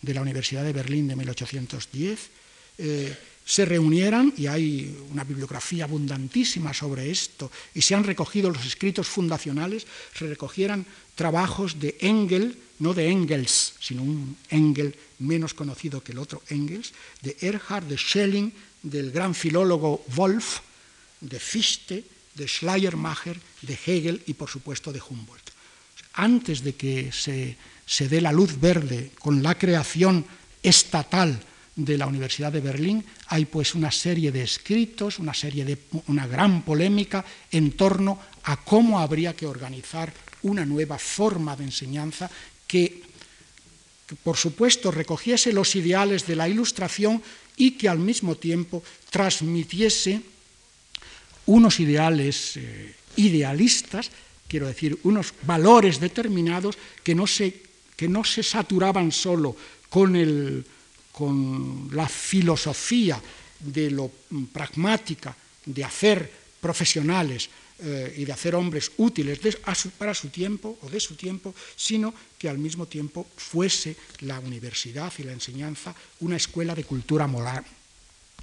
de 0.02 0.14
la 0.14 0.22
Universidad 0.22 0.64
de 0.64 0.74
Berlín 0.74 1.08
de 1.08 1.16
1810, 1.16 2.30
eh, 2.78 3.18
se 3.52 3.66
reunieran, 3.66 4.34
y 4.38 4.48
hay 4.48 4.98
una 5.12 5.26
bibliografía 5.26 5.84
abundantísima 5.84 6.74
sobre 6.74 7.12
esto, 7.12 7.52
y 7.76 7.82
se 7.82 7.94
han 7.94 8.06
recogido 8.06 8.50
los 8.50 8.66
escritos 8.66 9.10
fundacionales, 9.10 9.86
se 10.18 10.26
recogieran 10.26 10.86
trabajos 11.16 11.78
de 11.78 11.98
Engel, 12.00 12.58
no 12.80 12.94
de 12.94 13.10
Engels, 13.10 13.74
sino 13.82 14.04
un 14.04 14.38
Engel 14.50 14.96
menos 15.20 15.54
conocido 15.54 16.02
que 16.02 16.14
el 16.14 16.20
otro 16.20 16.42
Engels, 16.48 16.94
de 17.22 17.36
Erhard, 17.42 17.84
de 17.84 17.98
Schelling, 17.98 18.54
del 18.84 19.12
gran 19.12 19.36
filólogo 19.36 20.06
Wolf, 20.16 20.60
de 21.20 21.38
Fichte, 21.38 22.06
de 22.36 22.48
Schleiermacher, 22.48 23.38
de 23.64 23.78
Hegel 23.86 24.24
y 24.28 24.34
por 24.34 24.50
supuesto 24.50 24.94
de 24.94 25.02
Humboldt. 25.02 25.52
Antes 26.14 26.64
de 26.64 26.76
que 26.76 27.12
se, 27.12 27.58
se 27.86 28.08
dé 28.08 28.22
la 28.22 28.32
luz 28.32 28.58
verde 28.62 29.12
con 29.20 29.44
la 29.44 29.60
creación 29.60 30.26
estatal 30.64 31.51
de 31.76 31.98
la 31.98 32.08
Universidad 32.08 32.52
de 32.52 32.60
Berlín, 32.60 33.04
hay 33.28 33.46
pues 33.46 33.76
una 33.76 33.92
serie 33.92 34.32
de 34.32 34.44
escritos, 34.44 35.20
una 35.20 35.34
serie 35.34 35.64
de 35.66 35.78
una 36.08 36.28
gran 36.28 36.64
polémica 36.64 37.24
en 37.52 37.72
torno 37.72 38.20
a 38.44 38.58
cómo 38.58 39.00
habría 39.00 39.36
que 39.36 39.48
organizar 39.48 40.14
una 40.44 40.66
nueva 40.66 40.98
forma 40.98 41.56
de 41.56 41.66
enseñanza 41.66 42.30
que, 42.68 43.04
por 44.24 44.38
supuesto 44.38 44.92
recogiese 44.92 45.54
los 45.54 45.76
ideales 45.76 46.28
de 46.28 46.36
la 46.36 46.50
ilustración 46.50 47.22
y 47.56 47.72
que 47.72 47.88
al 47.88 48.00
mismo 48.00 48.36
tiempo 48.36 48.84
transmitiese 49.10 50.22
unos 51.46 51.80
ideales 51.80 52.58
eh, 52.58 52.96
idealistas, 53.16 54.12
quiero 54.48 54.68
decir, 54.68 54.98
unos 55.04 55.34
valores 55.44 56.00
determinados 56.00 56.78
que 57.04 57.16
no 57.16 57.28
se, 57.28 57.62
que 57.96 58.08
no 58.08 58.24
se 58.24 58.44
saturaban 58.44 59.12
solo 59.12 59.56
con, 59.90 60.16
el, 60.16 60.66
con 61.22 61.88
la 61.94 62.10
filosofía 62.10 63.22
de 63.60 63.92
lo 63.92 64.10
pragmática, 64.52 65.38
de 65.64 65.84
hacer 65.86 66.18
profesionales 66.60 67.48
eh, 67.78 68.16
y 68.18 68.26
de 68.26 68.34
hacer 68.34 68.56
hombres 68.56 68.92
útiles 68.98 69.38
para 70.00 70.16
su 70.16 70.30
tiempo 70.30 70.80
o 70.82 70.90
de 70.90 71.00
su 71.00 71.14
tiempo, 71.14 71.54
sino 71.76 72.12
que 72.40 72.50
al 72.50 72.58
mismo 72.58 72.88
tiempo 72.88 73.28
fuese 73.38 73.96
la 74.22 74.40
universidad 74.40 75.14
y 75.20 75.22
la 75.22 75.34
enseñanza 75.34 75.94
una 76.22 76.38
escuela 76.38 76.74
de 76.74 76.86
cultura 76.86 77.28
moral, 77.28 77.64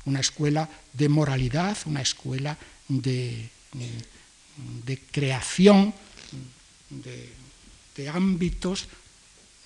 una 0.04 0.20
escuela 0.20 0.70
de 0.92 1.08
moralidad, 1.08 1.76
una 1.86 2.02
escuela 2.02 2.56
de, 2.86 3.50
creación 5.10 5.92
de 6.90 8.08
ámbitos, 8.08 8.86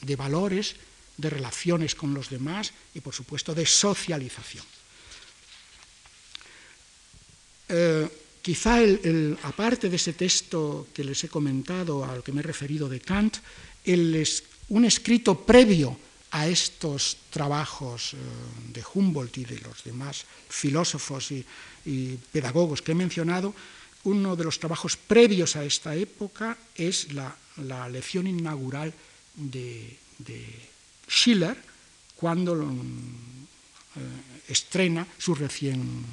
de 0.00 0.16
valores, 0.16 0.76
de 1.16 1.30
relaciones 1.30 1.94
con 1.94 2.14
los 2.14 2.30
demás 2.30 2.72
y, 2.94 3.00
por 3.00 3.14
supuesto, 3.14 3.54
de 3.54 3.66
socialización. 3.66 4.64
Eh, 7.68 8.08
quizá, 8.42 8.82
el, 8.82 9.38
aparte 9.42 9.88
de 9.88 9.96
ese 9.96 10.12
texto 10.12 10.88
que 10.92 11.04
les 11.04 11.24
he 11.24 11.28
comentado, 11.28 12.04
al 12.04 12.22
que 12.22 12.32
me 12.32 12.40
he 12.40 12.44
referido 12.44 12.88
de 12.88 13.00
Kant, 13.00 13.38
un 14.68 14.84
escrito 14.84 15.46
previo 15.46 15.96
a 16.32 16.48
estos 16.48 17.16
trabajos 17.30 18.14
eh, 18.14 18.16
de 18.72 18.82
Humboldt 18.82 19.38
y 19.38 19.44
de 19.44 19.60
los 19.60 19.84
demás 19.84 20.24
filósofos 20.48 21.30
y, 21.32 21.44
pedagogos 22.30 22.80
que 22.80 22.92
he 22.92 22.94
mencionado, 22.94 23.54
uno 24.04 24.36
de 24.36 24.44
los 24.44 24.58
trabajos 24.58 24.96
previos 24.96 25.56
a 25.56 25.64
esta 25.64 25.96
época 25.96 26.56
es 26.76 27.12
la, 27.12 27.34
la 27.56 27.88
lección 27.88 28.26
inaugural 28.26 28.94
de, 29.34 29.98
de, 30.18 30.46
Schiller 31.12 31.56
cuando 32.16 32.56
eh, 32.56 34.00
estrena 34.48 35.06
su 35.18 35.34
recién 35.34 36.04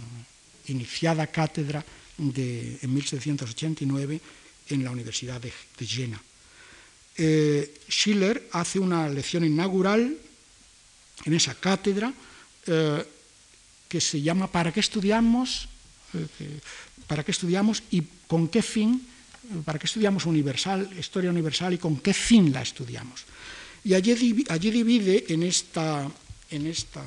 iniciada 0.67 1.27
cátedra 1.27 1.83
de, 2.17 2.77
en 2.81 2.93
1789 2.93 4.21
en 4.67 4.83
la 4.83 4.91
Universidad 4.91 5.39
de, 5.39 5.53
de 5.77 5.87
Jena 5.87 6.21
eh, 7.15 7.79
Schiller 7.89 8.49
hace 8.53 8.79
una 8.79 9.09
lección 9.09 9.43
inaugural 9.43 10.15
en 11.25 11.33
esa 11.33 11.55
cátedra 11.55 12.13
eh, 12.67 13.05
que 13.87 14.01
se 14.01 14.21
llama 14.21 14.47
¿Para 14.51 14.71
qué 14.71 14.79
estudiamos? 14.79 15.67
¿Para 17.07 17.23
qué 17.23 17.31
estudiamos 17.31 17.83
y 17.91 18.03
con 18.27 18.47
qué 18.47 18.61
fin? 18.61 19.05
¿Para 19.65 19.79
qué 19.79 19.85
estudiamos 19.85 20.25
universal, 20.25 20.89
historia 20.97 21.29
universal 21.29 21.73
y 21.73 21.77
con 21.77 21.99
qué 21.99 22.13
fin 22.13 22.53
la 22.53 22.61
estudiamos? 22.61 23.25
Y 23.83 23.93
allí, 23.93 24.13
divide 24.13 25.25
en 25.29 25.43
esta, 25.43 26.09
en 26.51 26.67
esta 26.67 27.03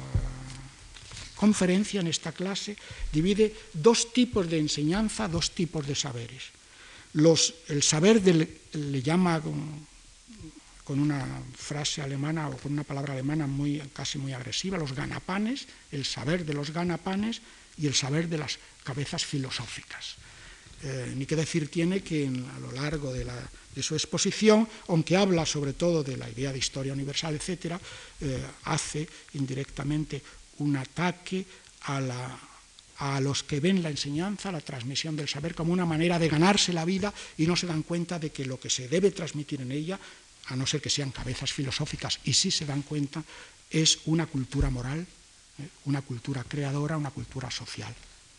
conferencia, 1.37 2.01
en 2.01 2.07
esta 2.07 2.33
clase, 2.33 2.77
divide 3.13 3.55
dos 3.73 4.13
tipos 4.13 4.49
de 4.49 4.59
enseñanza, 4.59 5.29
dos 5.29 5.53
tipos 5.53 5.87
de 5.87 5.95
saberes. 5.95 6.45
Los, 7.15 7.55
el 7.69 7.83
saber 7.83 8.23
del, 8.23 8.49
le 8.73 9.03
llama 9.03 9.41
con 9.41 10.99
una 10.99 11.43
frase 11.55 12.01
alemana 12.01 12.49
o 12.49 12.57
con 12.57 12.73
una 12.73 12.85
palabra 12.85 13.13
alemana 13.13 13.47
muy, 13.47 13.81
casi 13.93 14.19
muy 14.19 14.33
agresiva, 14.33 14.79
los 14.79 14.95
ganapanes, 14.95 15.67
el 15.91 16.05
saber 16.05 16.45
de 16.45 16.55
los 16.55 16.71
ganapanes 16.71 17.43
y 17.77 17.87
el 17.87 17.95
saber 17.95 18.29
de 18.29 18.39
las 18.39 18.59
cabezas 18.85 19.25
filosóficas. 19.25 20.17
Eh, 20.85 21.15
ni 21.15 21.27
qué 21.27 21.37
decir 21.37 21.71
tiene 21.71 22.03
que 22.03 22.27
a 22.27 22.59
lo 22.59 22.73
largo 22.73 23.13
de, 23.13 23.25
su 23.81 23.95
exposición, 23.95 24.67
aunque 24.89 25.17
habla 25.17 25.47
sobre 25.47 25.75
todo 25.75 26.03
de 26.03 26.17
la 26.17 26.29
idea 26.29 26.51
de 26.53 26.59
historia 26.59 26.93
universal, 26.93 27.37
etc., 27.37 27.79
eh, 28.21 28.43
hace 28.65 29.07
indirectamente 29.35 30.21
un 30.59 30.77
ataque 30.77 31.47
a, 31.83 33.21
los 33.21 33.43
que 33.45 33.61
ven 33.61 33.83
la 33.83 33.91
enseñanza, 33.91 34.51
la 34.51 34.61
transmisión 34.61 35.15
del 35.15 35.29
saber 35.29 35.55
como 35.55 35.73
una 35.73 35.87
manera 35.87 36.19
de 36.19 36.29
ganarse 36.29 36.73
la 36.73 36.85
vida 36.85 37.15
y 37.39 37.47
no 37.47 37.55
se 37.55 37.67
dan 37.67 37.83
cuenta 37.83 38.19
de 38.19 38.31
que 38.31 38.45
lo 38.45 38.59
que 38.59 38.71
se 38.71 38.89
debe 38.89 39.11
transmitir 39.11 39.61
en 39.61 39.73
ella 39.73 39.99
a 40.47 40.57
no 40.57 40.67
ser 40.67 40.81
que 40.81 40.91
sean 40.91 41.11
cabezas 41.11 41.53
filosóficas, 41.53 42.19
y 42.25 42.35
si 42.35 42.51
se 42.51 42.67
dan 42.67 42.83
cuenta, 42.83 43.23
es 43.71 44.01
una 44.07 44.27
cultura 44.27 44.71
moral, 44.71 45.07
¿eh? 45.59 45.69
una 45.85 46.03
cultura 46.03 46.43
creadora, 46.43 46.97
una 46.97 47.11
cultura 47.11 47.51
social, 47.51 47.95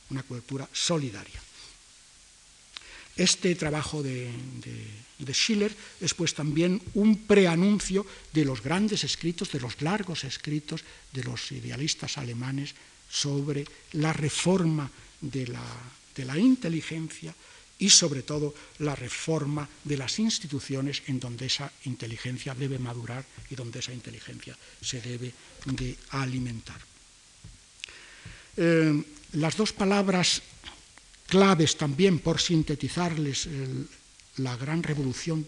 una 0.09 0.23
cultura 0.23 0.67
solidaria. 0.71 1.39
Este 3.15 3.55
trabajo 3.55 4.01
de, 4.01 4.31
Schiller 5.31 5.73
es 6.01 6.13
pues 6.13 6.33
también 6.33 6.81
un 6.95 7.25
preanuncio 7.25 8.05
de 8.33 8.45
los 8.45 8.61
grandes 8.61 9.03
escritos, 9.03 9.51
de 9.51 9.59
los 9.59 9.81
largos 9.81 10.23
escritos 10.23 10.83
de 11.13 11.23
los 11.23 11.51
idealistas 11.51 12.17
alemanes 12.17 12.75
sobre 13.09 13.65
la 13.93 14.11
reforma 14.11 14.89
de 15.21 15.47
la, 15.47 15.63
de 16.15 16.25
la 16.25 16.37
inteligencia, 16.37 17.33
y 17.83 17.89
sobre 17.89 18.23
todo 18.23 18.53
la 18.79 18.95
reforma 18.95 19.67
de 19.83 19.97
las 19.97 20.19
instituciones 20.19 21.03
en 21.07 21.19
donde 21.19 21.47
esa 21.47 21.71
inteligencia 21.83 22.55
debe 22.55 22.79
madurar 22.79 23.25
y 23.49 23.55
donde 23.55 23.79
esa 23.79 23.91
inteligencia 23.91 24.55
se 24.81 25.01
debe 25.01 25.33
de 25.65 25.97
alimentar. 26.11 26.79
Eh, 28.55 29.03
las 29.33 29.57
dos 29.57 29.73
palabras 29.73 30.41
claves 31.27 31.77
también 31.77 32.19
por 32.19 32.39
sintetizarles 32.39 33.47
la 34.37 34.55
gran 34.57 34.83
revolución 34.83 35.45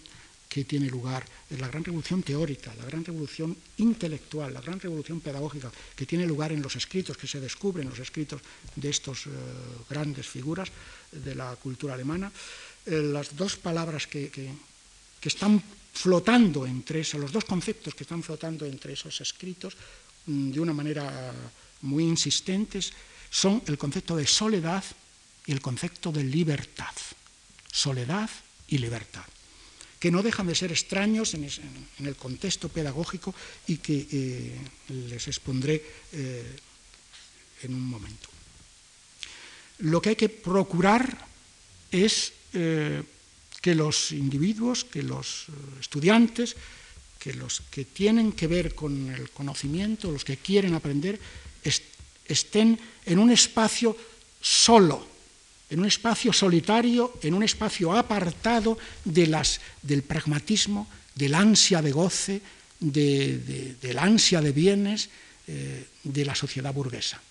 que 0.55 0.63
tiene 0.63 0.87
lugar, 0.87 1.25
la 1.59 1.67
gran 1.67 1.83
revolución 1.83 2.23
teórica, 2.23 2.73
la 2.79 2.85
gran 2.85 3.03
revolución 3.03 3.51
intelectual, 3.77 4.53
la 4.53 4.61
gran 4.61 4.79
revolución 4.79 5.19
pedagógica 5.19 5.71
que 5.95 6.05
tiene 6.05 6.25
lugar 6.25 6.53
en 6.53 6.61
los 6.61 6.75
escritos, 6.77 7.17
que 7.17 7.27
se 7.27 7.41
descubren 7.41 7.83
en 7.83 7.89
los 7.89 7.99
escritos 7.99 8.39
de 8.75 8.89
estas 8.89 9.27
eh, 9.27 9.31
grandes 9.89 10.27
figuras 10.27 10.71
de 11.11 11.35
la 11.35 11.55
cultura 11.57 11.93
alemana, 11.93 12.31
eh, 12.85 13.01
las 13.03 13.35
dos 13.35 13.57
palabras 13.57 14.07
que, 14.07 14.31
están 15.25 15.61
flotando 15.91 16.67
entre 16.67 17.01
esos, 17.01 17.19
los 17.19 17.33
dos 17.33 17.43
conceptos 17.43 17.95
que 17.95 18.03
están 18.03 18.21
flotando 18.21 18.63
entre 18.63 18.93
esos 18.93 19.19
escritos 19.19 19.75
mm, 20.27 20.51
de 20.51 20.59
una 20.61 20.71
manera 20.71 21.33
muy 21.81 22.05
insistentes 22.05 22.93
son 23.29 23.61
el 23.67 23.77
concepto 23.77 24.15
de 24.15 24.27
soledad 24.27 24.85
y 25.45 25.51
el 25.51 25.61
concepto 25.61 26.11
de 26.11 26.23
libertad. 26.23 26.93
Soledad 27.71 28.29
y 28.67 28.77
libertad 28.77 29.25
que 30.05 30.11
no 30.11 30.21
dejan 30.21 30.45
de 30.45 30.53
ser 30.53 30.69
extraños 30.71 31.33
en, 31.33 31.49
el 31.49 32.15
contexto 32.15 32.69
pedagógico 32.69 33.33
y 33.65 33.77
que 33.81 34.05
eh, 34.05 34.53
les 35.09 35.25
expondré 35.25 35.81
eh, 36.13 36.45
en 37.63 37.73
un 37.73 37.81
momento. 37.81 38.29
Lo 39.79 40.01
que 40.01 40.09
hay 40.09 40.15
que 40.15 40.29
procurar 40.29 41.09
es 41.89 42.33
eh, 42.53 43.01
que 43.61 43.73
los 43.73 44.11
individuos, 44.11 44.85
que 44.85 45.01
los 45.01 45.47
estudiantes, 45.81 46.55
que 47.17 47.33
los 47.33 47.65
que 47.73 47.85
tienen 47.85 48.33
que 48.33 48.45
ver 48.45 48.75
con 48.75 49.09
el 49.09 49.31
conocimiento, 49.31 50.11
los 50.11 50.21
que 50.21 50.37
quieren 50.37 50.77
aprender, 50.77 51.17
est 51.65 51.81
estén 52.29 52.77
en 53.05 53.17
un 53.17 53.29
espacio 53.33 53.97
solo, 54.37 55.01
en 55.69 55.79
un 55.79 55.85
espacio 55.85 56.31
solitario, 56.31 57.17
en 57.21 57.33
un 57.33 57.43
espacio 57.43 57.93
apartado 57.93 58.77
del 59.03 60.03
pragmatismo, 60.03 60.87
del 61.15 61.33
ansia 61.33 61.81
de 61.81 61.91
goce, 61.91 62.41
de, 62.79 63.37
de, 63.39 63.75
del 63.81 63.97
ansia 63.97 64.41
de 64.41 64.51
bienes 64.51 65.09
eh, 65.47 65.87
de 66.03 66.25
la 66.25 66.35
sociedad 66.35 66.73
burguesa. 66.73 67.21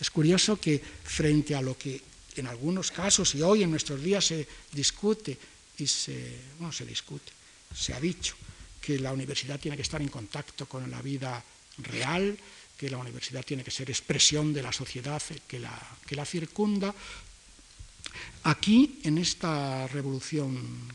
Es 0.00 0.10
curioso 0.10 0.58
que 0.58 0.80
frente 0.80 1.54
a 1.54 1.62
lo 1.62 1.78
que 1.78 2.00
en 2.36 2.46
algunos 2.46 2.90
casos 2.90 3.34
y 3.34 3.42
hoy 3.42 3.62
en 3.62 3.70
nuestros 3.70 4.02
días 4.02 4.26
se 4.26 4.48
discute 4.72 5.38
y 5.78 5.86
se, 5.86 6.38
bueno, 6.58 6.72
se 6.72 6.84
discute, 6.84 7.30
se 7.74 7.94
ha 7.94 8.00
dicho 8.00 8.34
que 8.80 8.98
la 8.98 9.12
universidad 9.12 9.60
tiene 9.60 9.76
que 9.76 9.82
estar 9.82 10.02
en 10.02 10.08
contacto 10.08 10.66
con 10.66 10.90
la 10.90 11.00
vida 11.02 11.42
real, 11.78 12.36
que 12.82 12.90
la 12.90 12.98
universidad 12.98 13.44
tiene 13.44 13.62
que 13.62 13.70
ser 13.70 13.88
expresión 13.90 14.52
de 14.52 14.60
la 14.60 14.72
sociedad 14.72 15.22
que 15.46 15.60
la, 15.60 15.70
que 16.04 16.16
la 16.16 16.24
circunda. 16.26 16.92
Aquí, 18.42 18.98
en 19.04 19.18
esta 19.18 19.86
revolución 19.86 20.90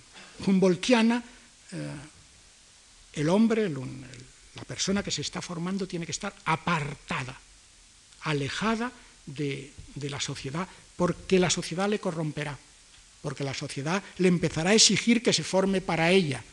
humboldtiana, 0.45 1.23
eh, 1.71 1.95
el 3.13 3.29
hombre, 3.29 3.69
la 3.69 4.63
persona 4.67 5.01
que 5.01 5.11
se 5.11 5.21
está 5.21 5.41
formando, 5.41 5.87
tiene 5.87 6.05
que 6.05 6.11
estar 6.11 6.35
apartada, 6.43 7.39
alejada 8.23 8.91
de, 9.25 9.71
de 9.95 10.09
la 10.09 10.19
sociedad, 10.19 10.67
porque 10.97 11.39
la 11.39 11.49
sociedad 11.49 11.87
le 11.87 12.01
corromperá, 12.01 12.59
porque 13.21 13.45
la 13.45 13.53
sociedad 13.53 14.03
le 14.17 14.27
empezará 14.27 14.71
a 14.71 14.75
exigir 14.75 15.23
que 15.23 15.31
se 15.31 15.45
forme 15.45 15.79
para 15.79 16.11
ella, 16.11 16.43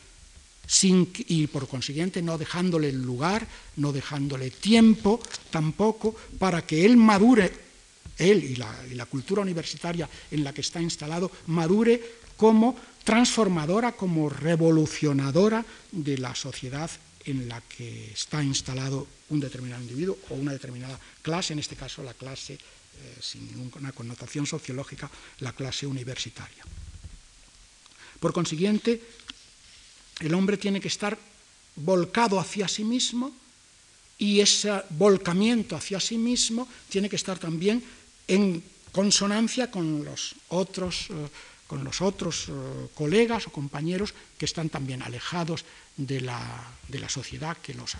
y 0.81 1.47
por 1.47 1.67
consiguiente 1.67 2.21
no 2.21 2.37
dejándole 2.37 2.91
lugar, 2.91 3.47
no 3.77 3.91
dejándole 3.91 4.51
tiempo 4.51 5.19
tampoco 5.51 6.15
para 6.39 6.65
que 6.65 6.85
él 6.85 6.97
madure, 6.97 7.51
él 8.17 8.43
y 8.43 8.55
la, 8.55 8.73
y 8.89 8.95
la 8.95 9.05
cultura 9.05 9.41
universitaria 9.41 10.09
en 10.31 10.43
la 10.43 10.53
que 10.53 10.61
está 10.61 10.81
instalado, 10.81 11.31
madure 11.47 12.01
como 12.37 12.75
transformadora, 13.03 13.93
como 13.93 14.29
revolucionadora 14.29 15.63
de 15.91 16.17
la 16.17 16.33
sociedad 16.35 16.89
en 17.25 17.47
la 17.47 17.61
que 17.61 18.11
está 18.11 18.43
instalado 18.43 19.07
un 19.29 19.39
determinado 19.39 19.81
individuo 19.81 20.17
o 20.29 20.35
una 20.35 20.51
determinada 20.51 20.99
clase, 21.21 21.53
en 21.53 21.59
este 21.59 21.75
caso 21.75 22.03
la 22.03 22.13
clase, 22.13 22.53
eh, 22.53 22.59
sin 23.19 23.47
ninguna 23.47 23.91
connotación 23.91 24.45
sociológica, 24.45 25.09
la 25.39 25.53
clase 25.53 25.87
universitaria. 25.87 26.63
Por 28.19 28.33
consiguiente, 28.33 29.01
el 30.19 30.33
hombre 30.33 30.57
tiene 30.57 30.79
que 30.79 30.87
estar 30.87 31.17
volcado 31.75 32.39
hacia 32.39 32.67
sí 32.67 32.83
mismo 32.83 33.31
y 34.17 34.39
ese 34.39 34.71
volcamiento 34.91 35.75
hacia 35.75 35.99
sí 35.99 36.17
mismo 36.17 36.67
tiene 36.89 37.09
que 37.09 37.17
estar 37.17 37.37
también 37.37 37.83
en 38.27 38.63
consonancia 38.91 39.69
con 39.69 40.05
los 40.05 40.35
otros, 40.49 41.07
eh, 41.09 41.27
con 41.67 41.83
los 41.83 42.01
otros 42.01 42.47
eh, 42.47 42.51
colegas 42.95 43.47
o 43.47 43.51
compañeros 43.51 44.13
que 44.37 44.45
están 44.45 44.69
también 44.69 45.01
alejados 45.01 45.65
de 45.97 46.21
la, 46.21 46.63
sociedad 47.09 47.57
que 47.57 47.73
los 47.73 47.95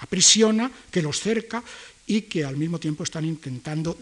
aprisiona, 0.00 0.70
que 0.90 1.02
los 1.02 1.20
cerca 1.20 1.62
y 2.06 2.22
que 2.22 2.44
al 2.44 2.56
mismo 2.56 2.78
tiempo 2.80 3.04
están 3.04 3.24
intentando 3.24 3.96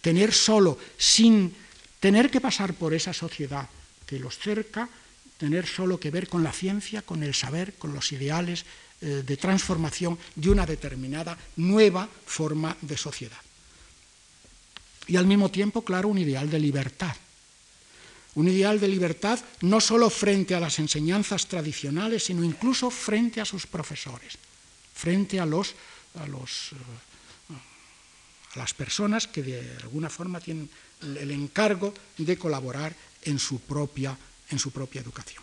tener 0.00 0.32
solo, 0.32 0.78
sin 0.96 1.54
tener 2.00 2.30
que 2.30 2.40
pasar 2.40 2.74
por 2.74 2.94
esa 2.94 3.12
sociedad 3.12 3.68
que 4.06 4.18
los 4.18 4.38
cerca, 4.38 4.88
tener 5.38 5.66
solo 5.66 5.98
que 5.98 6.10
ver 6.10 6.28
con 6.28 6.42
la 6.42 6.52
ciencia, 6.52 7.02
con 7.02 7.22
el 7.22 7.32
saber, 7.32 7.74
con 7.74 7.94
los 7.94 8.12
ideales 8.12 8.66
eh, 9.00 9.22
de 9.24 9.36
transformación 9.36 10.18
de 10.34 10.50
una 10.50 10.66
determinada 10.66 11.38
nueva 11.56 12.08
forma 12.26 12.76
de 12.82 12.98
sociedad. 12.98 13.38
Y 15.06 15.16
al 15.16 15.26
mismo 15.26 15.50
tiempo, 15.50 15.82
claro, 15.82 16.08
un 16.08 16.18
ideal 16.18 16.50
de 16.50 16.58
libertad. 16.58 17.14
Un 18.34 18.48
ideal 18.48 18.78
de 18.78 18.88
libertad 18.88 19.38
no 19.62 19.80
solo 19.80 20.10
frente 20.10 20.54
a 20.54 20.60
las 20.60 20.78
enseñanzas 20.80 21.46
tradicionales, 21.46 22.24
sino 22.24 22.44
incluso 22.44 22.90
frente 22.90 23.40
a 23.40 23.44
sus 23.44 23.66
profesores, 23.66 24.36
frente 24.92 25.40
a, 25.40 25.46
los, 25.46 25.74
a, 26.20 26.26
los, 26.26 26.72
eh, 26.72 27.54
a 28.54 28.58
las 28.58 28.74
personas 28.74 29.28
que 29.28 29.42
de 29.42 29.76
alguna 29.82 30.10
forma 30.10 30.40
tienen 30.40 30.68
el 31.02 31.30
encargo 31.30 31.94
de 32.18 32.36
colaborar 32.36 32.94
en 33.22 33.38
su 33.38 33.60
propia 33.60 34.18
en 34.50 34.58
su 34.58 34.70
propia 34.70 35.00
educación. 35.00 35.42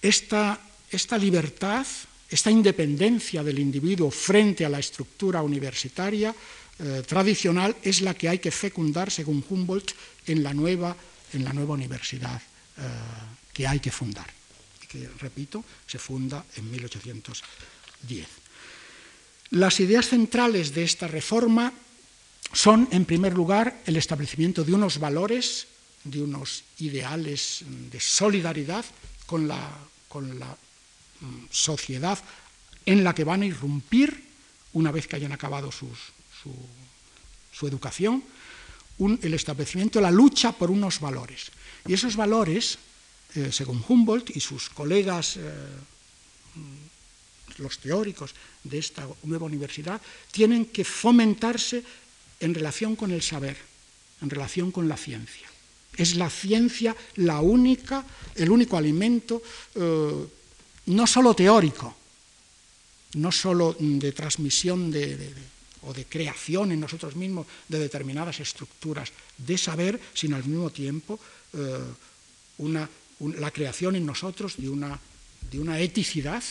Esta, 0.00 0.58
esta 0.90 1.16
libertad, 1.16 1.86
esta 2.28 2.50
independencia 2.50 3.42
del 3.42 3.58
individuo 3.58 4.10
frente 4.10 4.64
a 4.64 4.68
la 4.68 4.80
estructura 4.80 5.42
universitaria 5.42 6.34
eh, 6.78 7.02
tradicional 7.06 7.76
es 7.82 8.00
la 8.00 8.14
que 8.14 8.28
hay 8.28 8.38
que 8.38 8.50
fecundar, 8.50 9.10
según 9.10 9.44
Humboldt, 9.48 9.92
en 10.26 10.42
la 10.42 10.54
nueva, 10.54 10.96
en 11.32 11.44
la 11.44 11.52
nueva 11.52 11.74
universidad 11.74 12.40
eh, 12.40 12.82
que 13.52 13.66
hay 13.66 13.78
que 13.78 13.92
fundar. 13.92 14.26
Y 14.82 14.86
que, 14.86 15.08
repito, 15.20 15.64
se 15.86 15.98
funda 15.98 16.44
en 16.56 16.70
1810. 16.70 18.26
Las 19.50 19.80
ideas 19.80 20.08
centrales 20.08 20.74
de 20.74 20.82
esta 20.82 21.06
reforma 21.06 21.72
son, 22.52 22.88
en 22.90 23.04
primer 23.04 23.34
lugar, 23.34 23.82
el 23.86 23.96
establecimiento 23.96 24.64
de 24.64 24.72
unos 24.72 24.98
valores 24.98 25.68
de 26.04 26.22
unos 26.22 26.64
ideales 26.78 27.64
de 27.66 28.00
solidaridad 28.00 28.84
con 29.26 29.46
la, 29.46 29.70
con 30.08 30.38
la 30.38 30.56
mm, 31.20 31.46
sociedad 31.50 32.18
en 32.86 33.04
la 33.04 33.14
que 33.14 33.24
van 33.24 33.42
a 33.42 33.46
irrumpir 33.46 34.32
una 34.72 34.90
vez 34.90 35.06
que 35.06 35.16
hayan 35.16 35.32
acabado 35.32 35.70
su, 35.70 35.88
educación, 37.66 38.24
el 38.98 39.34
establecimiento, 39.34 40.00
la 40.00 40.10
lucha 40.10 40.52
por 40.52 40.70
unos 40.70 40.98
valores. 40.98 41.52
Y 41.86 41.92
esos 41.92 42.16
valores, 42.16 42.78
eh, 43.34 43.52
según 43.52 43.84
Humboldt 43.86 44.34
y 44.34 44.40
sus 44.40 44.70
colegas, 44.70 45.36
eh, 45.36 45.40
los 47.58 47.78
teóricos 47.78 48.34
de 48.64 48.78
esta 48.78 49.06
nueva 49.24 49.46
universidad, 49.46 50.00
tienen 50.30 50.66
que 50.66 50.84
fomentarse 50.84 51.84
en 52.40 52.54
relación 52.54 52.96
con 52.96 53.12
el 53.12 53.22
saber, 53.22 53.56
en 54.20 54.30
relación 54.30 54.72
con 54.72 54.88
la 54.88 54.96
ciencia. 54.96 55.51
Es 55.96 56.16
la 56.16 56.30
ciencia 56.30 56.96
la 57.16 57.40
única, 57.40 58.04
el 58.34 58.50
único 58.50 58.76
alimento, 58.76 59.42
eh, 59.74 60.26
no 60.86 61.06
solo 61.06 61.34
teórico, 61.34 61.94
no 63.14 63.30
solo 63.30 63.76
de 63.78 64.12
transmisión 64.12 64.92
o 65.82 65.92
de 65.92 66.04
creación 66.06 66.72
en 66.72 66.80
nosotros 66.80 67.16
mismos 67.16 67.46
de 67.68 67.78
determinadas 67.78 68.40
estructuras 68.40 69.12
de 69.36 69.58
saber, 69.58 70.00
sino 70.14 70.36
al 70.36 70.44
mismo 70.44 70.70
tiempo 70.70 71.18
eh, 71.52 71.78
la 73.38 73.50
creación 73.50 73.96
en 73.96 74.06
nosotros 74.06 74.56
de 74.56 74.68
una, 74.68 74.98
de 75.50 75.58
una 75.58 75.78
eticidad, 75.80 76.42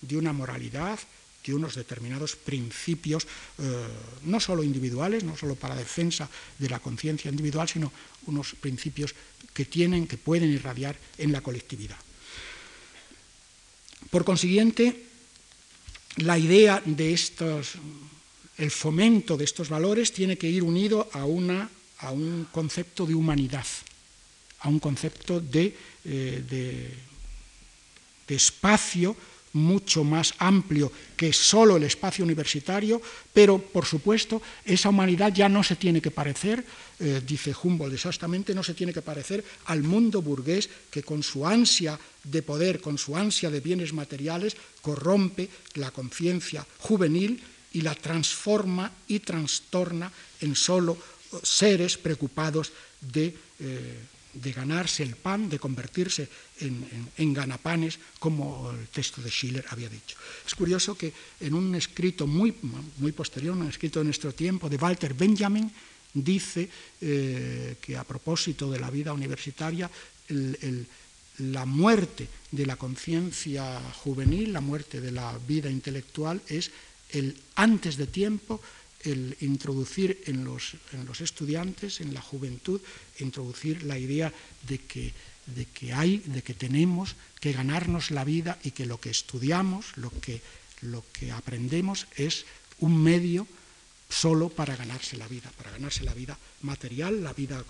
de 0.00 0.16
una 0.16 0.32
moralidad, 0.32 0.98
de 1.44 1.54
unos 1.54 1.74
determinados 1.74 2.36
principios, 2.36 3.26
eh, 3.58 3.86
no 4.24 4.38
solo 4.38 4.62
individuales, 4.62 5.24
no 5.24 5.36
solo 5.36 5.56
para 5.56 5.74
defensa 5.74 6.28
de 6.58 6.68
la 6.68 6.78
conciencia 6.78 7.30
individual, 7.30 7.68
sino 7.68 7.92
unos 8.26 8.54
principios 8.54 9.14
que 9.52 9.64
tienen, 9.64 10.06
que 10.06 10.16
pueden 10.16 10.50
irradiar 10.50 10.96
en 11.18 11.32
la 11.32 11.40
colectividad. 11.40 11.98
Por 14.10 14.24
consiguiente, 14.24 15.06
la 16.16 16.38
idea 16.38 16.82
de 16.84 17.12
estos, 17.12 17.74
el 18.58 18.70
fomento 18.70 19.36
de 19.36 19.44
estos 19.44 19.68
valores 19.68 20.12
tiene 20.12 20.36
que 20.36 20.48
ir 20.48 20.62
unido 20.62 21.08
a, 21.12 21.24
una, 21.24 21.70
a 21.98 22.12
un 22.12 22.46
concepto 22.52 23.06
de 23.06 23.14
humanidad, 23.14 23.66
a 24.60 24.68
un 24.68 24.78
concepto 24.78 25.40
de, 25.40 25.74
eh, 26.04 26.44
de, 26.48 26.94
de 28.28 28.34
espacio 28.34 29.16
mucho 29.52 30.04
más 30.04 30.34
amplio 30.38 30.90
que 31.16 31.32
solo 31.32 31.76
el 31.76 31.84
espacio 31.84 32.24
universitario, 32.24 33.00
pero 33.32 33.58
por 33.58 33.84
supuesto 33.84 34.40
esa 34.64 34.88
humanidad 34.88 35.32
ya 35.32 35.48
no 35.48 35.62
se 35.62 35.76
tiene 35.76 36.00
que 36.00 36.10
parecer, 36.10 36.64
eh, 37.00 37.20
dice 37.26 37.54
Humboldt 37.54 37.94
exactamente, 37.94 38.54
no 38.54 38.62
se 38.62 38.74
tiene 38.74 38.92
que 38.92 39.02
parecer 39.02 39.44
al 39.66 39.82
mundo 39.82 40.22
burgués 40.22 40.68
que 40.90 41.02
con 41.02 41.22
su 41.22 41.46
ansia 41.46 41.98
de 42.24 42.42
poder, 42.42 42.80
con 42.80 42.98
su 42.98 43.16
ansia 43.16 43.50
de 43.50 43.60
bienes 43.60 43.92
materiales, 43.92 44.56
corrompe 44.80 45.48
la 45.74 45.90
conciencia 45.90 46.66
juvenil 46.78 47.42
y 47.72 47.80
la 47.80 47.94
transforma 47.94 48.90
y 49.08 49.20
trastorna 49.20 50.10
en 50.40 50.56
solo 50.56 50.96
eh, 50.96 51.36
seres 51.42 51.96
preocupados 51.98 52.72
de... 53.00 53.36
Eh, 53.60 54.11
de 54.32 54.52
ganarse 54.52 55.02
el 55.02 55.16
pan, 55.16 55.48
de 55.48 55.58
convertirse 55.58 56.28
en, 56.60 57.34
ganapanes, 57.34 57.98
como 58.18 58.70
el 58.70 58.88
texto 58.88 59.20
de 59.20 59.30
Schiller 59.30 59.64
había 59.68 59.88
dicho. 59.88 60.16
Es 60.46 60.54
curioso 60.54 60.96
que 60.96 61.12
en 61.40 61.54
un 61.54 61.74
escrito 61.74 62.26
muy, 62.26 62.54
muy 62.98 63.12
posterior, 63.12 63.56
un 63.56 63.68
escrito 63.68 64.00
de 64.00 64.06
nuestro 64.06 64.32
tiempo, 64.32 64.68
de 64.68 64.76
Walter 64.76 65.14
Benjamin, 65.14 65.70
dice 66.14 66.68
eh, 67.00 67.76
que 67.80 67.96
a 67.96 68.04
propósito 68.04 68.70
de 68.70 68.80
la 68.80 68.90
vida 68.90 69.12
universitaria, 69.12 69.90
la 71.38 71.64
muerte 71.64 72.28
de 72.50 72.66
la 72.66 72.76
conciencia 72.76 73.80
juvenil, 74.04 74.52
la 74.52 74.60
muerte 74.60 75.00
de 75.00 75.12
la 75.12 75.36
vida 75.46 75.70
intelectual, 75.70 76.40
es 76.48 76.70
el 77.10 77.36
antes 77.56 77.96
de 77.96 78.06
tiempo 78.06 78.60
el 79.04 79.36
introducir 79.40 80.22
en 80.26 80.44
los, 80.44 80.74
estudiantes, 81.20 82.00
en 82.00 82.14
la 82.14 82.20
juventud, 82.20 82.80
introducir 83.18 83.82
la 83.82 83.98
idea 83.98 84.32
de 84.68 84.78
que, 84.78 85.12
de 85.46 85.66
que 85.66 85.92
hay, 85.92 86.18
de 86.18 86.42
que 86.42 86.54
tenemos 86.54 87.16
que 87.40 87.52
ganarnos 87.52 88.10
la 88.10 88.24
vida 88.24 88.58
y 88.62 88.70
que 88.70 88.86
lo 88.86 89.00
que 89.00 89.10
estudiamos, 89.10 89.96
lo 89.96 90.10
que, 90.20 90.40
lo 90.82 91.04
que 91.12 91.32
aprendemos 91.32 92.06
es 92.16 92.44
un 92.78 93.02
medio 93.02 93.46
solo 94.08 94.48
para 94.48 94.76
ganarse 94.76 95.16
la 95.16 95.26
vida, 95.26 95.50
para 95.56 95.70
ganarse 95.70 96.04
la 96.04 96.14
vida 96.14 96.38
material, 96.62 97.22
la 97.22 97.32
vida, 97.32 97.64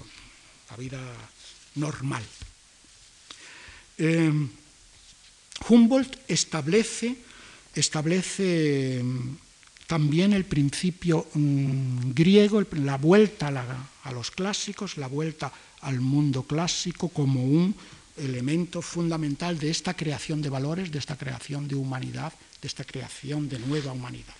la 0.70 0.76
vida 0.76 1.00
normal. 1.76 2.24
Eh, 3.98 4.32
Humboldt 5.68 6.18
establece, 6.28 7.16
establece 7.74 9.02
también 9.92 10.32
el 10.32 10.46
principio 10.46 11.26
mm, 11.34 12.12
griego, 12.14 12.62
la 12.80 12.96
vuelta 12.96 13.52
a, 14.04 14.10
los 14.10 14.30
clásicos, 14.30 14.96
la 14.96 15.06
vuelta 15.06 15.52
al 15.82 16.00
mundo 16.00 16.44
clásico 16.44 17.10
como 17.10 17.44
un 17.44 17.74
elemento 18.16 18.80
fundamental 18.80 19.58
de 19.58 19.68
esta 19.68 19.92
creación 19.92 20.40
de 20.40 20.48
valores, 20.48 20.90
de 20.90 20.98
esta 20.98 21.18
creación 21.18 21.68
de 21.68 21.74
humanidad, 21.74 22.32
de 22.62 22.68
esta 22.68 22.84
creación 22.84 23.50
de 23.50 23.58
nueva 23.58 23.92
humanidad. 23.92 24.34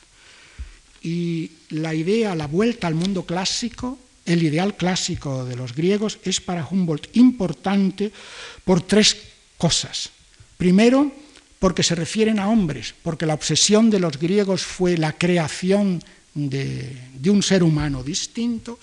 Y 1.03 1.51
la 1.69 1.95
idea, 1.95 2.35
la 2.35 2.47
vuelta 2.47 2.87
al 2.87 2.95
mundo 2.95 3.27
clásico, 3.27 3.99
el 4.25 4.43
ideal 4.43 4.75
clásico 4.75 5.45
de 5.45 5.57
los 5.57 5.75
griegos, 5.75 6.19
es 6.25 6.41
para 6.41 6.67
Humboldt 6.67 7.15
importante 7.19 8.11
por 8.65 8.81
tres 8.81 9.19
cosas. 9.59 10.09
Primero, 10.57 11.13
porque 11.63 11.85
se 11.85 11.95
refieren 11.95 12.41
a 12.41 12.49
hombres, 12.49 12.93
porque 13.05 13.25
la 13.25 13.35
obsesión 13.35 13.89
de 13.89 14.01
los 14.01 14.19
griegos 14.19 14.65
fue 14.65 14.99
la 14.99 15.13
creación 15.13 16.03
de, 16.35 17.31
un 17.31 17.41
ser 17.41 17.63
humano 17.63 18.03
distinto. 18.03 18.81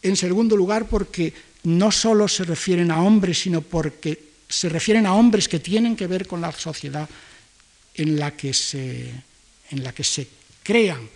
En 0.00 0.16
segundo 0.16 0.56
lugar, 0.56 0.88
porque 0.88 1.34
no 1.64 1.92
solo 1.92 2.26
se 2.26 2.44
refieren 2.44 2.90
a 2.90 3.02
hombres, 3.02 3.42
sino 3.42 3.60
porque 3.60 4.18
se 4.48 4.70
refieren 4.70 5.04
a 5.04 5.12
hombres 5.12 5.46
que 5.46 5.60
tienen 5.60 5.94
que 5.94 6.06
ver 6.06 6.26
con 6.26 6.40
la 6.40 6.52
sociedad 6.52 7.06
en 7.92 8.18
la 8.18 8.30
que 8.30 8.54
se, 8.54 9.10
en 9.68 9.84
la 9.84 9.92
que 9.92 10.02
se 10.02 10.26
crean, 10.62 11.06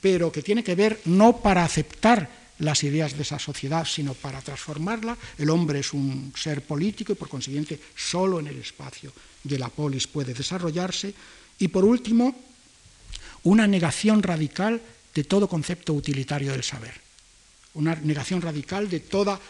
pero 0.00 0.32
que 0.32 0.42
tiene 0.42 0.64
que 0.64 0.74
ver 0.74 0.98
no 1.04 1.36
para 1.36 1.62
aceptar 1.62 2.28
las 2.58 2.82
ideas 2.84 3.16
de 3.16 3.22
esa 3.22 3.38
sociedad, 3.38 3.86
sino 3.86 4.14
para 4.14 4.40
transformarla. 4.40 5.16
El 5.38 5.50
hombre 5.50 5.80
es 5.80 5.92
un 5.92 6.32
ser 6.36 6.62
político 6.62 7.12
y 7.12 7.16
por 7.16 7.28
consiguiente 7.28 7.80
solo 7.96 8.40
en 8.40 8.48
el 8.48 8.58
espacio 8.58 9.12
de 9.44 9.58
la 9.58 9.68
polis 9.68 10.06
puede 10.06 10.34
desarrollarse. 10.34 11.14
Y 11.58 11.68
por 11.68 11.84
último, 11.84 12.34
una 13.44 13.66
negación 13.66 14.22
radical 14.22 14.80
de 15.14 15.24
todo 15.24 15.48
concepto 15.48 15.94
utilitario 15.94 16.52
del 16.52 16.62
saber, 16.62 16.94
una 17.74 17.94
negación 17.94 18.42
radical 18.42 18.88
de 18.88 19.00
toda, 19.00 19.40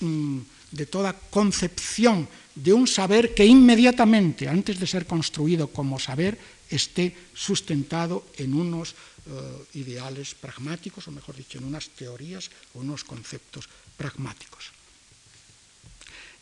mm, 0.00 0.38
de 0.72 0.86
toda 0.86 1.12
concepción 1.12 2.28
de 2.54 2.72
un 2.72 2.86
saber 2.86 3.34
que 3.34 3.46
inmediatamente, 3.46 4.48
antes 4.48 4.78
de 4.78 4.86
ser 4.86 5.06
construido 5.06 5.68
como 5.68 5.98
saber, 5.98 6.38
esté 6.70 7.16
sustentado 7.34 8.26
en 8.36 8.54
unos 8.54 8.94
eh, 9.28 9.78
ideales 9.78 10.32
pragmáticos, 10.32 11.04
o 11.04 11.12
mejor 11.12 11.36
dicho, 11.36 11.60
en 11.60 11.68
unas 11.68 11.92
teorías 11.92 12.48
o 12.72 12.80
unos 12.80 13.04
conceptos 13.04 13.68
pragmáticos. 13.92 14.72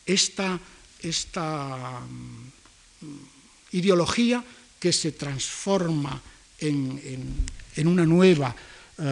Esta, 0.07 0.55
esta 1.03 1.99
mm, 1.99 3.75
ideología 3.75 4.39
que 4.79 4.95
se 4.95 5.11
transforma 5.11 6.15
en, 6.63 7.43
una 7.83 8.05
nueva 8.05 8.55
eh, 8.55 9.03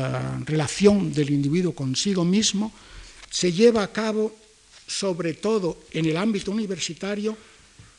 relación 0.46 1.12
del 1.12 1.36
individuo 1.36 1.76
consigo 1.76 2.24
mismo, 2.24 2.72
se 3.30 3.52
lleva 3.52 3.84
a 3.84 3.92
cabo 3.92 4.32
sobre 4.88 5.34
todo 5.36 5.84
en 5.92 6.06
el 6.06 6.16
ámbito 6.16 6.52
universitario 6.52 7.36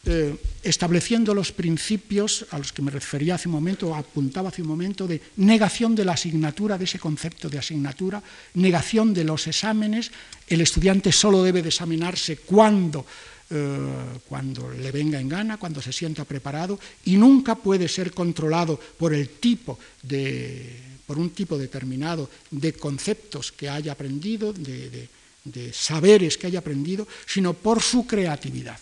eh, 0.08 0.36
estableciendo 0.62 1.34
los 1.34 1.50
principios 1.50 2.46
a 2.50 2.58
los 2.58 2.72
que 2.72 2.82
me 2.82 2.92
refería 2.92 3.34
hace 3.34 3.48
un 3.48 3.54
momento, 3.54 3.92
apuntaba 3.92 4.50
hace 4.50 4.62
un 4.62 4.68
momento, 4.68 5.06
de 5.06 5.20
negación 5.36 5.94
de 5.94 6.04
la 6.04 6.12
asignatura, 6.12 6.78
de 6.78 6.84
ese 6.84 7.00
concepto 7.00 7.48
de 7.48 7.58
asignatura, 7.58 8.22
negación 8.54 9.12
de 9.12 9.24
los 9.24 9.46
exámenes, 9.48 10.12
el 10.46 10.60
estudiante 10.60 11.10
solo 11.10 11.42
debe 11.42 11.60
de 11.60 11.70
examinarse 11.70 12.36
cuando, 12.38 13.04
eh, 13.50 14.20
cuando 14.28 14.70
le 14.70 14.92
venga 14.92 15.20
en 15.20 15.28
gana, 15.28 15.56
cuando 15.56 15.82
se 15.82 15.92
sienta 15.92 16.24
preparado, 16.24 16.78
y 17.04 17.16
nunca 17.16 17.56
puede 17.56 17.88
ser 17.88 18.12
controlado 18.12 18.78
por 18.78 19.12
el 19.12 19.28
tipo 19.40 19.78
de 20.02 20.84
por 21.06 21.18
un 21.18 21.30
tipo 21.30 21.58
determinado 21.58 22.30
de 22.50 22.72
conceptos 22.72 23.52
que 23.52 23.68
haya 23.68 23.92
aprendido, 23.92 24.52
de 24.52 25.72
saberes 25.72 26.36
que 26.36 26.48
haya 26.48 26.58
aprendido, 26.58 27.06
sino 27.26 27.54
por 27.54 27.80
su 27.80 28.08
creatividad 28.08 28.78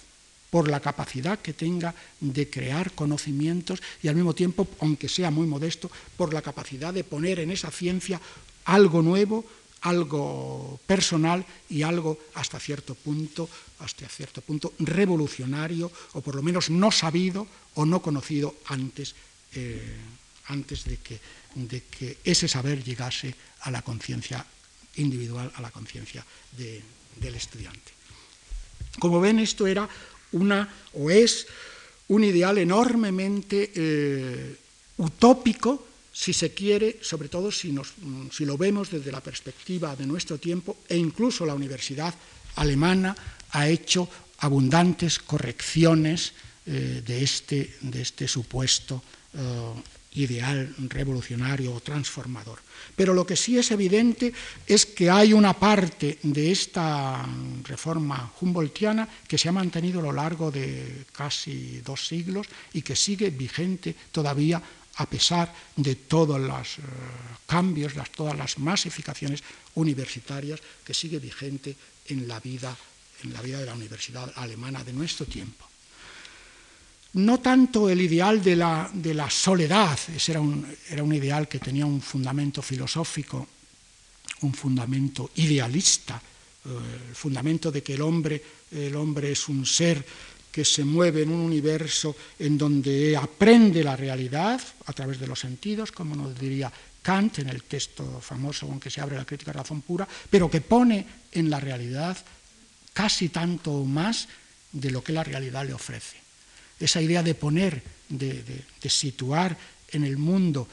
por 0.54 0.70
la 0.70 0.78
capacidad 0.78 1.40
que 1.40 1.52
tenga 1.52 1.92
de 2.20 2.48
crear 2.48 2.92
conocimientos 2.92 3.82
y 4.04 4.06
al 4.06 4.14
mismo 4.14 4.36
tiempo, 4.36 4.68
aunque 4.78 5.08
sea 5.08 5.32
muy 5.32 5.48
modesto, 5.48 5.90
por 6.16 6.32
la 6.32 6.42
capacidad 6.42 6.94
de 6.94 7.02
poner 7.02 7.40
en 7.40 7.50
esa 7.50 7.72
ciencia 7.72 8.20
algo 8.64 9.02
nuevo, 9.02 9.44
algo 9.80 10.78
personal 10.86 11.44
y 11.68 11.82
algo 11.82 12.20
hasta 12.34 12.60
cierto 12.60 12.94
punto, 12.94 13.50
hasta 13.80 14.06
cierto 14.06 14.42
punto 14.42 14.74
revolucionario 14.78 15.90
o 16.12 16.20
por 16.20 16.36
lo 16.36 16.42
menos 16.46 16.70
no 16.70 16.92
sabido 16.92 17.48
o 17.74 17.84
no 17.84 17.98
conocido 17.98 18.54
antes, 18.66 19.16
eh, 19.58 19.82
antes 20.46 20.84
de, 20.84 20.98
que, 20.98 21.18
de 21.56 21.82
que 21.82 22.18
ese 22.22 22.46
saber 22.46 22.84
llegase 22.84 23.34
a 23.66 23.72
la 23.72 23.82
conciencia 23.82 24.46
individual, 25.02 25.50
a 25.56 25.60
la 25.60 25.72
conciencia 25.72 26.24
del 26.54 27.34
estudiante. 27.34 27.90
Como 29.00 29.20
ven, 29.20 29.40
esto 29.40 29.66
era 29.66 29.88
una 30.34 30.68
o 30.94 31.10
es 31.10 31.46
un 32.08 32.24
ideal 32.24 32.58
enormemente 32.58 33.72
eh, 33.74 34.56
utópico, 34.98 35.86
si 36.12 36.32
se 36.32 36.52
quiere, 36.54 36.98
sobre 37.02 37.28
todo 37.28 37.50
si, 37.50 37.72
lo 37.72 38.58
vemos 38.58 38.90
desde 38.90 39.10
la 39.10 39.20
perspectiva 39.20 39.96
de 39.96 40.06
nuestro 40.06 40.38
tiempo, 40.38 40.76
e 40.88 40.96
incluso 40.96 41.46
la 41.46 41.54
Universidad 41.54 42.14
Alemana 42.54 43.16
ha 43.50 43.68
hecho 43.68 44.08
abundantes 44.38 45.18
correcciones 45.18 46.32
eh, 46.66 47.02
de, 47.04 47.22
este, 47.22 47.76
de, 47.80 48.02
este, 48.02 48.28
supuesto 48.28 49.02
eh, 49.34 49.40
ideal 50.14 50.74
revolucionario 50.88 51.74
o 51.74 51.80
transformador. 51.80 52.60
Pero 52.94 53.14
lo 53.14 53.26
que 53.26 53.36
sí 53.36 53.58
es 53.58 53.70
evidente 53.70 54.32
es 54.66 54.86
que 54.86 55.10
hay 55.10 55.32
una 55.32 55.54
parte 55.54 56.18
de 56.22 56.52
esta 56.52 57.26
reforma 57.64 58.32
humboldtiana 58.40 59.08
que 59.26 59.38
se 59.38 59.48
ha 59.48 59.52
mantenido 59.52 60.00
a 60.00 60.04
lo 60.04 60.12
largo 60.12 60.50
de 60.50 61.04
casi 61.12 61.80
dos 61.80 62.06
siglos 62.06 62.46
y 62.72 62.82
que 62.82 62.96
sigue 62.96 63.30
vigente 63.30 63.94
todavía 64.12 64.62
a 64.96 65.06
pesar 65.06 65.52
de 65.74 65.96
todos 65.96 66.38
los 66.40 66.78
eh, 66.78 66.82
cambios, 67.46 67.94
todas 68.14 68.38
las 68.38 68.58
masificaciones 68.58 69.42
universitarias 69.74 70.60
que 70.84 70.94
sigue 70.94 71.18
vigente 71.18 71.74
en 72.06 72.28
la 72.28 72.38
vida 72.38 72.76
en 73.22 73.32
la 73.32 73.40
vida 73.40 73.58
de 73.58 73.66
la 73.66 73.74
universidad 73.74 74.30
alemana 74.36 74.84
de 74.84 74.92
nuestro 74.92 75.24
tiempo 75.24 75.66
no 77.14 77.38
tanto 77.38 77.88
el 77.88 78.00
ideal 78.00 78.42
de 78.42 78.56
la, 78.56 79.30
soledad, 79.30 79.98
ese 80.14 80.32
era 80.32 80.40
un, 80.40 81.14
ideal 81.14 81.46
que 81.46 81.60
tenía 81.60 81.86
un 81.86 82.00
fundamento 82.00 82.60
filosófico, 82.60 83.46
un 84.42 84.52
fundamento 84.52 85.30
idealista, 85.36 86.20
eh, 86.64 86.68
el 87.08 87.14
fundamento 87.14 87.70
de 87.70 87.82
que 87.82 87.94
el 87.94 88.02
hombre, 88.02 88.42
es 88.70 89.48
un 89.48 89.64
ser 89.64 90.04
que 90.50 90.64
se 90.64 90.84
mueve 90.84 91.22
en 91.22 91.30
un 91.30 91.40
universo 91.40 92.16
en 92.38 92.58
donde 92.58 93.16
aprende 93.16 93.84
la 93.84 93.96
realidad 93.96 94.60
a 94.86 94.92
través 94.92 95.20
de 95.20 95.26
los 95.26 95.38
sentidos, 95.38 95.92
como 95.92 96.16
nos 96.16 96.38
diría 96.38 96.72
Kant 97.02 97.38
en 97.40 97.48
el 97.48 97.62
texto 97.64 98.20
famoso 98.20 98.66
con 98.66 98.80
que 98.80 98.90
se 98.90 99.00
abre 99.00 99.16
la 99.16 99.26
crítica 99.26 99.52
de 99.52 99.58
razón 99.58 99.82
pura, 99.82 100.08
pero 100.30 100.50
que 100.50 100.62
pone 100.62 101.06
en 101.30 101.50
la 101.50 101.60
realidad 101.60 102.16
casi 102.92 103.28
tanto 103.28 103.72
o 103.72 103.84
más 103.84 104.26
de 104.72 104.90
lo 104.90 105.04
que 105.04 105.12
la 105.12 105.22
realidad 105.22 105.66
le 105.66 105.74
ofrece 105.74 106.23
esa 106.80 107.00
idea 107.00 107.22
de 107.22 107.34
poner, 107.34 107.82
de, 108.08 108.64
situar 108.88 109.56
en 109.88 110.04
el 110.04 110.16
mundo 110.16 110.68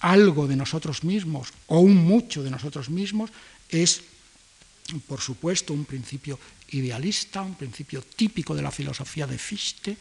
algo 0.00 0.46
de 0.46 0.56
nosotros 0.56 1.04
mismos 1.04 1.48
o 1.66 1.80
un 1.80 1.96
mucho 1.96 2.42
de 2.42 2.50
nosotros 2.50 2.90
mismos, 2.90 3.30
es, 3.68 4.02
por 5.06 5.20
supuesto, 5.20 5.72
un 5.72 5.84
principio 5.84 6.38
idealista, 6.70 7.42
un 7.42 7.54
principio 7.54 8.02
típico 8.02 8.54
de 8.54 8.62
la 8.62 8.70
filosofía 8.70 9.26
de 9.26 9.38
Fichte, 9.38 9.96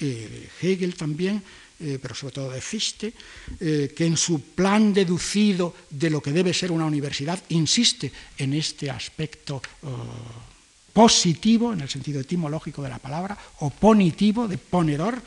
eh, 0.00 0.48
Hegel 0.60 0.94
también, 0.94 1.42
eh, 1.78 1.98
pero 2.00 2.14
sobre 2.14 2.34
todo 2.34 2.50
de 2.50 2.60
Fichte, 2.60 3.12
eh, 3.60 3.92
que 3.94 4.06
en 4.06 4.16
su 4.16 4.40
plan 4.40 4.92
deducido 4.92 5.74
de 5.90 6.10
lo 6.10 6.20
que 6.20 6.32
debe 6.32 6.52
ser 6.52 6.72
una 6.72 6.86
universidad 6.86 7.42
insiste 7.50 8.12
en 8.38 8.54
este 8.54 8.90
aspecto 8.90 9.62
positivo, 10.96 11.74
en 11.74 11.82
el 11.82 11.90
sentido 11.90 12.22
etimológico 12.22 12.80
de 12.80 12.88
la 12.88 12.96
palabra, 12.96 13.36
o 13.60 13.68
ponitivo, 13.68 14.48
de 14.48 14.56
ponedor 14.56 15.20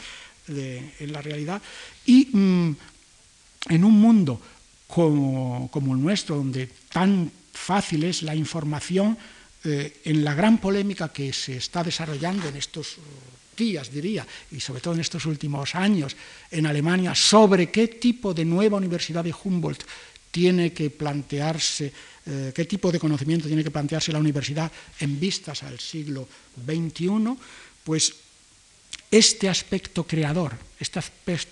en 0.47 1.13
la 1.13 1.21
realidad, 1.21 1.61
y 2.07 2.25
mm, 2.25 2.75
en 3.69 3.83
un 3.83 3.93
mundo 4.01 4.41
como, 4.87 5.69
el 5.69 6.01
nuestro, 6.01 6.37
donde 6.37 6.65
tan 6.91 7.31
fácil 7.53 8.03
es 8.03 8.23
la 8.23 8.33
información, 8.33 9.15
eh, 9.63 10.01
en 10.05 10.25
la 10.25 10.33
gran 10.33 10.57
polémica 10.57 11.13
que 11.13 11.31
se 11.31 11.57
está 11.57 11.83
desarrollando 11.83 12.47
en 12.47 12.55
estos 12.55 12.97
días, 13.55 13.93
diría, 13.93 14.25
y 14.49 14.59
sobre 14.59 14.81
todo 14.81 14.95
en 14.95 15.01
estos 15.01 15.27
últimos 15.27 15.75
años 15.75 16.17
en 16.49 16.65
Alemania, 16.65 17.13
sobre 17.13 17.69
qué 17.69 17.87
tipo 18.01 18.33
de 18.33 18.43
nueva 18.43 18.77
universidad 18.77 19.23
de 19.23 19.35
Humboldt 19.37 19.83
tiene 20.31 20.73
que 20.73 20.89
plantearse, 20.89 21.93
eh, 22.29 22.51
qué 22.53 22.65
tipo 22.65 22.91
de 22.91 22.99
conocimiento 22.99 23.47
tiene 23.47 23.63
que 23.63 23.71
plantearse 23.71 24.11
la 24.11 24.19
universidad 24.19 24.71
en 24.99 25.19
vistas 25.19 25.63
al 25.63 25.79
siglo 25.79 26.27
XXI, 26.63 27.35
pues 27.83 28.13
este 29.09 29.49
aspecto 29.49 30.05
creador, 30.05 30.53
este, 30.79 31.01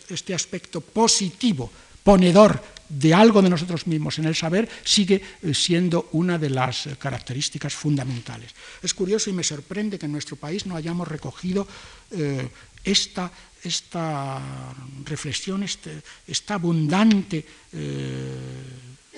este 0.09 0.33
aspecto 0.33 0.81
positivo, 0.81 1.71
ponedor 2.03 2.61
de 2.89 3.13
algo 3.13 3.41
de 3.41 3.49
nosotros 3.49 3.87
mismos 3.87 4.17
en 4.19 4.25
el 4.25 4.35
saber, 4.35 4.69
sigue 4.83 5.21
eh, 5.41 5.53
siendo 5.53 6.09
una 6.13 6.37
de 6.37 6.49
las 6.49 6.87
características 6.99 7.73
fundamentales. 7.73 8.51
Es 8.81 8.93
curioso 8.93 9.29
y 9.29 9.33
me 9.33 9.43
sorprende 9.43 9.99
que 9.99 10.05
en 10.05 10.13
nuestro 10.13 10.35
país 10.37 10.65
no 10.65 10.75
hayamos 10.75 11.07
recogido 11.07 11.67
eh, 12.11 12.47
esta, 12.83 13.31
esta, 13.63 14.73
reflexión, 15.03 15.63
este, 15.63 16.01
esta 16.27 16.55
abundante, 16.55 17.43
eh, 17.73 18.35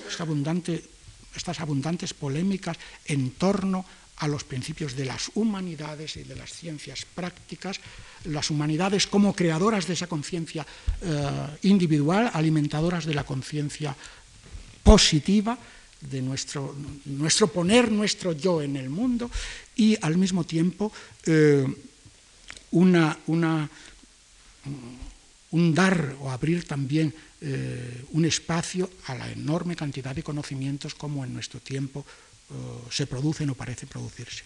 esta 0.08 0.24
abundante, 0.24 0.82
estas 1.34 1.60
abundantes 1.60 2.14
polémicas 2.14 2.76
en 3.06 3.30
torno 3.32 3.84
a 4.20 4.28
los 4.28 4.44
principios 4.44 4.96
de 4.96 5.06
las 5.06 5.30
humanidades 5.34 6.16
y 6.16 6.24
de 6.24 6.36
las 6.36 6.52
ciencias 6.52 7.06
prácticas, 7.06 7.80
las 8.24 8.50
humanidades 8.50 9.06
como 9.06 9.34
creadoras 9.34 9.86
de 9.86 9.94
esa 9.94 10.08
conciencia 10.08 10.66
eh, 11.00 11.30
individual, 11.62 12.30
alimentadoras 12.34 13.06
de 13.06 13.14
la 13.14 13.24
conciencia 13.24 13.96
positiva, 14.82 15.56
de 16.00 16.22
nuestro, 16.22 16.74
nuestro, 17.06 17.48
poner 17.48 17.92
nuestro 17.92 18.32
yo 18.32 18.62
en 18.62 18.76
el 18.76 18.88
mundo 18.88 19.30
y 19.76 19.96
al 20.00 20.16
mismo 20.16 20.44
tiempo 20.44 20.92
eh, 21.26 21.66
una, 22.72 23.18
una, 23.26 23.68
un 25.50 25.74
dar 25.74 26.16
o 26.20 26.30
abrir 26.30 26.66
también 26.66 27.14
eh, 27.40 28.04
un 28.12 28.24
espacio 28.24 28.90
a 29.06 29.14
la 29.14 29.30
enorme 29.30 29.76
cantidad 29.76 30.14
de 30.14 30.22
conocimientos 30.22 30.94
como 30.94 31.24
en 31.24 31.32
nuestro 31.32 31.60
tiempo 31.60 32.04
se 32.90 33.06
producen 33.06 33.48
o 33.50 33.54
parece 33.54 33.86
producirse. 33.86 34.42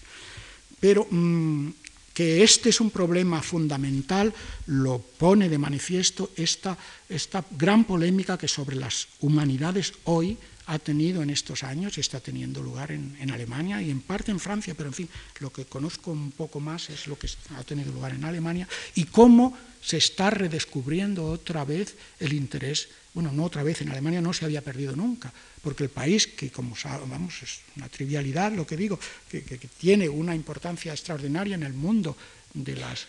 Pero 0.77 1.09
mm, 1.09 1.73
que 2.15 2.45
este 2.45 2.69
es 2.69 2.81
un 2.81 2.91
problema 2.91 3.43
fundamental 3.43 4.33
lo 4.67 5.01
pone 5.01 5.49
de 5.49 5.59
manifiesto 5.59 6.31
esta, 6.37 6.79
esta 7.09 7.45
gran 7.51 7.85
polémica 7.85 8.39
que 8.39 8.47
sobre 8.47 8.77
las 8.77 9.09
humanidades 9.21 9.93
hoy 10.05 10.39
ha 10.67 10.79
tenido 10.79 11.23
en 11.23 11.31
estos 11.31 11.63
años 11.63 11.97
y 11.97 12.01
está 12.01 12.21
teniendo 12.21 12.63
lugar 12.63 12.91
en, 12.93 13.17
en, 13.21 13.31
Alemania 13.31 13.83
y 13.83 13.91
en 13.91 14.01
parte 14.01 14.31
en 14.31 14.41
Francia, 14.41 14.75
pero 14.75 14.89
en 14.89 14.95
fin, 14.95 15.09
lo 15.41 15.53
que 15.53 15.67
conozco 15.67 16.11
un 16.11 16.33
poco 16.33 16.61
más 16.61 16.91
es 16.91 17.07
lo 17.07 17.19
que 17.19 17.29
ha 17.57 17.65
tenido 17.65 17.93
lugar 17.93 18.13
en 18.13 18.25
Alemania 18.25 18.69
y 18.95 19.05
cómo 19.05 19.57
se 19.83 19.99
está 19.99 20.31
redescubriendo 20.31 21.27
otra 21.27 21.65
vez 21.65 21.97
el 22.19 22.33
interés, 22.33 22.89
bueno, 23.13 23.31
no 23.33 23.45
otra 23.45 23.63
vez, 23.63 23.83
en 23.83 23.91
Alemania 23.91 24.21
no 24.21 24.33
se 24.33 24.47
había 24.47 24.63
perdido 24.63 24.97
nunca, 24.97 25.33
porque 25.63 25.85
el 25.85 25.91
país, 25.91 26.27
que 26.27 26.51
como 26.51 26.75
vamos, 27.07 27.43
es 27.43 27.61
una 27.77 27.89
trivialidad 27.89 28.53
lo 28.53 28.67
que 28.67 28.77
digo, 28.77 28.99
que, 29.29 29.45
que, 29.45 29.59
que 29.59 29.69
tiene 29.69 30.09
una 30.09 30.35
importancia 30.35 30.93
extraordinaria 30.93 31.55
en 31.55 31.63
el 31.63 31.75
mundo 31.75 32.17
de 32.55 32.77
las, 32.77 33.07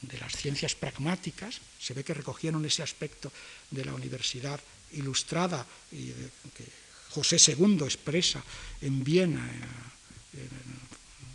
de 0.00 0.18
las 0.18 0.34
ciencias 0.34 0.74
pragmáticas, 0.74 1.60
se 1.78 1.92
ve 1.92 2.02
que 2.02 2.14
recogieron 2.14 2.64
ese 2.64 2.82
aspecto 2.82 3.30
de 3.70 3.84
la 3.84 3.92
universidad 3.92 4.58
ilustrada 4.92 5.66
y 5.92 6.06
de, 6.06 6.30
que 6.56 6.83
José 7.14 7.38
II 7.38 7.78
expresa 7.84 8.42
en 8.82 9.04
Viena 9.04 9.38
eh, 9.46 10.34
en 10.34 10.50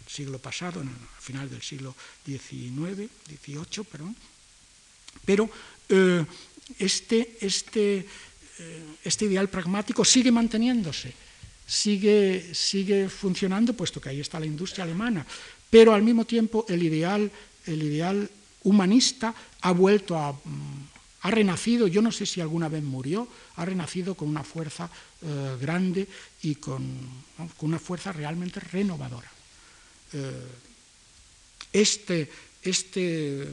el 0.03 0.11
siglo 0.11 0.39
pasado, 0.39 0.82
en 0.82 0.91
final 1.19 1.49
del 1.49 1.61
siglo 1.61 1.95
XIX, 2.25 3.07
XVIII, 3.23 3.86
perdón. 3.88 4.15
Pero 5.23 5.49
eh, 5.88 6.25
este, 6.77 7.38
este, 7.39 8.05
eh, 8.59 8.84
este, 9.03 9.25
ideal 9.25 9.47
pragmático 9.47 10.03
sigue 10.03 10.32
manteniéndose, 10.32 11.13
sigue, 11.65 12.53
sigue 12.53 13.07
funcionando, 13.07 13.71
puesto 13.73 14.01
que 14.01 14.09
ahí 14.09 14.19
está 14.19 14.39
la 14.39 14.45
industria 14.45 14.84
alemana, 14.84 15.25
pero 15.69 15.93
al 15.93 16.03
mismo 16.03 16.25
tiempo 16.25 16.65
el 16.67 16.84
ideal, 16.84 17.32
el 17.65 17.84
ideal 17.84 18.30
humanista 18.63 19.34
ha 19.61 19.71
vuelto 19.71 20.17
a, 20.17 20.34
mm, 20.34 20.99
ha 21.22 21.32
renacido, 21.32 21.88
yo 21.88 22.01
no 22.01 22.11
sé 22.11 22.26
si 22.26 22.41
alguna 22.41 22.70
vez 22.70 22.84
murió, 22.84 23.28
ha 23.55 23.65
renacido 23.65 24.15
con 24.15 24.30
una 24.30 24.43
fuerza 24.43 24.89
eh, 25.22 25.57
grande 25.59 26.07
y 26.43 26.55
con, 26.55 26.84
una 27.61 27.80
fuerza 27.80 28.11
realmente 28.11 28.59
renovadora. 28.59 29.30
Eh, 30.13 30.47
este, 31.74 32.30
este, 32.63 33.47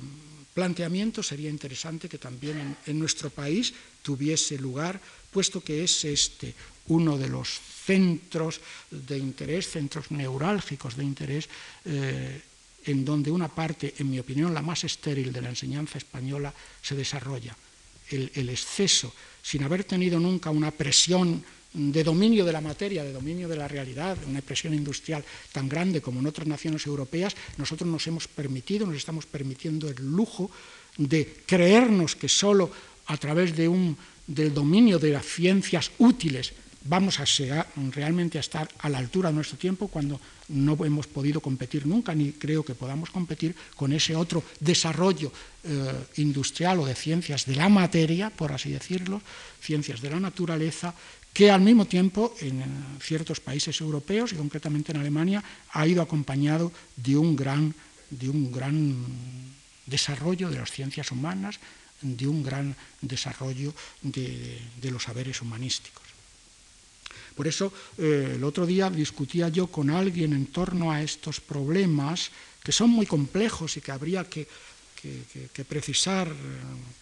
planteamiento 0.55 1.23
sería 1.23 1.51
interesante 1.51 2.09
que 2.09 2.19
también 2.19 2.59
en, 2.59 2.77
en, 2.87 2.99
nuestro 2.99 3.31
país 3.31 3.75
tuviese 4.03 4.57
lugar, 4.59 5.01
puesto 5.31 5.61
que 5.61 5.85
es 5.85 6.05
este 6.05 6.55
uno 6.89 7.19
de 7.19 7.29
los 7.29 7.61
centros 7.87 8.61
de 8.91 9.19
interés, 9.19 9.71
centros 9.71 10.11
neurálgicos 10.11 10.97
de 10.97 11.05
interés. 11.05 11.49
Eh, 11.85 12.43
en 12.87 13.05
donde 13.05 13.31
una 13.31 13.49
parte, 13.49 13.95
en 13.99 14.11
mi 14.11 14.19
opinión, 14.19 14.55
la 14.55 14.63
más 14.63 14.85
estéril 14.85 15.33
de 15.33 15.43
la 15.43 15.51
enseñanza 15.51 15.99
española 15.99 16.55
se 16.81 16.95
desarrolla. 16.95 17.57
El, 18.09 18.49
exceso, 18.49 19.13
sin 19.43 19.65
haber 19.65 19.83
tenido 19.83 20.21
nunca 20.21 20.51
una 20.51 20.71
presión 20.71 21.43
de 21.73 22.05
dominio 22.05 22.45
de 22.45 22.53
la 22.53 22.61
materia, 22.61 23.03
de 23.03 23.13
dominio 23.13 23.49
de 23.49 23.57
la 23.57 23.67
realidad, 23.67 24.17
una 24.29 24.41
presión 24.41 24.73
industrial 24.73 25.25
tan 25.51 25.69
grande 25.69 26.01
como 26.01 26.21
en 26.21 26.27
otras 26.27 26.47
naciones 26.47 26.87
europeas, 26.87 27.35
nosotros 27.59 27.91
nos 27.91 28.07
hemos 28.07 28.29
permitido, 28.29 28.87
nos 28.87 28.97
estamos 28.97 29.27
permitiendo 29.27 29.89
el 29.89 29.97
lujo 29.97 30.51
de 30.97 31.43
creernos 31.45 32.15
que 32.15 32.29
solo 32.29 32.71
a 33.07 33.17
través 33.17 33.57
de 33.57 33.67
un, 33.67 33.99
del 34.27 34.55
dominio 34.55 35.01
de 35.01 35.11
las 35.11 35.27
ciencias 35.27 35.91
útiles 35.99 36.53
vamos 36.85 37.19
a 37.19 37.27
ser, 37.27 37.67
realmente 37.91 38.39
a 38.39 38.41
estar 38.41 38.69
a 38.79 38.89
la 38.89 38.99
altura 38.99 39.31
de 39.31 39.35
nuestro 39.35 39.59
tiempo 39.59 39.89
cuando 39.89 40.21
no 40.49 40.77
hemos 40.85 41.07
podido 41.07 41.41
competir 41.41 41.87
nunca, 41.87 42.15
ni 42.15 42.33
creo 42.33 42.65
que 42.65 42.75
podamos 42.75 43.11
competir 43.11 43.55
con 43.75 43.93
ese 43.93 44.15
otro 44.15 44.45
desarrollo 44.61 45.33
eh, 45.65 45.93
industrial 46.17 46.81
o 46.81 46.87
de 46.87 46.95
ciencias 46.95 47.47
de 47.47 47.57
la 47.57 47.69
materia, 47.69 48.31
por 48.31 48.53
así 48.53 48.71
decirlo, 48.71 49.21
ciencias 49.61 50.01
de 50.01 50.11
la 50.11 50.21
naturaleza, 50.21 50.95
que 51.33 51.51
al 51.51 51.61
mismo 51.61 51.85
tiempo 51.85 52.35
en 52.41 52.65
ciertos 53.01 53.41
países 53.41 53.81
europeos 53.81 54.33
y 54.33 54.37
concretamente 54.37 54.93
en 54.93 54.99
Alemania 54.99 55.45
ha 55.73 55.87
ido 55.87 56.01
acompañado 56.01 56.73
de 56.97 57.17
un 57.17 57.37
gran, 57.37 57.75
de 58.09 58.31
un 58.31 58.51
gran 58.51 58.97
desarrollo 59.85 60.49
de 60.49 60.59
las 60.59 60.71
ciencias 60.71 61.11
humanas, 61.11 61.61
de 62.01 62.27
un 62.27 62.43
gran 62.43 62.75
desarrollo 63.03 63.75
de, 64.01 64.59
de 64.81 64.91
los 64.91 65.03
saberes 65.03 65.43
humanísticos. 65.43 66.06
Por 67.37 67.47
eso 67.47 67.73
eh, 67.99 68.33
el 68.37 68.45
otro 68.45 68.65
día 68.65 68.89
discutía 68.89 69.49
yo 69.49 69.69
con 69.69 69.91
alguien 69.91 70.33
en 70.33 70.47
torno 70.47 70.91
a 70.91 71.03
estos 71.03 71.39
problemas 71.39 72.31
que 72.65 72.73
son 72.73 72.91
muy 72.91 73.05
complejos 73.05 73.77
y 73.77 73.81
que 73.81 73.93
habría 73.93 74.25
que, 74.25 74.49
precisar 75.69 76.27
eh, 76.27 76.33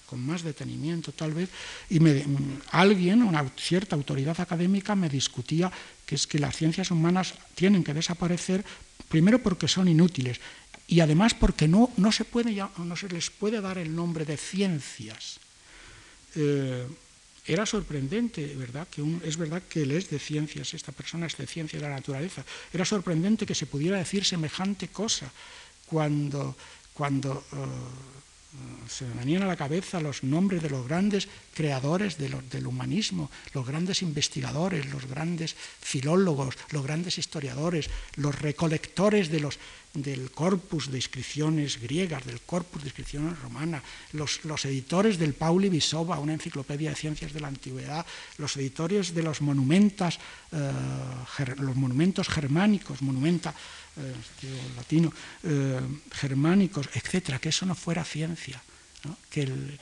con 0.05 0.21
más 0.21 0.43
detenimiento 0.43 1.13
tal 1.13 1.33
vez, 1.33 1.49
y 1.89 2.01
me, 2.01 2.27
alguien, 2.73 3.23
una 3.23 3.49
cierta 3.57 3.97
autoridad 3.97 4.39
académica, 4.39 4.95
me 4.95 5.09
discutía 5.09 5.73
que 6.05 6.17
es 6.17 6.27
que 6.27 6.39
las 6.39 6.57
ciencias 6.57 6.91
humanas 6.91 7.33
tienen 7.55 7.83
que 7.83 7.95
desaparecer, 7.95 8.63
primero 9.09 9.39
porque 9.39 9.69
son 9.69 9.89
inútiles, 9.89 10.41
y 10.87 11.01
además 11.01 11.33
porque 11.33 11.67
no, 11.67 11.91
no, 11.97 12.13
se, 12.13 12.27
puede, 12.27 12.53
no 12.53 12.97
se 12.97 13.09
les 13.09 13.31
puede 13.31 13.63
dar 13.63 13.79
el 13.79 13.95
nombre 13.95 14.27
de 14.27 14.37
ciencias. 14.37 15.41
Eh, 16.35 16.87
era 17.47 17.67
sorprendente, 17.67 18.55
¿verdad? 18.57 18.89
Que 18.89 19.05
es 19.25 19.37
verdad 19.37 19.63
que 19.69 19.83
él 19.83 19.91
es 19.91 20.09
de 20.09 20.19
ciencias, 20.19 20.73
esta 20.73 20.93
persona 20.93 21.27
es 21.27 21.37
de 21.37 21.47
ciencias 21.47 21.83
de 21.83 21.89
la 21.89 21.95
naturaleza. 21.95 22.45
Era 22.73 22.85
sorprendente 22.85 23.45
que 23.45 23.55
se 23.55 23.67
pudiera 23.67 23.99
decir 23.99 24.25
semejante 24.25 24.89
cosa 24.89 25.31
cuando, 25.87 26.57
cuando 26.95 27.45
uh, 27.53 28.89
se 28.89 29.05
venían 29.05 29.43
a 29.43 29.47
la 29.47 29.57
cabeza 29.57 30.01
los 30.01 30.23
nombres 30.23 30.63
de 30.63 30.71
los 30.71 30.87
grandes 30.87 31.29
creadores 31.55 32.17
del 32.19 32.67
humanismo, 32.67 33.31
los 33.53 33.67
grandes 33.67 34.03
investigadores, 34.03 34.87
los 34.87 35.07
grandes 35.07 35.57
filólogos, 35.81 36.57
los 36.71 36.83
grandes 36.83 37.19
historiadores, 37.19 37.91
los 38.17 38.39
recolectores 38.39 39.29
de 39.31 39.41
los, 39.41 39.59
del 39.95 40.31
corpus 40.33 40.91
de 40.91 40.99
inscripciones 40.99 41.81
griegas, 41.81 42.27
del 42.27 42.41
corpus 42.41 42.83
de 42.83 42.89
inscripciones 42.89 43.39
romanas, 43.39 43.83
los, 44.13 44.45
los, 44.45 44.65
editores 44.65 45.19
del 45.19 45.35
Pauli 45.35 45.69
Visova, 45.69 46.19
una 46.19 46.35
enciclopedia 46.35 46.91
de 46.91 46.97
ciencias 46.97 47.33
de 47.33 47.41
la 47.41 47.49
antigüedad, 47.49 48.05
los 48.39 48.57
editores 48.57 49.15
de 49.15 49.23
los 49.23 49.41
monumentos, 49.41 50.19
eh, 50.53 50.73
los 51.59 51.77
monumentos 51.77 52.29
germánicos, 52.29 53.03
monumenta 53.03 53.55
eh, 53.97 54.13
latino, 54.77 55.13
eh, 55.45 55.81
germánicos, 56.11 56.89
etcétera, 56.93 57.39
que 57.39 57.51
eso 57.51 57.65
no 57.65 57.77
fuera 57.77 58.05
ciencia, 58.05 58.61
que, 59.31 59.43
el, 59.43 59.79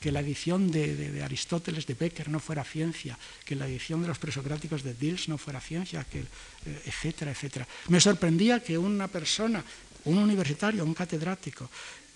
que, 0.00 0.10
la 0.10 0.20
edición 0.20 0.70
de, 0.70 1.22
Aristóteles 1.22 1.86
de 1.86 1.94
Becker 1.94 2.28
no 2.28 2.40
fuera 2.40 2.64
ciencia, 2.64 3.18
que 3.44 3.54
la 3.54 3.68
edición 3.68 4.00
de 4.00 4.08
los 4.08 4.18
presocráticos 4.18 4.82
de 4.82 4.94
Dils 4.94 5.28
no 5.28 5.36
fuera 5.36 5.60
ciencia, 5.60 6.04
que, 6.04 6.20
eh, 6.20 6.82
etcétera, 6.86 7.30
etcétera. 7.30 7.68
Me 7.88 8.00
sorprendía 8.00 8.64
que 8.64 8.78
una 8.78 9.08
persona, 9.08 9.62
un 10.04 10.18
universitario, 10.18 10.84
un 10.84 10.94
catedrático 10.94 11.68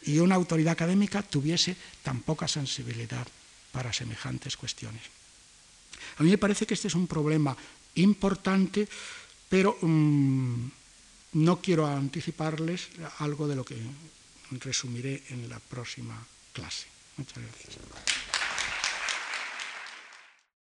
y 0.07 0.19
una 0.19 0.35
autoridad 0.35 0.73
académica 0.73 1.23
tuviese 1.23 1.77
tan 2.03 2.21
poca 2.21 2.49
sensibilidad 2.49 3.27
para 3.73 3.93
semejantes 3.93 4.57
cuestiones. 4.57 5.03
A 6.19 6.23
mí 6.23 6.31
me 6.31 6.39
parece 6.39 6.67
que 6.67 6.75
este 6.75 6.89
es 6.89 6.95
un 6.95 7.07
problema 7.07 7.57
importante, 7.97 8.89
pero 9.49 9.77
um, 9.83 10.71
no 11.35 11.61
quiero 11.61 11.87
anticiparles 11.87 12.89
algo 13.19 13.49
de 13.49 13.57
lo 13.57 13.65
que 13.65 13.77
resumiré 14.63 15.23
en 15.31 15.49
la 15.49 15.59
próxima 15.59 16.15
clase. 16.53 16.94
잘라주세요. 17.23 18.24